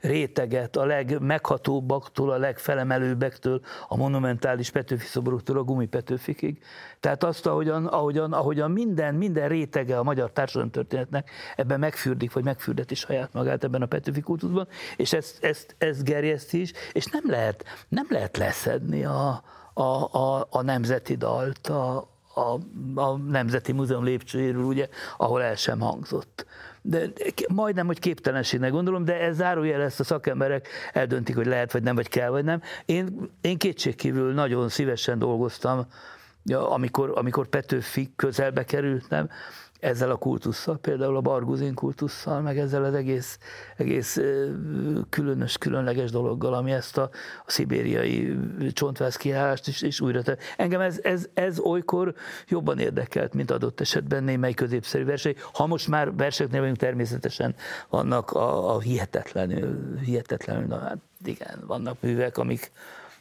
[0.00, 6.62] réteget, a legmeghatóbbaktól, a legfelemelőbbektől, a monumentális Petőfi szoboroktól a gumipetőfikig.
[7.00, 12.44] Tehát azt, ahogyan, ahogyan, ahogyan minden, minden rétege a magyar társadalom történetnek ebben megfürdik, vagy
[12.44, 17.24] megfürdeti saját magát ebben a Petőfi kultuszban, és ezt, ezt, ezt gerjeszti is, és nem
[17.26, 19.42] lehet, nem lehet leszedni a,
[19.74, 19.82] a,
[20.18, 22.58] a, a nemzeti dalt, a, a,
[23.00, 26.46] a Nemzeti Múzeum lépcsőjéről, ugye, ahol el sem hangzott
[26.88, 27.10] de
[27.48, 31.94] majdnem, hogy képtelenségnek gondolom, de ez zárójel ezt a szakemberek eldöntik, hogy lehet, vagy nem,
[31.94, 32.62] vagy kell, vagy nem.
[32.84, 35.86] Én, én kétségkívül nagyon szívesen dolgoztam,
[36.52, 39.28] amikor, amikor Petőfi közelbe kerültem,
[39.86, 43.38] ezzel a kultusszal, például a barguzin kultusszal, meg ezzel az egész,
[43.76, 44.20] egész
[45.08, 47.10] különös, különleges dologgal, ami ezt a,
[47.46, 48.36] a szibériai
[48.72, 50.42] csontváz kiállást is, is újra tett.
[50.56, 52.14] Engem ez, ez, ez olykor
[52.48, 55.34] jobban érdekelt, mint adott esetben némely középszerű verseny.
[55.52, 57.54] Ha most már verseknél vagyunk, természetesen
[57.88, 62.72] vannak a, a hihetetlenül, hihetetlenül, na hát igen, vannak művek, amik,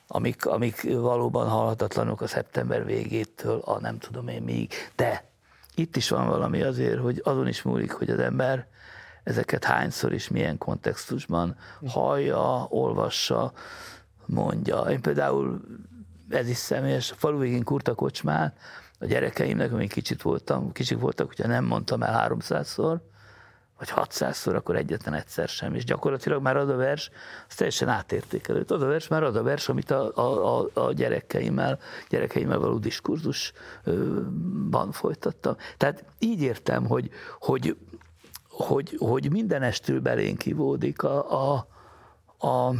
[0.07, 5.33] amik, amik valóban halhatatlanok a szeptember végétől, a nem tudom én még, de
[5.75, 8.67] itt is van valami azért, hogy azon is múlik, hogy az ember
[9.23, 13.53] ezeket hányszor és milyen kontextusban hallja, olvassa,
[14.25, 14.79] mondja.
[14.79, 15.61] Én például,
[16.29, 18.57] ez is személyes, a falu végén kurta kocsmát,
[18.99, 22.99] a gyerekeimnek, amíg kicsit voltam, kicsik voltak, hogyha nem mondtam el 300-szor,
[23.77, 25.73] vagy 600-szor, akkor egyetlen egyszer sem.
[25.73, 27.09] És gyakorlatilag már az a vers,
[27.47, 28.71] az teljesen átértékelőt.
[28.71, 31.79] Az a vers már az a vers, amit a, a, a gyerekeimmel,
[32.09, 35.55] gyerekeimmel való diskurzusban folytattam.
[35.77, 37.77] Tehát így értem, hogy, hogy,
[38.49, 41.67] hogy, hogy minden estől belénk kivódik a, a,
[42.47, 42.73] a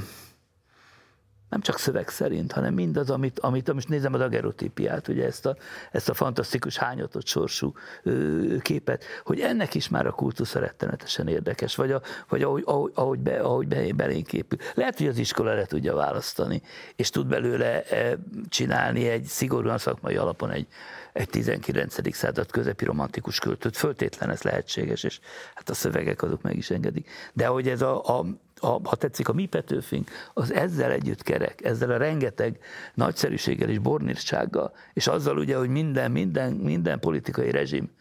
[1.55, 5.55] nem csak szöveg szerint, hanem mindaz, amit, amit most nézem az agerotípiát, ugye ezt a,
[5.91, 7.73] ezt a fantasztikus hányatott sorsú
[8.03, 12.91] ö, képet, hogy ennek is már a kultusza rettenetesen érdekes, vagy, a, vagy ahogy, ahogy,
[12.95, 14.59] ahogy, be, ahogy be, belénk épül.
[14.73, 16.61] Lehet, hogy az iskola le tudja választani,
[16.95, 18.17] és tud belőle e,
[18.49, 20.67] csinálni egy szigorúan szakmai alapon egy,
[21.13, 22.15] egy 19.
[22.15, 23.77] század közepi romantikus költőt.
[23.77, 25.19] Föltétlen ez lehetséges, és
[25.53, 27.09] hát a szövegek azok meg is engedik.
[27.33, 28.25] De hogy ez a, a
[28.59, 32.59] a, ha tetszik, a mi Petőfink, az ezzel együtt kerek, ezzel a rengeteg
[32.93, 37.91] nagyszerűséggel és bornírsággal, és azzal ugye, hogy minden, minden, minden politikai rezsim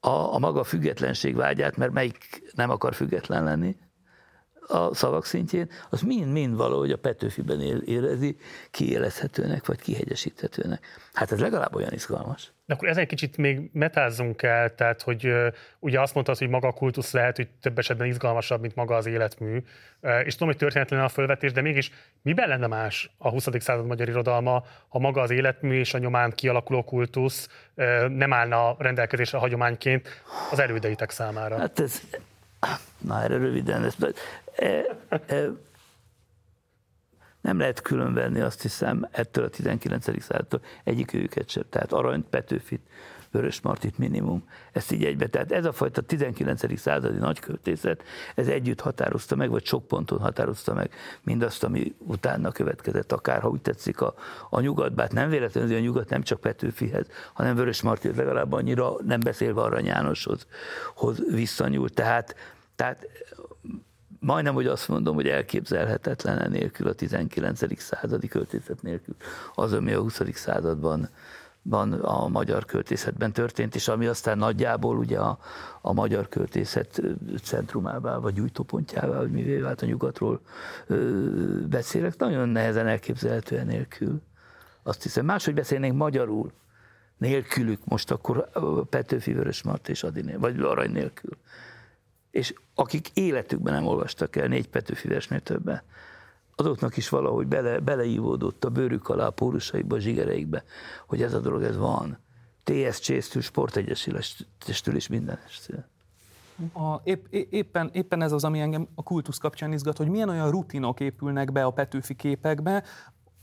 [0.00, 3.76] a, a maga függetlenség vágyát, mert melyik nem akar független lenni,
[4.66, 8.36] a szavak szintjén, az mind-mind valahogy a Petőfiben érezi
[8.70, 10.86] kiélezhetőnek, vagy kihegyesíthetőnek.
[11.12, 12.52] Hát ez legalább olyan izgalmas.
[12.72, 15.32] Akkor ezen kicsit még metázzunk el, tehát hogy
[15.78, 19.06] ugye azt mondtad, hogy maga a kultusz lehet, hogy több esetben izgalmasabb, mint maga az
[19.06, 19.62] életmű.
[20.24, 21.90] És tudom, hogy történetlen a fölvetés, de mégis
[22.22, 23.48] miben lenne más a 20.
[23.58, 27.48] század magyar irodalma, ha maga az életmű és a nyomán kialakuló kultusz
[28.08, 31.58] nem állna rendelkezésre hagyományként az elődeitek számára?
[31.58, 32.00] Hát ez,
[32.98, 33.96] na erre röviden, ez,
[34.56, 34.66] e,
[35.26, 35.48] e,
[37.42, 40.22] nem lehet különvenni azt hiszem ettől a 19.
[40.22, 41.62] századtól egyik őket sem.
[41.70, 42.80] Tehát Arany, Petőfit,
[43.32, 44.44] Vörös Martit minimum.
[44.72, 45.26] Ezt így egybe.
[45.26, 46.78] Tehát ez a fajta 19.
[46.78, 48.02] századi nagyköltészet,
[48.34, 50.90] ez együtt határozta meg, vagy sok ponton határozta meg
[51.22, 54.14] mindazt, ami utána következett, akár ha úgy tetszik a,
[54.50, 58.52] a nyugat, bár nem véletlenül, hogy a nyugat nem csak Petőfihez, hanem Vörös Martit legalább
[58.52, 60.46] annyira, nem beszélve Arany Jánoshoz
[60.94, 61.94] hoz visszanyúlt.
[61.94, 62.36] Tehát,
[62.76, 63.06] tehát
[64.22, 67.80] majdnem, hogy azt mondom, hogy elképzelhetetlen nélkül a 19.
[67.80, 69.14] századi költészet nélkül
[69.54, 70.20] az, ami a 20.
[70.32, 71.08] században
[71.62, 75.38] van a magyar költészetben történt, és ami aztán nagyjából ugye a,
[75.80, 77.02] a magyar költészet
[77.42, 80.40] centrumává, vagy gyújtópontjává, vagy mivé vált a nyugatról
[80.86, 80.96] ö,
[81.68, 84.22] beszélek, nagyon nehezen elképzelhető nélkül.
[84.82, 86.52] Azt hiszem, máshogy beszélnénk magyarul,
[87.18, 88.48] nélkülük, most akkor
[88.88, 91.36] Petőfi Vörösmart és Adiné, vagy Arany nélkül
[92.32, 95.82] és akik életükben nem olvastak el négy Petőfi versnél többen,
[96.54, 100.64] azoknak is valahogy bele, beleívódott a bőrük alá, a pórusaikba, a zsigereikbe,
[101.06, 102.18] hogy ez a dolog, ez van.
[102.64, 105.38] TSC-től, sportegyesülestől és minden
[106.72, 110.50] a, épp, éppen, éppen ez az, ami engem a kultusz kapcsán izgat, hogy milyen olyan
[110.50, 112.82] rutinok épülnek be a Petőfi képekbe,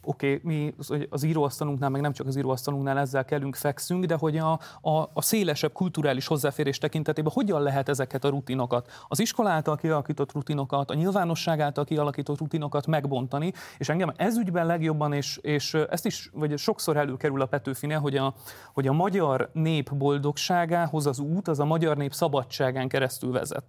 [0.10, 0.73] oké, okay, mi
[1.10, 5.22] az íróasztalunknál, meg nem csak az íróasztalunknál ezzel kellünk, fekszünk, de hogy a, a, a
[5.22, 10.94] szélesebb kulturális hozzáférés tekintetében hogyan lehet ezeket a rutinokat, az iskola által kialakított rutinokat, a
[10.94, 16.57] nyilvánosság által kialakított rutinokat megbontani, és engem ez ügyben legjobban, és, és ezt is, vagy
[16.57, 18.34] sokszor előkerül a Petőfine, hogy a,
[18.73, 23.64] hogy a magyar nép boldogságához az út, az a magyar nép szabadságán keresztül vezet.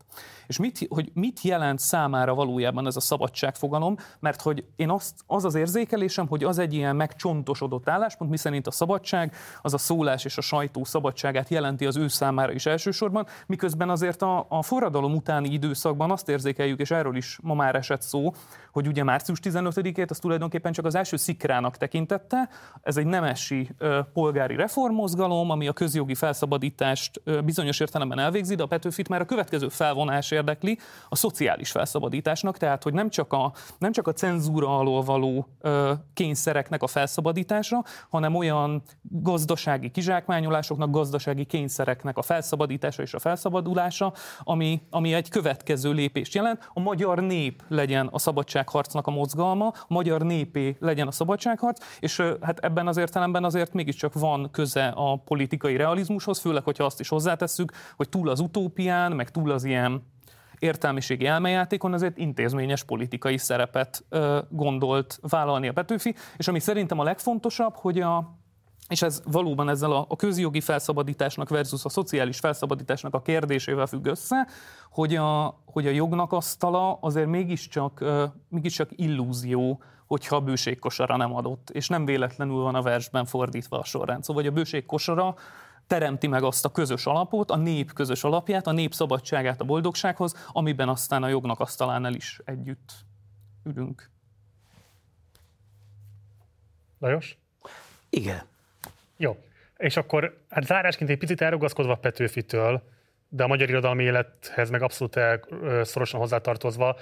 [0.47, 5.45] És mit, hogy mit jelent számára valójában ez a szabadságfogalom, mert hogy én azt, az
[5.45, 10.37] az érzékelésem, hogy az egy ilyen megcsontosodott álláspont, miszerint a szabadság, az a szólás és
[10.37, 15.49] a sajtó szabadságát jelenti az ő számára is elsősorban, miközben azért a, a forradalom utáni
[15.49, 18.33] időszakban azt érzékeljük, és erről is ma már esett szó,
[18.73, 22.49] hogy ugye március 15-ét az tulajdonképpen csak az első szikrának tekintette.
[22.83, 28.63] Ez egy nemesi ö, polgári reformmozgalom, ami a közjogi felszabadítást ö, bizonyos értelemben elvégzi, de
[28.63, 30.79] a Petőfit már a következő felvonás érdekli,
[31.09, 35.93] a szociális felszabadításnak, tehát hogy nem csak a, nem csak a cenzúra alól való ö,
[36.15, 44.83] kényszereknek a felszabadítása, hanem olyan gazdasági kizsákmányolásoknak, gazdasági kényszereknek a felszabadítása és a felszabadulása, ami,
[44.91, 46.71] ami egy következő lépést jelent.
[46.73, 52.23] A magyar nép legyen a szabadságharcnak a mozgalma, a magyar népé legyen a szabadságharc, és
[52.41, 57.09] hát ebben az értelemben azért mégiscsak van köze a politikai realizmushoz, főleg, hogyha azt is
[57.09, 60.03] hozzátesszük, hogy túl az utópián, meg túl az ilyen
[60.61, 64.05] értelmiségi elmejátékon azért intézményes politikai szerepet
[64.49, 68.39] gondolt vállalni a Petőfi, és ami szerintem a legfontosabb, hogy a,
[68.89, 74.07] és ez valóban ezzel a, a közjogi felszabadításnak versus a szociális felszabadításnak a kérdésével függ
[74.07, 74.47] össze,
[74.91, 78.05] hogy a, hogy a jognak asztala azért mégiscsak,
[78.49, 83.85] mégiscsak illúzió, hogyha a bőségkosara nem adott, és nem véletlenül van a versben fordítva a
[83.85, 84.25] sorrend.
[84.25, 85.35] Szóval, hogy a bőségkosara
[85.91, 90.49] teremti meg azt a közös alapot, a nép közös alapját, a nép szabadságát a boldogsághoz,
[90.53, 92.93] amiben aztán a jognak asztalánál is együtt
[93.65, 94.11] ülünk.
[96.99, 97.39] Lajos?
[98.11, 98.43] Igen.
[99.17, 99.37] Jó.
[99.77, 102.83] És akkor hát zárásként egy picit elrugaszkodva Petőfitől,
[103.29, 105.41] de a magyar irodalmi élethez meg abszolút el,
[105.83, 106.97] szorosan hozzátartozva,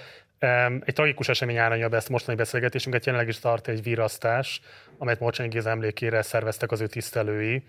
[0.79, 4.61] egy tragikus esemény áranya be ezt mostani beszélgetésünket, jelenleg is tart egy virasztás,
[4.97, 7.65] amelyet Morcsányi Géza emlékére szerveztek az ő tisztelői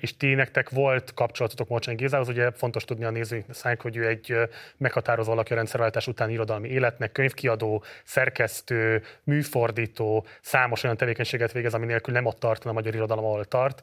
[0.00, 4.36] és ti nektek volt kapcsolatotok Morcsányi Gézához, ugye fontos tudni a nézőinknek, hogy ő egy
[4.76, 11.86] meghatározó alakja a rendszerváltás utáni irodalmi életnek, könyvkiadó, szerkesztő, műfordító, számos olyan tevékenységet végez, ami
[11.86, 13.82] nélkül nem ott tart a magyar irodalom, ahol tart,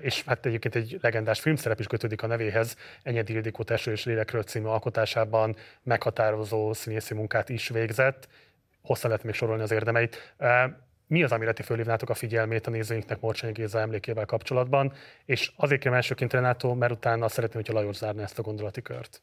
[0.00, 4.42] és hát egyébként egy legendás filmszerep is kötődik a nevéhez, Enyedi Ildikó Teső és Lélekről
[4.42, 8.28] című alkotásában meghatározó színészi munkát is végzett,
[8.82, 10.34] hosszan lehet még sorolni az érdemeit.
[11.08, 14.92] Mi az, amire ti fölhívnátok a figyelmét a nézőinknek Morcsányi Géza emlékével kapcsolatban?
[15.24, 19.22] És azért kérem elsőként Renátó, mert utána szeretném, hogyha Lajos zárna ezt a gondolati kört.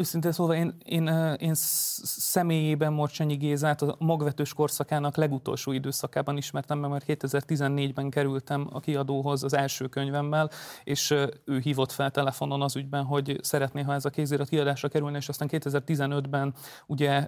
[0.00, 1.06] Őszintén szólva én, én,
[1.38, 9.44] én személyében Morcsányi Gézát a magvetős korszakának legutolsó időszakában ismertem mert 2014-ben kerültem a kiadóhoz
[9.44, 10.50] az első könyvemmel,
[10.84, 11.10] és
[11.44, 15.28] ő hívott fel telefonon az ügyben, hogy szeretné, ha ez a kézirat kiadásra kerülne, és
[15.28, 16.54] aztán 2015-ben
[16.86, 17.26] ugye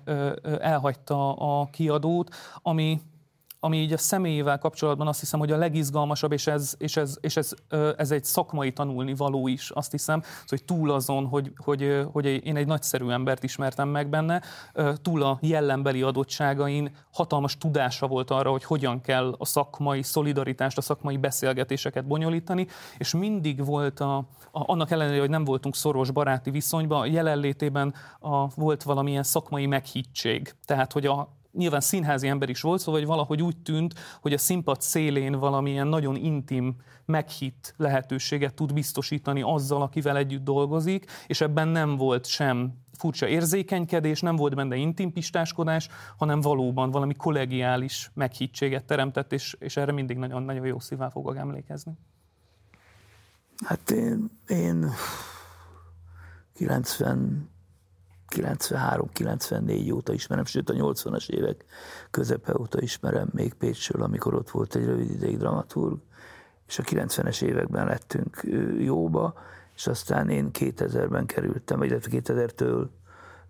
[0.61, 3.01] elhagyta a kiadót, ami
[3.65, 7.37] ami így a személyével kapcsolatban azt hiszem, hogy a legizgalmasabb, és ez, és ez, és
[7.37, 7.55] ez,
[7.97, 12.57] ez egy szakmai tanulni való is, azt hiszem, hogy túl azon, hogy, hogy, hogy én
[12.57, 14.43] egy nagyszerű embert ismertem meg benne,
[15.03, 20.81] túl a jellembeli adottságain hatalmas tudása volt arra, hogy hogyan kell a szakmai szolidaritást, a
[20.81, 22.67] szakmai beszélgetéseket bonyolítani,
[22.99, 27.95] és mindig volt a, a annak ellenére, hogy nem voltunk szoros baráti viszonyban, a jelenlétében
[28.21, 30.55] a, volt valamilyen szakmai meghittség.
[30.65, 34.39] Tehát, hogy a, nyilván színházi ember is volt, szóval hogy valahogy úgy tűnt, hogy a
[34.39, 41.69] színpad szélén valamilyen nagyon intim, meghitt lehetőséget tud biztosítani azzal, akivel együtt dolgozik, és ebben
[41.69, 48.85] nem volt sem furcsa érzékenykedés, nem volt benne intim pistáskodás, hanem valóban valami kollegiális meghittséget
[48.85, 51.93] teremtett, és, és erre mindig nagyon-nagyon jó szívvel fogok emlékezni.
[53.65, 54.91] Hát én, én
[56.55, 57.52] 90
[58.35, 61.65] 93-94 óta ismerem, sőt a 80-as évek
[62.11, 65.99] közepe óta ismerem még Pécsről, amikor ott volt egy rövid ideig dramaturg,
[66.67, 68.41] és a 90-es években lettünk
[68.79, 69.35] jóba,
[69.75, 72.87] és aztán én 2000-ben kerültem, vagy 2000-től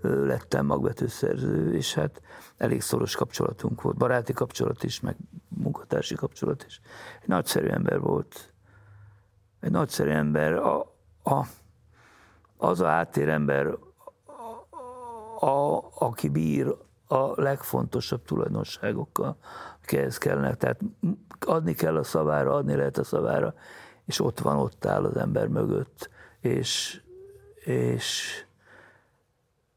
[0.03, 2.23] lettem magvetőszerző, és hát
[2.57, 5.17] elég szoros kapcsolatunk volt, baráti kapcsolat is, meg
[5.49, 6.81] munkatársi kapcsolat is.
[7.23, 8.53] Egy nagyszerű ember volt.
[9.61, 10.81] Egy nagyszerű ember, a,
[11.23, 11.47] a,
[12.57, 13.77] az a háttérember,
[15.43, 19.37] a, aki bír a legfontosabb tulajdonságokkal,
[19.83, 20.55] akihez kellene.
[20.55, 20.81] Tehát
[21.41, 23.55] adni kell a szavára, adni lehet a szavára,
[24.07, 26.11] és ott van, ott áll az ember mögött,
[26.41, 27.01] és,
[27.55, 28.35] és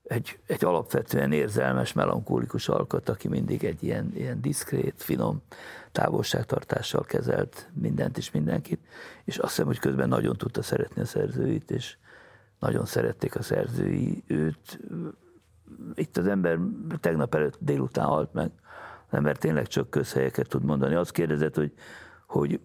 [0.03, 5.41] egy, egy alapvetően érzelmes, melankólikus alkat, aki mindig egy ilyen, ilyen diszkrét, finom
[5.91, 8.79] távolságtartással kezelt mindent és mindenkit,
[9.23, 11.97] és azt hiszem, hogy közben nagyon tudta szeretni a szerzőit, és
[12.59, 14.79] nagyon szerették a szerzői őt,
[15.93, 16.59] itt az ember
[16.99, 18.51] tegnap előtt délután halt meg,
[19.07, 20.95] az ember tényleg csak közhelyeket tud mondani.
[20.95, 21.73] Azt kérdezett, hogy,
[22.27, 22.59] hogy,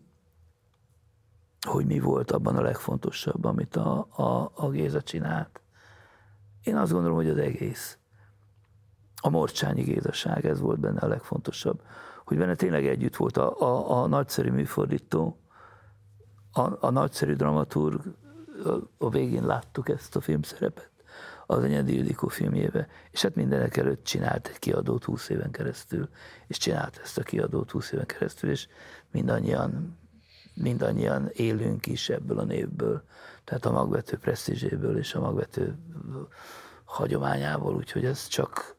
[1.66, 5.60] hogy mi volt abban a legfontosabb, amit a, a, a Géza csinált.
[6.62, 7.98] Én azt gondolom, hogy az egész.
[9.22, 11.82] A morcsányi gézaság, ez volt benne a legfontosabb.
[12.24, 15.40] Hogy benne tényleg együtt volt a, a, a nagyszerű műfordító,
[16.52, 18.01] a, a nagyszerű dramaturg,
[18.64, 20.90] a, a végén láttuk ezt a filmszerepet
[21.51, 26.09] az Enyedi Ildikó filmjébe, és hát mindenek előtt csinált egy kiadót 20 éven keresztül,
[26.47, 28.68] és csinált ezt a kiadót 20 éven keresztül, és
[29.10, 29.98] mindannyian,
[30.55, 33.05] mindannyian élünk is ebből a névből,
[33.44, 35.78] tehát a magvető presztízséből és a magvető
[36.85, 38.77] hagyományából, úgyhogy ez csak,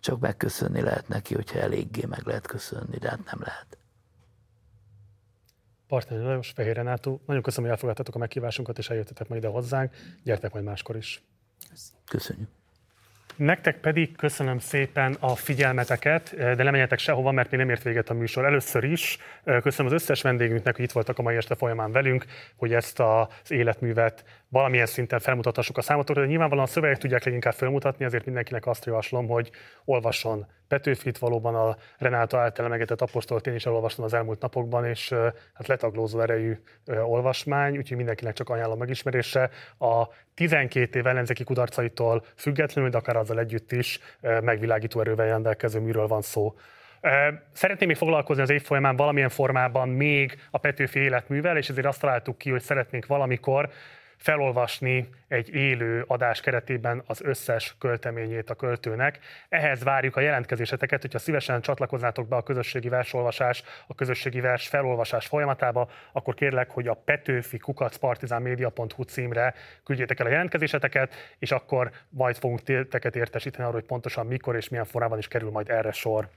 [0.00, 3.78] csak megköszönni lehet neki, hogyha eléggé meg lehet köszönni, de hát nem lehet.
[5.86, 9.94] Partner Lajos, Fehér Renátó, nagyon köszönöm, hogy elfogadtatok a meghívásunkat, és eljöttetek majd ide hozzánk.
[10.22, 11.27] Gyertek majd máskor is.
[12.08, 12.48] Köszönjük.
[13.36, 18.10] Nektek pedig köszönöm szépen a figyelmeteket, de nem menjetek sehova, mert még nem ért véget
[18.10, 18.44] a műsor.
[18.44, 19.18] Először is
[19.62, 22.24] köszönöm az összes vendégünknek, hogy itt voltak a mai este folyamán velünk,
[22.56, 27.52] hogy ezt az életművet valamilyen szinten felmutathassuk a számotokra, de nyilvánvalóan a szövegek tudják leginkább
[27.52, 29.50] felmutatni, ezért mindenkinek azt javaslom, hogy
[29.84, 35.14] olvasson Petőfit, valóban a Renáta által emegetett apostolt én is elolvastam az elmúlt napokban, és
[35.54, 39.50] hát letaglózó erejű olvasmány, úgyhogy mindenkinek csak ajánlom megismerésre.
[39.78, 46.06] A 12 év ellenzéki kudarcaitól függetlenül, de akár azzal együtt is megvilágító erővel rendelkező műről
[46.06, 46.54] van szó.
[47.52, 52.00] Szeretném még foglalkozni az év folyamán valamilyen formában még a Petőfi életművel, és ezért azt
[52.00, 53.70] találtuk ki, hogy szeretnénk valamikor
[54.18, 59.18] felolvasni egy élő adás keretében az összes költeményét a költőnek.
[59.48, 65.26] Ehhez várjuk a jelentkezéseteket, hogyha szívesen csatlakoznátok be a közösségi versolvasás, a közösségi vers felolvasás
[65.26, 69.54] folyamatába, akkor kérlek, hogy a petőfi kukacpartizánmedia.hu címre
[69.84, 74.68] küldjétek el a jelentkezéseteket, és akkor majd fogunk teket értesíteni arról, hogy pontosan mikor és
[74.68, 76.28] milyen formában is kerül majd erre sor.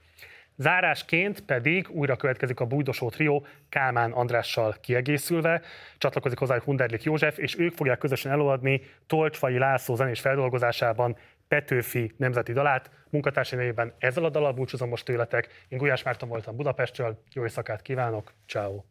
[0.56, 5.62] Zárásként pedig újra következik a bújdosó trió Kálmán Andrással kiegészülve,
[5.98, 11.16] csatlakozik hozzá Hunderlik József, és ők fogják közösen előadni Tolcsfai László zenés feldolgozásában
[11.48, 12.90] Petőfi nemzeti dalát.
[13.10, 15.66] Munkatársai nevében ezzel a dalal búcsúzom most tőletek.
[15.68, 18.82] Én Gulyás Márton voltam Budapestről, jó éjszakát kívánok, ciao.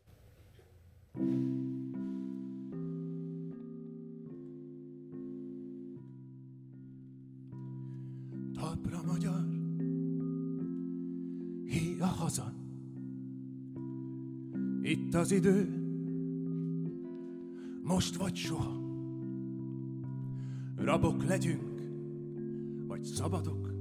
[8.53, 9.40] Talpra magyar
[12.01, 12.53] a haza.
[14.81, 15.81] Itt az idő,
[17.83, 18.79] most vagy soha.
[20.75, 21.81] Rabok legyünk,
[22.87, 23.73] vagy szabadok?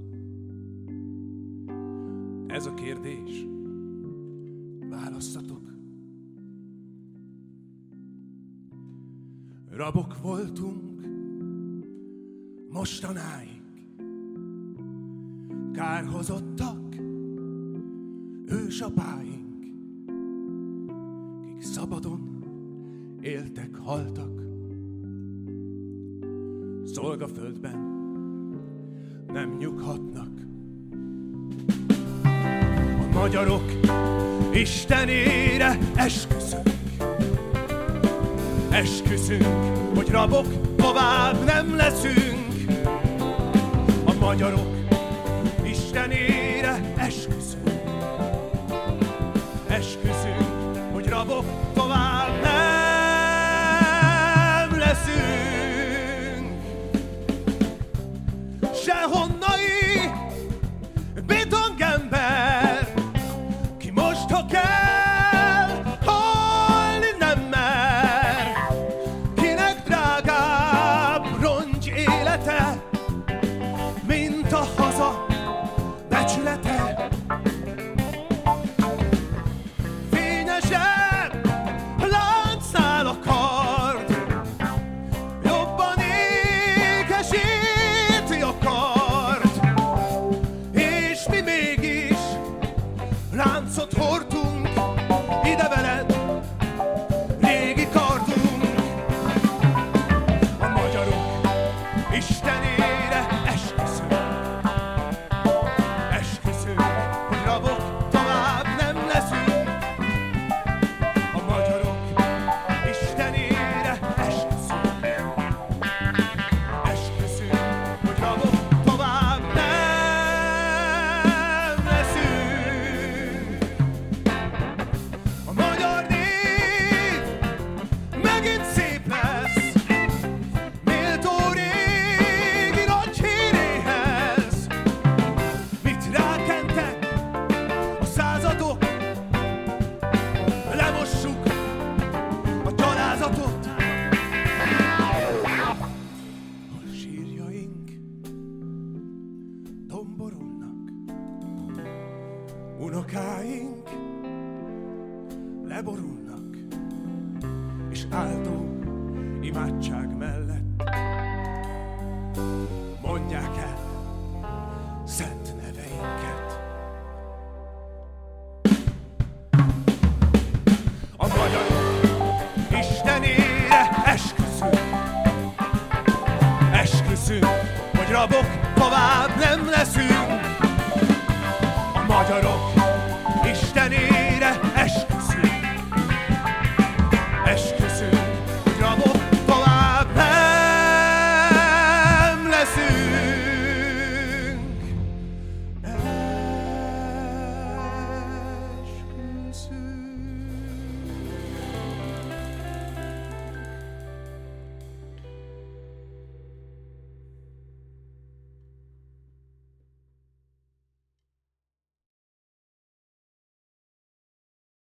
[2.46, 3.46] Ez a kérdés.
[4.88, 5.70] Választatok.
[9.70, 11.00] Rabok voltunk
[12.70, 13.62] mostanáig.
[15.72, 16.79] Kárhozottak
[18.50, 19.60] ősapáink,
[21.44, 22.44] kik szabadon
[23.20, 24.42] éltek, haltak.
[26.84, 27.90] Szolgaföldben
[29.32, 30.28] nem nyughatnak.
[33.00, 33.64] A magyarok
[34.52, 36.68] Istenére esküszünk.
[38.70, 42.66] Esküszünk, hogy rabok tovább nem leszünk.
[44.04, 44.76] A magyarok
[45.64, 47.39] Istenére esküszünk.
[49.90, 51.69] Esküszünk, hogy rabok